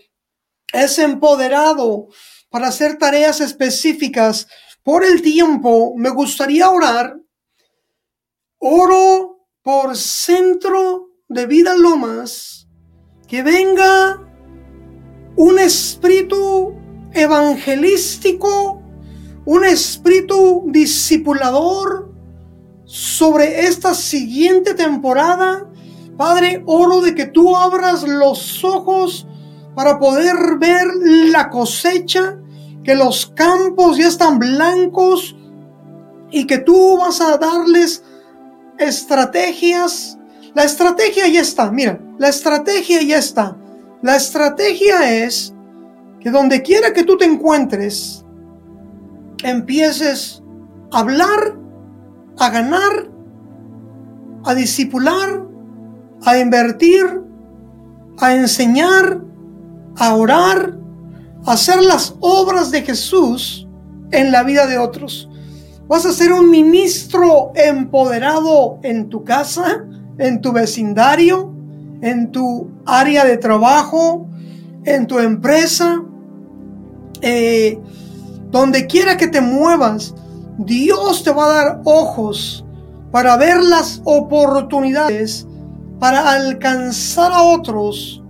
es 0.71 0.99
empoderado 0.99 2.09
para 2.51 2.69
hacer 2.69 2.99
tareas 2.99 3.41
específicas. 3.41 4.47
Por 4.83 5.03
el 5.03 5.23
tiempo, 5.23 5.95
me 5.97 6.11
gustaría 6.11 6.69
orar. 6.69 7.19
Oro 8.61 9.39
por 9.63 9.97
Centro 9.97 11.11
de 11.29 11.47
Vida 11.47 11.77
Lomas, 11.77 12.67
que 13.29 13.45
venga 13.45 14.21
un 15.37 15.61
espíritu 15.61 16.75
evangelístico, 17.13 18.83
un 19.45 19.65
espíritu 19.65 20.65
discipulador 20.67 22.13
sobre 22.85 23.67
esta 23.67 23.95
siguiente 23.95 24.75
temporada. 24.75 25.71
Padre, 26.17 26.65
oro 26.67 27.01
de 27.01 27.15
que 27.15 27.27
tú 27.27 27.55
abras 27.55 28.03
los 28.03 28.65
ojos 28.65 29.29
para 29.77 30.01
poder 30.01 30.35
ver 30.59 30.89
la 31.31 31.49
cosecha, 31.49 32.41
que 32.83 32.97
los 32.97 33.27
campos 33.37 33.99
ya 33.99 34.09
están 34.09 34.41
blancos 34.41 35.37
y 36.33 36.45
que 36.49 36.59
tú 36.59 36.99
vas 36.99 37.21
a 37.21 37.37
darles 37.37 38.03
estrategias. 38.79 40.19
La 40.55 40.65
estrategia 40.65 41.29
ya 41.29 41.41
está, 41.41 41.71
mira, 41.71 42.01
la 42.19 42.29
estrategia 42.29 43.03
ya 43.03 43.19
está. 43.19 43.57
La 44.03 44.17
estrategia 44.17 45.25
es 45.25 45.55
que 46.21 46.31
donde 46.31 46.63
quiera 46.63 46.93
que 46.93 47.05
tú 47.05 47.17
te 47.17 47.25
encuentres, 47.25 48.25
empieces 49.43 50.43
a 50.93 51.01
hablar, 51.01 51.57
a 52.39 52.51
ganar, 52.51 53.11
a 54.45 54.55
discipular, 54.55 55.45
a 56.25 56.39
invertir, 56.39 57.23
a 58.19 58.35
enseñar, 58.35 59.23
a 59.97 60.15
orar, 60.15 60.79
a 61.45 61.53
hacer 61.53 61.83
las 61.83 62.15
obras 62.21 62.71
de 62.71 62.83
Jesús 62.83 63.67
en 64.11 64.33
la 64.33 64.43
vida 64.43 64.67
de 64.67 64.79
otros. 64.79 65.29
Vas 65.89 66.05
a 66.05 66.13
ser 66.13 66.35
un 66.35 66.51
ministro 66.51 67.51
empoderado 67.55 68.79
en 68.83 69.09
tu 69.09 69.25
casa, 69.25 69.87
en 70.19 70.43
tu 70.43 70.53
vecindario, 70.53 71.51
en 72.03 72.31
tu 72.31 72.71
área 72.85 73.25
de 73.25 73.39
trabajo, 73.39 74.29
en 74.85 75.07
tu 75.07 75.19
empresa, 75.19 76.03
eh, 77.23 77.81
donde 78.51 78.87
quiera 78.87 79.17
que 79.17 79.29
te 79.29 79.41
muevas, 79.41 80.15
Dios 80.59 81.25
te 81.25 81.31
va 81.31 81.45
a 81.47 81.65
dar 81.65 81.81
ojos 81.85 82.67
para 83.11 83.39
ver 83.39 83.63
las 83.63 84.03
oportunidades 84.05 85.47
para 85.99 86.33
alcanzar 86.33 87.33
a 87.33 87.43
otros 87.45 88.23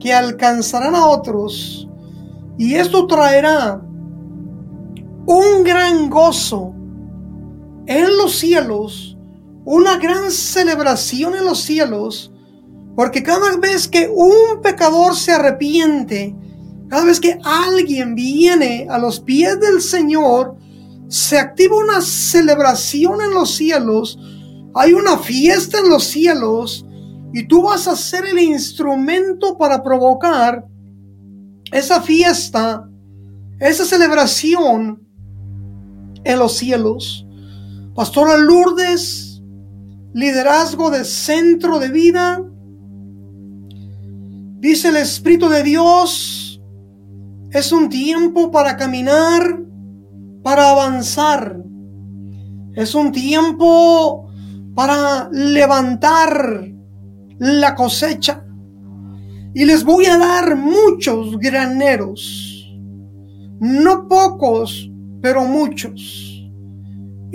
que 0.00 0.12
alcanzarán 0.12 0.96
a 0.96 1.06
otros. 1.06 1.88
Y 2.58 2.74
esto 2.74 3.06
traerá 3.06 3.80
un 5.26 5.62
gran 5.62 6.10
gozo 6.10 6.74
en 7.86 8.16
los 8.16 8.36
cielos, 8.38 9.16
una 9.64 9.96
gran 9.98 10.30
celebración 10.30 11.34
en 11.34 11.44
los 11.44 11.60
cielos, 11.60 12.32
porque 12.96 13.22
cada 13.22 13.56
vez 13.56 13.88
que 13.88 14.08
un 14.08 14.60
pecador 14.62 15.16
se 15.16 15.32
arrepiente, 15.32 16.34
cada 16.88 17.04
vez 17.04 17.18
que 17.18 17.38
alguien 17.42 18.14
viene 18.14 18.86
a 18.88 18.98
los 18.98 19.20
pies 19.20 19.58
del 19.60 19.80
Señor, 19.80 20.56
se 21.08 21.38
activa 21.38 21.76
una 21.76 22.00
celebración 22.00 23.20
en 23.20 23.34
los 23.34 23.54
cielos, 23.54 24.18
hay 24.74 24.92
una 24.92 25.18
fiesta 25.18 25.78
en 25.78 25.90
los 25.90 26.04
cielos, 26.04 26.86
y 27.32 27.48
tú 27.48 27.62
vas 27.62 27.88
a 27.88 27.96
ser 27.96 28.24
el 28.26 28.38
instrumento 28.38 29.58
para 29.58 29.82
provocar 29.82 30.64
esa 31.72 32.00
fiesta, 32.00 32.88
esa 33.58 33.84
celebración 33.84 35.04
en 36.22 36.38
los 36.38 36.56
cielos. 36.56 37.23
Pastora 37.94 38.36
Lourdes, 38.36 39.40
liderazgo 40.14 40.90
de 40.90 41.04
centro 41.04 41.78
de 41.78 41.90
vida. 41.90 42.44
Dice 44.58 44.88
el 44.88 44.96
Espíritu 44.96 45.48
de 45.48 45.62
Dios, 45.62 46.60
es 47.52 47.70
un 47.70 47.88
tiempo 47.88 48.50
para 48.50 48.76
caminar, 48.76 49.60
para 50.42 50.70
avanzar. 50.70 51.62
Es 52.74 52.96
un 52.96 53.12
tiempo 53.12 54.28
para 54.74 55.28
levantar 55.30 56.66
la 57.38 57.76
cosecha. 57.76 58.44
Y 59.54 59.64
les 59.66 59.84
voy 59.84 60.06
a 60.06 60.18
dar 60.18 60.56
muchos 60.56 61.38
graneros. 61.38 62.76
No 63.60 64.08
pocos, 64.08 64.90
pero 65.22 65.44
muchos. 65.44 66.33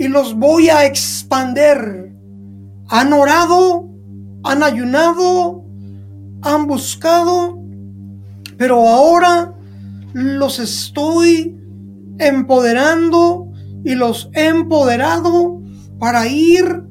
Y 0.00 0.08
los 0.08 0.34
voy 0.34 0.70
a 0.70 0.86
expander. 0.86 2.16
Han 2.88 3.12
orado, 3.12 3.86
han 4.42 4.62
ayunado, 4.62 5.62
han 6.40 6.66
buscado, 6.66 7.62
pero 8.56 8.88
ahora 8.88 9.54
los 10.14 10.58
estoy 10.58 11.54
empoderando 12.18 13.52
y 13.84 13.94
los 13.94 14.30
he 14.32 14.46
empoderado 14.46 15.60
para 15.98 16.26
ir 16.26 16.82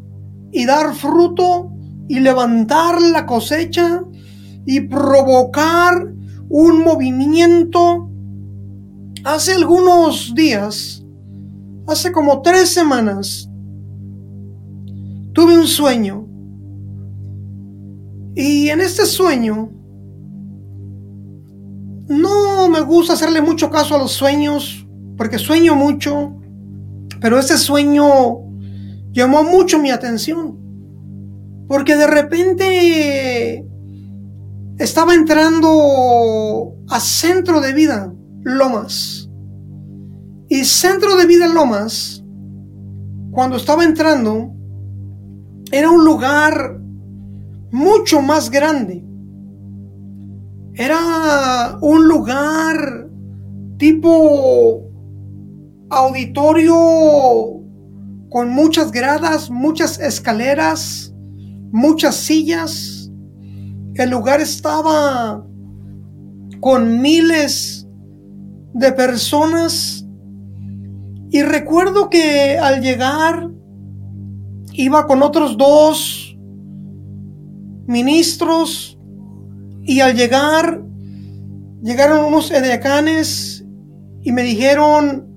y 0.52 0.68
dar 0.68 0.94
fruto 0.94 1.72
y 2.08 2.20
levantar 2.20 3.02
la 3.02 3.26
cosecha 3.26 4.04
y 4.68 4.82
provocar 4.82 6.14
un 6.48 6.84
movimiento. 6.84 8.08
Hace 9.24 9.54
algunos 9.54 10.36
días, 10.36 10.99
hace 11.92 12.12
como 12.12 12.42
tres 12.42 12.70
semanas, 12.70 13.50
tuve 15.34 15.58
un 15.58 15.68
sueño. 15.68 16.28
Y 18.36 18.70
en 18.70 18.82
este 18.82 19.06
sueño, 19.06 19.72
no 22.08 22.70
me 22.70 22.82
gusta 22.82 23.14
hacerle 23.14 23.42
mucho 23.42 23.70
caso 23.70 23.96
a 23.96 24.00
los 24.00 24.12
sueños, 24.12 24.88
porque 25.18 25.38
sueño 25.38 25.76
mucho, 25.76 26.36
pero 27.20 27.38
ese 27.38 27.58
sueño 27.58 28.06
llamó 29.12 29.44
mucho 29.44 29.80
mi 29.80 29.92
atención. 29.92 30.58
Porque 31.68 31.96
de 31.96 32.08
repente 32.08 33.66
estaba 34.80 35.14
entrando 35.14 36.74
a 36.88 37.00
Centro 37.00 37.60
de 37.62 37.74
Vida 37.74 38.14
Lomas. 38.44 39.19
Y 40.50 40.66
Centro 40.66 41.16
de 41.16 41.28
Vida 41.28 41.48
Lomas, 41.48 42.24
cuando 43.32 43.58
estaba 43.58 43.84
entrando, 43.84 44.52
era 45.72 45.92
un 45.92 46.04
lugar 46.04 46.82
mucho 47.72 48.22
más 48.22 48.50
grande. 48.50 49.06
Era 50.74 51.78
un 51.82 52.08
lugar 52.08 53.08
tipo 53.78 54.90
auditorio 55.90 56.76
con 58.30 58.50
muchas 58.50 58.92
gradas, 58.92 59.50
muchas 59.50 60.00
escaleras, 60.00 61.14
muchas 61.72 62.16
sillas. 62.16 63.12
El 63.96 64.10
lugar 64.10 64.42
estaba 64.42 65.46
con 66.60 67.02
miles 67.02 67.88
de 68.74 68.92
personas. 68.94 69.99
Y 71.32 71.44
recuerdo 71.44 72.10
que 72.10 72.58
al 72.58 72.82
llegar 72.82 73.50
iba 74.74 75.06
con 75.06 75.22
otros 75.22 75.58
dos 75.58 76.38
ministros 77.88 78.98
y 79.84 80.00
al 80.00 80.16
llegar 80.16 80.82
llegaron 81.82 82.26
unos 82.26 82.52
edecanes 82.52 83.66
y 84.22 84.32
me 84.32 84.44
dijeron, 84.44 85.28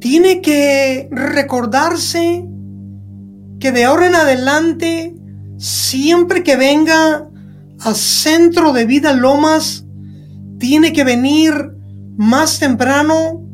tiene 0.00 0.40
que 0.40 1.08
recordarse 1.10 2.46
que 3.58 3.72
de 3.72 3.84
ahora 3.84 4.06
en 4.06 4.14
adelante, 4.14 5.16
siempre 5.56 6.42
que 6.42 6.56
venga 6.56 7.28
a 7.80 7.94
Centro 7.94 8.72
de 8.72 8.84
Vida 8.84 9.12
Lomas, 9.12 9.86
tiene 10.58 10.92
que 10.92 11.04
venir 11.04 11.52
más 12.16 12.58
temprano 12.58 13.45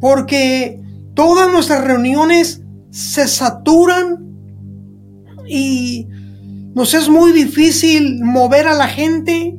porque 0.00 0.80
todas 1.14 1.50
nuestras 1.52 1.84
reuniones 1.84 2.62
se 2.90 3.28
saturan 3.28 4.18
y 5.46 6.06
nos 6.74 6.94
es 6.94 7.08
muy 7.08 7.32
difícil 7.32 8.22
mover 8.24 8.66
a 8.66 8.74
la 8.74 8.88
gente 8.88 9.58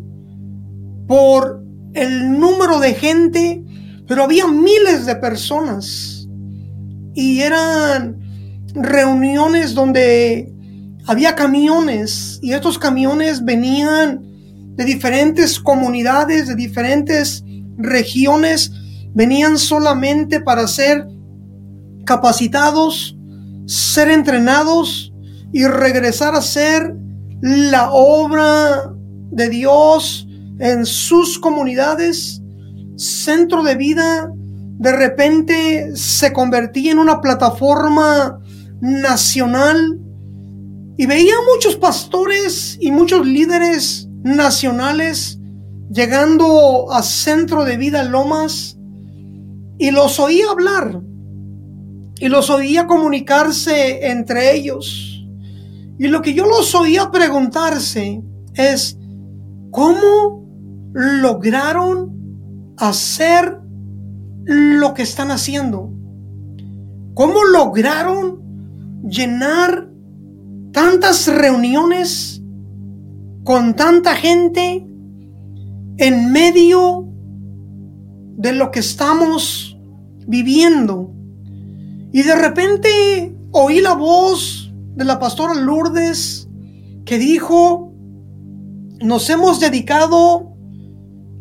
por 1.08 1.64
el 1.94 2.40
número 2.40 2.80
de 2.80 2.94
gente, 2.94 3.64
pero 4.08 4.24
había 4.24 4.48
miles 4.48 5.06
de 5.06 5.16
personas 5.16 6.28
y 7.14 7.42
eran 7.42 8.18
reuniones 8.74 9.74
donde 9.74 10.52
había 11.06 11.36
camiones 11.36 12.40
y 12.42 12.54
estos 12.54 12.80
camiones 12.80 13.44
venían 13.44 14.22
de 14.76 14.86
diferentes 14.86 15.60
comunidades, 15.60 16.48
de 16.48 16.56
diferentes 16.56 17.44
regiones, 17.78 18.72
venían 19.14 19.58
solamente 19.58 20.40
para 20.40 20.68
ser 20.68 21.08
capacitados, 22.06 23.18
ser 23.66 24.10
entrenados 24.10 25.14
y 25.54 25.66
regresar 25.66 26.36
a 26.36 26.40
hacer 26.40 26.96
la 27.42 27.92
obra 27.92 28.94
de 29.32 29.50
Dios 29.50 30.28
en 30.60 30.86
sus 30.86 31.40
comunidades, 31.40 32.42
centro 32.96 33.64
de 33.64 33.76
vida 33.76 34.32
de 34.82 34.92
repente 34.92 35.96
se 35.96 36.34
convertía 36.34 36.92
en 36.92 36.98
una 36.98 37.22
plataforma 37.22 38.40
nacional 38.82 40.00
y 40.98 41.06
veía 41.06 41.36
muchos 41.54 41.76
pastores 41.76 42.80
y 42.82 42.90
muchos 42.90 43.28
líderes 43.28 44.10
nacionales 44.24 45.40
llegando 45.92 46.92
a 46.92 47.04
Centro 47.04 47.64
de 47.64 47.78
Vida 47.78 48.04
Lomas 48.04 48.76
y 49.82 49.90
los 49.90 50.20
oía 50.20 50.46
hablar 50.52 51.02
y 52.20 52.30
los 52.30 52.52
oía 52.52 52.86
comunicarse 52.86 54.12
entre 54.12 54.56
ellos. 54.56 55.26
Y 55.98 56.08
lo 56.08 56.22
que 56.22 56.36
yo 56.36 56.46
los 56.46 56.76
oía 56.76 57.10
preguntarse 57.10 58.22
es, 58.54 59.00
¿cómo 59.72 60.46
lograron 60.94 62.76
hacer 62.78 63.60
lo 64.44 64.94
que 64.94 65.02
están 65.02 65.32
haciendo? 65.32 65.92
¿Cómo 67.16 67.44
lograron 67.44 68.40
llenar 69.04 69.90
tantas 70.74 71.26
reuniones 71.26 72.44
con 73.44 73.76
tanta 73.76 74.16
gente 74.16 74.86
en 75.98 76.32
medio 76.32 77.08
de 78.38 78.54
lo 78.54 78.70
que 78.70 78.80
estamos 78.82 79.71
viviendo? 80.28 81.12
Y 82.12 82.24
de 82.24 82.36
repente 82.36 83.36
oí 83.52 83.82
la 83.82 83.94
voz 83.94 84.72
de 84.96 85.06
la 85.06 85.20
pastora 85.20 85.54
Lourdes 85.54 86.48
que 87.06 87.18
dijo, 87.18 87.94
nos 89.02 89.30
hemos 89.30 89.60
dedicado 89.60 90.54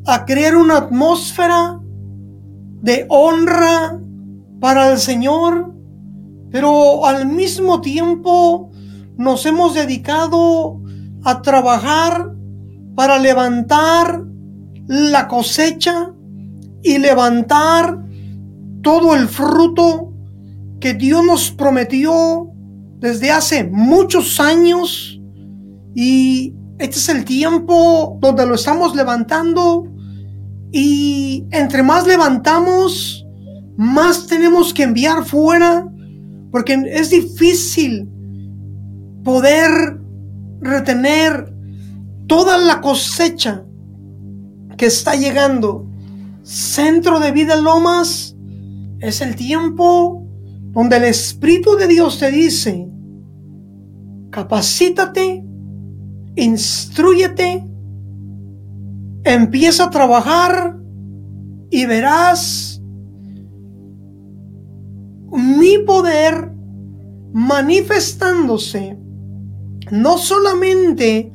a 0.06 0.24
crear 0.24 0.56
una 0.56 0.78
atmósfera 0.78 1.80
de 2.82 3.06
honra 3.08 4.00
para 4.60 4.92
el 4.92 4.98
Señor, 4.98 5.74
pero 6.50 7.06
al 7.06 7.26
mismo 7.26 7.80
tiempo 7.80 8.70
nos 9.16 9.44
hemos 9.46 9.74
dedicado 9.74 10.80
a 11.24 11.42
trabajar 11.42 12.34
para 12.94 13.18
levantar 13.18 14.24
la 14.86 15.28
cosecha 15.28 16.12
y 16.82 16.98
levantar 16.98 18.04
todo 18.82 19.14
el 19.14 19.28
fruto 19.28 20.12
que 20.80 20.94
Dios 20.94 21.24
nos 21.24 21.50
prometió 21.50 22.50
desde 22.98 23.30
hace 23.30 23.64
muchos 23.64 24.40
años 24.40 25.20
y 25.94 26.54
este 26.78 26.96
es 26.96 27.08
el 27.08 27.24
tiempo 27.24 28.18
donde 28.20 28.46
lo 28.46 28.54
estamos 28.54 28.94
levantando 28.96 29.84
y 30.72 31.46
entre 31.50 31.82
más 31.82 32.06
levantamos, 32.06 33.26
más 33.76 34.26
tenemos 34.26 34.72
que 34.72 34.84
enviar 34.84 35.24
fuera, 35.24 35.86
porque 36.50 36.74
es 36.92 37.10
difícil 37.10 38.08
poder 39.24 40.00
retener 40.60 41.52
toda 42.26 42.56
la 42.56 42.80
cosecha 42.80 43.64
que 44.76 44.86
está 44.86 45.14
llegando. 45.14 45.86
Centro 46.42 47.20
de 47.20 47.32
vida 47.32 47.56
Lomas 47.56 48.29
es 49.00 49.20
el 49.20 49.36
tiempo 49.36 50.26
donde 50.72 50.96
el 50.96 51.04
Espíritu 51.04 51.76
de 51.76 51.88
Dios 51.88 52.18
te 52.18 52.30
dice, 52.30 52.88
capacítate 54.30 55.44
instruyete, 56.36 57.66
empieza 59.24 59.84
a 59.84 59.90
trabajar 59.90 60.76
y 61.70 61.86
verás 61.86 62.82
mi 65.32 65.78
poder 65.78 66.52
manifestándose 67.32 68.98
no 69.90 70.18
solamente 70.18 71.32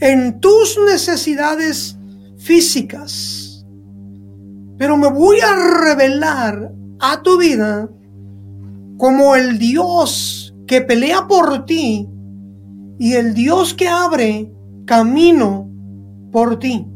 en 0.00 0.40
tus 0.40 0.78
necesidades 0.86 1.98
físicas, 2.38 3.64
pero 4.76 4.96
me 4.96 5.08
voy 5.08 5.38
a 5.40 5.84
revelar 5.84 6.72
a 7.00 7.22
tu 7.22 7.38
vida 7.38 7.90
como 8.98 9.36
el 9.36 9.58
Dios 9.58 10.54
que 10.66 10.80
pelea 10.80 11.26
por 11.26 11.64
ti 11.66 12.08
y 12.98 13.12
el 13.14 13.34
Dios 13.34 13.74
que 13.74 13.88
abre 13.88 14.52
camino 14.86 15.70
por 16.30 16.58
ti. 16.58 16.86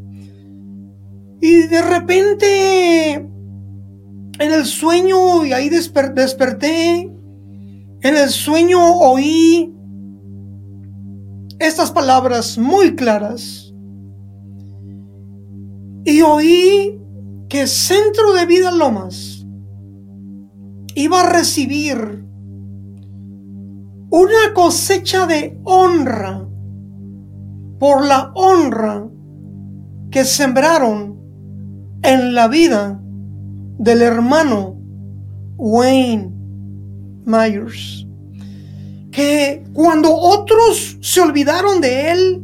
Y 1.40 1.66
de 1.66 1.82
repente 1.82 3.28
en 4.38 4.52
el 4.52 4.66
sueño, 4.66 5.44
y 5.44 5.52
ahí 5.52 5.68
desperté, 5.68 7.10
en 8.00 8.16
el 8.16 8.28
sueño 8.28 8.78
oí 9.00 9.74
estas 11.58 11.90
palabras 11.90 12.56
muy 12.56 12.94
claras. 12.94 13.74
Y 16.04 16.20
oí 16.22 17.00
que 17.48 17.66
Centro 17.66 18.32
de 18.34 18.46
Vida 18.46 18.70
Lomas 18.70 19.37
iba 20.98 21.20
a 21.20 21.30
recibir 21.30 22.24
una 24.10 24.52
cosecha 24.52 25.26
de 25.26 25.56
honra 25.62 26.44
por 27.78 28.04
la 28.04 28.32
honra 28.34 29.08
que 30.10 30.24
sembraron 30.24 31.20
en 32.02 32.34
la 32.34 32.48
vida 32.48 33.00
del 33.78 34.02
hermano 34.02 34.76
Wayne 35.56 36.32
Myers. 37.24 38.04
Que 39.12 39.62
cuando 39.74 40.12
otros 40.12 40.98
se 41.00 41.20
olvidaron 41.20 41.80
de 41.80 42.10
él, 42.10 42.42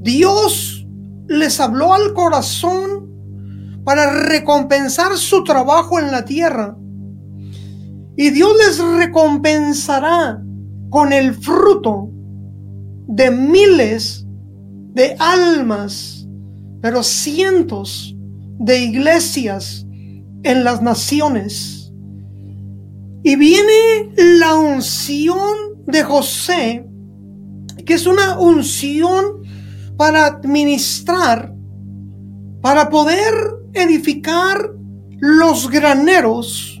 Dios 0.00 0.86
les 1.28 1.60
habló 1.60 1.92
al 1.92 2.14
corazón 2.14 3.12
para 3.84 4.10
recompensar 4.28 5.14
su 5.18 5.44
trabajo 5.44 5.98
en 5.98 6.10
la 6.10 6.24
tierra. 6.24 6.74
Y 8.16 8.30
Dios 8.30 8.52
les 8.66 8.78
recompensará 8.78 10.42
con 10.90 11.12
el 11.12 11.34
fruto 11.34 12.10
de 13.08 13.30
miles 13.30 14.26
de 14.94 15.14
almas, 15.18 16.26
pero 16.80 17.02
cientos 17.02 18.16
de 18.58 18.78
iglesias 18.78 19.86
en 20.42 20.64
las 20.64 20.80
naciones. 20.80 21.92
Y 23.22 23.36
viene 23.36 24.12
la 24.38 24.54
unción 24.54 25.84
de 25.86 26.02
José, 26.02 26.86
que 27.84 27.94
es 27.94 28.06
una 28.06 28.38
unción 28.38 29.42
para 29.96 30.26
administrar, 30.26 31.54
para 32.62 32.88
poder 32.88 33.34
edificar 33.74 34.70
los 35.18 35.68
graneros 35.70 36.75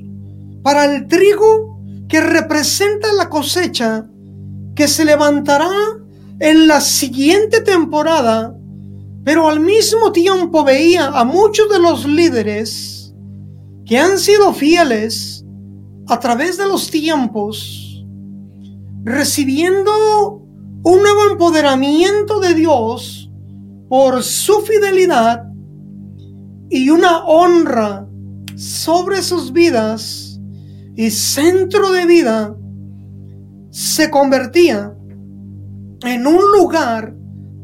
para 0.66 0.84
el 0.86 1.06
trigo 1.06 1.78
que 2.08 2.20
representa 2.20 3.12
la 3.12 3.30
cosecha 3.30 4.04
que 4.74 4.88
se 4.88 5.04
levantará 5.04 5.70
en 6.40 6.66
la 6.66 6.80
siguiente 6.80 7.60
temporada, 7.60 8.52
pero 9.22 9.48
al 9.48 9.60
mismo 9.60 10.10
tiempo 10.10 10.64
veía 10.64 11.06
a 11.06 11.22
muchos 11.22 11.68
de 11.70 11.78
los 11.78 12.04
líderes 12.04 13.14
que 13.84 13.96
han 13.96 14.18
sido 14.18 14.52
fieles 14.52 15.44
a 16.08 16.18
través 16.18 16.56
de 16.56 16.66
los 16.66 16.90
tiempos, 16.90 18.04
recibiendo 19.04 20.42
un 20.82 21.00
nuevo 21.00 21.30
empoderamiento 21.30 22.40
de 22.40 22.54
Dios 22.54 23.30
por 23.88 24.20
su 24.24 24.62
fidelidad 24.62 25.44
y 26.68 26.90
una 26.90 27.24
honra 27.24 28.08
sobre 28.56 29.22
sus 29.22 29.52
vidas 29.52 30.25
y 30.96 31.10
centro 31.10 31.92
de 31.92 32.06
vida 32.06 32.56
se 33.70 34.10
convertía 34.10 34.94
en 36.02 36.26
un 36.26 36.40
lugar 36.58 37.14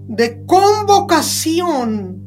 de 0.09 0.45
convocación, 0.45 2.22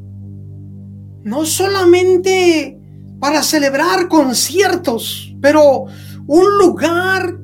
no 1.22 1.44
solamente 1.44 2.80
para 3.20 3.42
celebrar 3.42 4.08
conciertos, 4.08 5.34
pero 5.40 5.84
un 6.26 6.58
lugar 6.58 7.38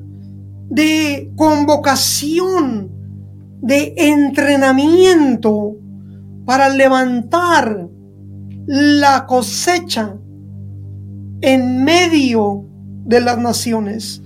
de 0.69 1.31
convocación, 1.37 2.91
de 3.61 3.93
entrenamiento 3.95 5.77
para 6.45 6.67
levantar 6.67 7.87
la 8.65 9.25
cosecha 9.25 10.17
en 11.41 11.83
medio 11.83 12.72
de 13.05 13.21
las 13.21 13.37
naciones. 13.37 14.21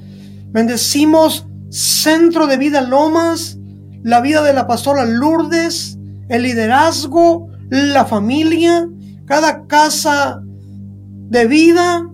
Bendecimos 0.52 1.48
Centro 1.70 2.48
de 2.48 2.58
Vida 2.58 2.82
Lomas, 2.82 3.58
la 4.04 4.22
vida 4.22 4.42
de 4.44 4.54
la 4.54 4.68
pastora 4.68 5.06
Lourdes, 5.06 5.98
el 6.30 6.44
liderazgo, 6.44 7.50
la 7.70 8.06
familia, 8.06 8.88
cada 9.26 9.68
casa 9.68 10.42
de 10.44 11.48
vida, 11.48 12.10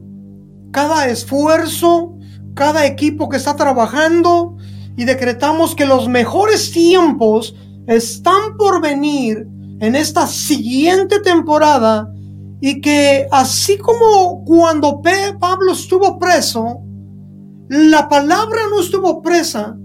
cada 0.72 1.08
esfuerzo, 1.08 2.18
cada 2.56 2.86
equipo 2.86 3.30
que 3.30 3.38
está 3.38 3.56
trabajando 3.56 4.58
y 4.98 5.06
decretamos 5.06 5.76
que 5.76 5.86
los 5.86 6.10
mejores 6.10 6.72
tiempos 6.72 7.56
están 7.88 8.58
por 8.58 8.82
venir 8.82 9.48
en 9.80 9.96
esta 9.96 10.28
siguiente 10.28 11.20
temporada 11.20 12.12
y 12.66 12.80
que 12.80 13.28
así 13.30 13.78
como 13.78 14.46
cuando 14.46 15.02
Pablo 15.38 15.74
estuvo 15.74 16.18
preso, 16.18 16.80
la 17.68 18.08
palabra 18.08 18.62
no 18.70 18.80
estuvo 18.80 19.22
presa, 19.22 19.76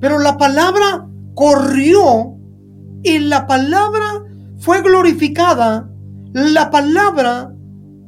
pero 0.00 0.18
la 0.18 0.36
palabra 0.36 1.08
corrió 1.34 2.36
y 3.02 3.20
la 3.20 3.46
palabra 3.46 4.22
fue 4.58 4.82
glorificada. 4.82 5.90
La 6.34 6.70
palabra 6.70 7.54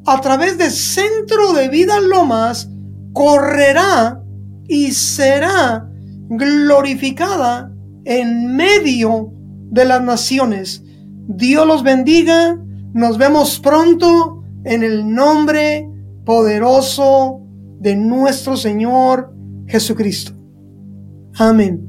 a 0.04 0.20
través 0.20 0.58
de 0.58 0.68
Centro 0.68 1.54
de 1.54 1.70
Vida 1.70 1.98
Lomas 1.98 2.68
correrá 3.14 4.22
y 4.68 4.92
será 4.92 5.88
glorificada 6.28 7.72
en 8.04 8.54
medio 8.54 9.32
de 9.70 9.86
las 9.86 10.02
naciones. 10.02 10.84
Dios 11.28 11.66
los 11.66 11.82
bendiga. 11.82 12.58
Nos 12.98 13.16
vemos 13.16 13.60
pronto 13.60 14.42
en 14.64 14.82
el 14.82 15.08
nombre 15.08 15.88
poderoso 16.24 17.40
de 17.78 17.94
nuestro 17.94 18.56
Señor 18.56 19.32
Jesucristo. 19.68 20.32
Amén. 21.36 21.87